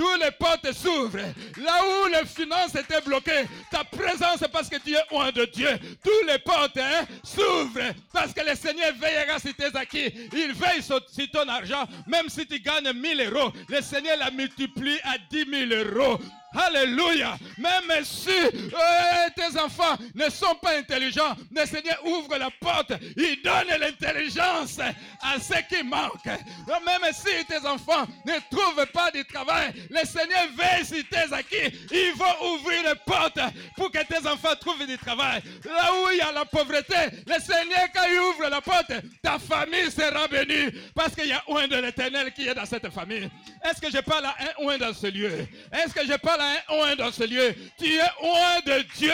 Toutes 0.00 0.24
les 0.24 0.30
portes 0.30 0.72
s'ouvrent. 0.72 1.18
Là 1.58 1.74
où 1.84 2.06
les 2.06 2.26
finances 2.26 2.74
étaient 2.74 3.02
bloquées, 3.02 3.44
ta 3.70 3.84
présence 3.84 4.42
parce 4.50 4.70
que 4.70 4.76
tu 4.78 4.94
es 4.94 5.02
loin 5.10 5.30
de 5.30 5.44
Dieu. 5.44 5.68
Toutes 6.02 6.26
les 6.26 6.38
portes 6.38 6.78
hein, 6.78 7.04
s'ouvrent 7.22 7.92
parce 8.10 8.32
que 8.32 8.40
le 8.40 8.56
Seigneur 8.56 8.94
veillera 8.94 9.38
sur 9.38 9.54
tes 9.54 9.76
acquis. 9.76 10.10
Il 10.32 10.54
veille 10.54 10.82
sur, 10.82 11.04
ton 11.30 11.46
argent. 11.46 11.86
Même 12.06 12.30
si 12.30 12.46
tu 12.46 12.58
gagnes 12.60 12.94
1000 12.94 13.30
euros, 13.30 13.52
le 13.68 13.82
Seigneur 13.82 14.16
la 14.16 14.30
multiplie 14.30 14.98
à 15.04 15.18
10 15.30 15.68
000 15.68 15.82
euros. 15.84 16.18
Alléluia. 16.52 17.36
Même 17.58 18.04
si 18.04 18.30
euh, 18.30 19.28
tes 19.36 19.58
enfants 19.58 19.96
ne 20.14 20.28
sont 20.28 20.54
pas 20.56 20.76
intelligents, 20.78 21.36
le 21.54 21.64
Seigneur 21.64 21.98
ouvre 22.04 22.36
la 22.36 22.50
porte. 22.60 22.92
Il 23.16 23.40
donne 23.42 23.78
l'intelligence 23.78 24.78
à 24.78 25.38
ceux 25.38 25.62
qui 25.68 25.82
manquent. 25.84 26.26
Même 26.26 27.12
si 27.12 27.44
tes 27.46 27.64
enfants 27.66 28.06
ne 28.26 28.32
trouvent 28.50 28.86
pas 28.86 29.10
de 29.10 29.22
travail, 29.22 29.72
le 29.90 30.04
Seigneur 30.04 30.46
veille 30.56 30.84
sur 30.84 31.08
tes 31.08 31.32
acquis. 31.32 31.76
Il 31.92 32.14
va 32.16 32.42
ouvrir 32.42 32.82
les 32.82 32.94
portes 33.06 33.38
pour 33.76 33.92
que 33.92 34.02
tes 34.04 34.26
enfants 34.26 34.56
trouvent 34.60 34.86
du 34.86 34.98
travail. 34.98 35.42
Là 35.64 35.92
où 35.92 36.10
il 36.12 36.18
y 36.18 36.20
a 36.20 36.32
la 36.32 36.44
pauvreté, 36.44 36.96
le 37.26 37.40
Seigneur, 37.40 37.86
quand 37.94 38.04
il 38.10 38.18
ouvre 38.18 38.48
la 38.48 38.60
porte, 38.60 38.92
ta 39.22 39.38
famille 39.38 39.90
sera 39.90 40.26
bénie. 40.26 40.70
Parce 40.94 41.14
qu'il 41.14 41.28
y 41.28 41.32
a 41.32 41.42
un 41.48 41.68
de 41.68 41.76
l'éternel 41.76 42.32
qui 42.32 42.48
est 42.48 42.54
dans 42.54 42.66
cette 42.66 42.90
famille. 42.90 43.30
Est-ce 43.64 43.80
que 43.80 43.90
je 43.90 44.00
parle 44.00 44.24
à 44.24 44.34
un 44.40 44.64
oin 44.64 44.78
dans 44.78 44.92
ce 44.92 45.06
lieu? 45.06 45.46
Est-ce 45.72 45.94
que 45.94 46.04
je 46.04 46.16
parle 46.16 46.39
à 46.40 46.74
un 46.74 46.78
oin 46.78 46.96
dans 46.96 47.12
ce 47.12 47.24
lieu? 47.24 47.54
Tu 47.78 47.94
es 47.94 48.10
oin 48.22 48.60
de 48.64 48.82
Dieu. 48.96 49.12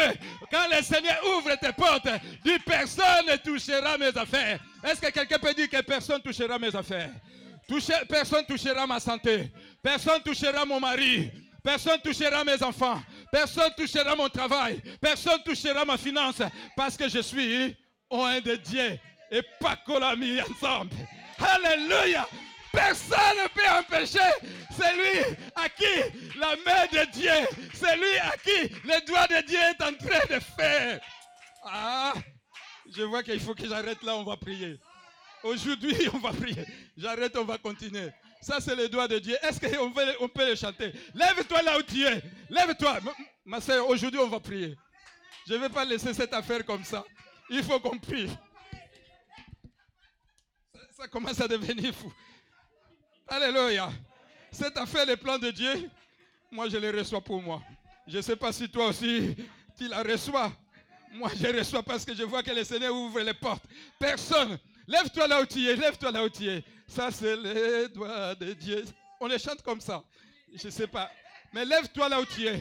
Quand 0.50 0.68
le 0.74 0.82
Seigneur 0.82 1.18
ouvre 1.36 1.54
tes 1.56 1.72
portes, 1.72 2.08
dit 2.44 2.58
personne 2.64 3.26
ne 3.28 3.36
touchera 3.36 3.98
mes 3.98 4.16
affaires. 4.16 4.60
Est-ce 4.84 5.00
que 5.00 5.10
quelqu'un 5.10 5.38
peut 5.38 5.54
dire 5.54 5.68
que 5.68 5.80
personne 5.82 6.20
touchera 6.22 6.58
mes 6.58 6.74
affaires? 6.74 7.10
personne 8.08 8.44
touchera 8.46 8.86
ma 8.86 9.00
santé. 9.00 9.50
Personne 9.82 10.22
touchera 10.22 10.64
mon 10.64 10.80
mari. 10.80 11.30
Personne 11.62 11.98
touchera 12.00 12.44
mes 12.44 12.62
enfants. 12.62 13.02
Personne 13.30 13.72
touchera 13.76 14.14
mon 14.14 14.28
travail. 14.28 14.80
Personne 15.00 15.42
touchera 15.44 15.84
ma 15.84 15.96
finance. 15.96 16.40
Parce 16.76 16.96
que 16.96 17.08
je 17.08 17.20
suis 17.20 17.76
oin 18.10 18.40
de 18.40 18.56
Dieu. 18.56 18.98
Et 19.30 19.42
pas 19.58 19.76
qu'on 19.84 19.98
l'a 19.98 20.14
mis 20.14 20.40
ensemble. 20.40 20.92
Alléluia. 21.38 22.28
Personne 22.76 23.38
ne 23.42 23.48
peut 23.48 23.68
empêcher 23.78 24.18
celui 24.70 25.34
à 25.54 25.66
qui 25.70 26.38
la 26.38 26.56
main 26.56 26.84
de 26.92 27.10
Dieu, 27.10 27.30
celui 27.72 28.18
à 28.18 28.36
qui 28.36 28.68
le 28.84 29.06
doigt 29.06 29.26
de 29.28 29.46
Dieu 29.46 29.58
est 29.58 29.82
en 29.82 29.94
train 29.94 30.36
de 30.36 30.40
faire. 30.40 31.00
Ah, 31.64 32.12
je 32.94 33.02
vois 33.02 33.22
qu'il 33.22 33.40
faut 33.40 33.54
que 33.54 33.66
j'arrête 33.66 34.02
là, 34.02 34.14
on 34.16 34.24
va 34.24 34.36
prier. 34.36 34.78
Aujourd'hui, 35.42 35.96
on 36.12 36.18
va 36.18 36.32
prier. 36.32 36.66
J'arrête, 36.98 37.34
on 37.36 37.44
va 37.44 37.56
continuer. 37.56 38.10
Ça, 38.42 38.60
c'est 38.60 38.76
le 38.76 38.90
doigt 38.90 39.08
de 39.08 39.20
Dieu. 39.20 39.36
Est-ce 39.42 39.58
qu'on 39.58 39.90
peut, 40.28 40.46
le 40.46 40.54
chanter? 40.54 40.92
Lève-toi 41.14 41.62
là 41.62 41.78
où 41.78 41.82
tu 41.82 42.04
es. 42.04 42.22
Lève-toi. 42.50 42.98
Ma 43.46 43.62
soeur, 43.62 43.88
aujourd'hui, 43.88 44.20
on 44.20 44.28
va 44.28 44.38
prier. 44.38 44.76
Je 45.48 45.54
ne 45.54 45.58
vais 45.60 45.70
pas 45.70 45.84
laisser 45.86 46.12
cette 46.12 46.34
affaire 46.34 46.64
comme 46.66 46.84
ça. 46.84 47.04
Il 47.48 47.62
faut 47.62 47.80
qu'on 47.80 47.98
prie. 47.98 48.28
ça 50.94 51.08
commence 51.08 51.40
à 51.40 51.48
devenir 51.48 51.94
fou. 51.94 52.12
Alléluia. 53.28 53.90
Cette 54.52 54.76
affaire, 54.76 55.04
les 55.04 55.16
plans 55.16 55.38
de 55.38 55.50
Dieu, 55.50 55.90
moi 56.50 56.68
je 56.68 56.76
les 56.76 56.90
reçois 56.90 57.20
pour 57.20 57.42
moi. 57.42 57.60
Je 58.06 58.18
ne 58.18 58.22
sais 58.22 58.36
pas 58.36 58.52
si 58.52 58.68
toi 58.68 58.88
aussi 58.88 59.34
tu 59.76 59.88
la 59.88 60.02
reçois. 60.02 60.52
Moi 61.12 61.30
je 61.34 61.46
reçois 61.58 61.82
parce 61.82 62.04
que 62.04 62.14
je 62.14 62.22
vois 62.22 62.42
que 62.42 62.52
le 62.52 62.62
Seigneur 62.62 62.94
ouvre 62.94 63.20
les 63.20 63.34
portes. 63.34 63.64
Personne. 63.98 64.58
Lève-toi 64.86 65.26
là 65.26 65.42
où 65.42 65.46
tu 65.46 65.66
es, 65.66 65.74
lève-toi 65.74 66.12
là 66.12 66.24
où 66.24 66.28
tu 66.28 66.48
es. 66.48 66.62
Ça 66.86 67.10
c'est 67.10 67.36
les 67.36 67.88
doigts 67.88 68.34
de 68.36 68.52
Dieu. 68.52 68.84
On 69.20 69.26
les 69.26 69.38
chante 69.38 69.60
comme 69.62 69.80
ça. 69.80 70.04
Je 70.54 70.66
ne 70.66 70.70
sais 70.70 70.86
pas. 70.86 71.10
Mais 71.52 71.64
lève-toi 71.64 72.08
là 72.08 72.20
où 72.20 72.24
tu 72.24 72.46
es. 72.46 72.60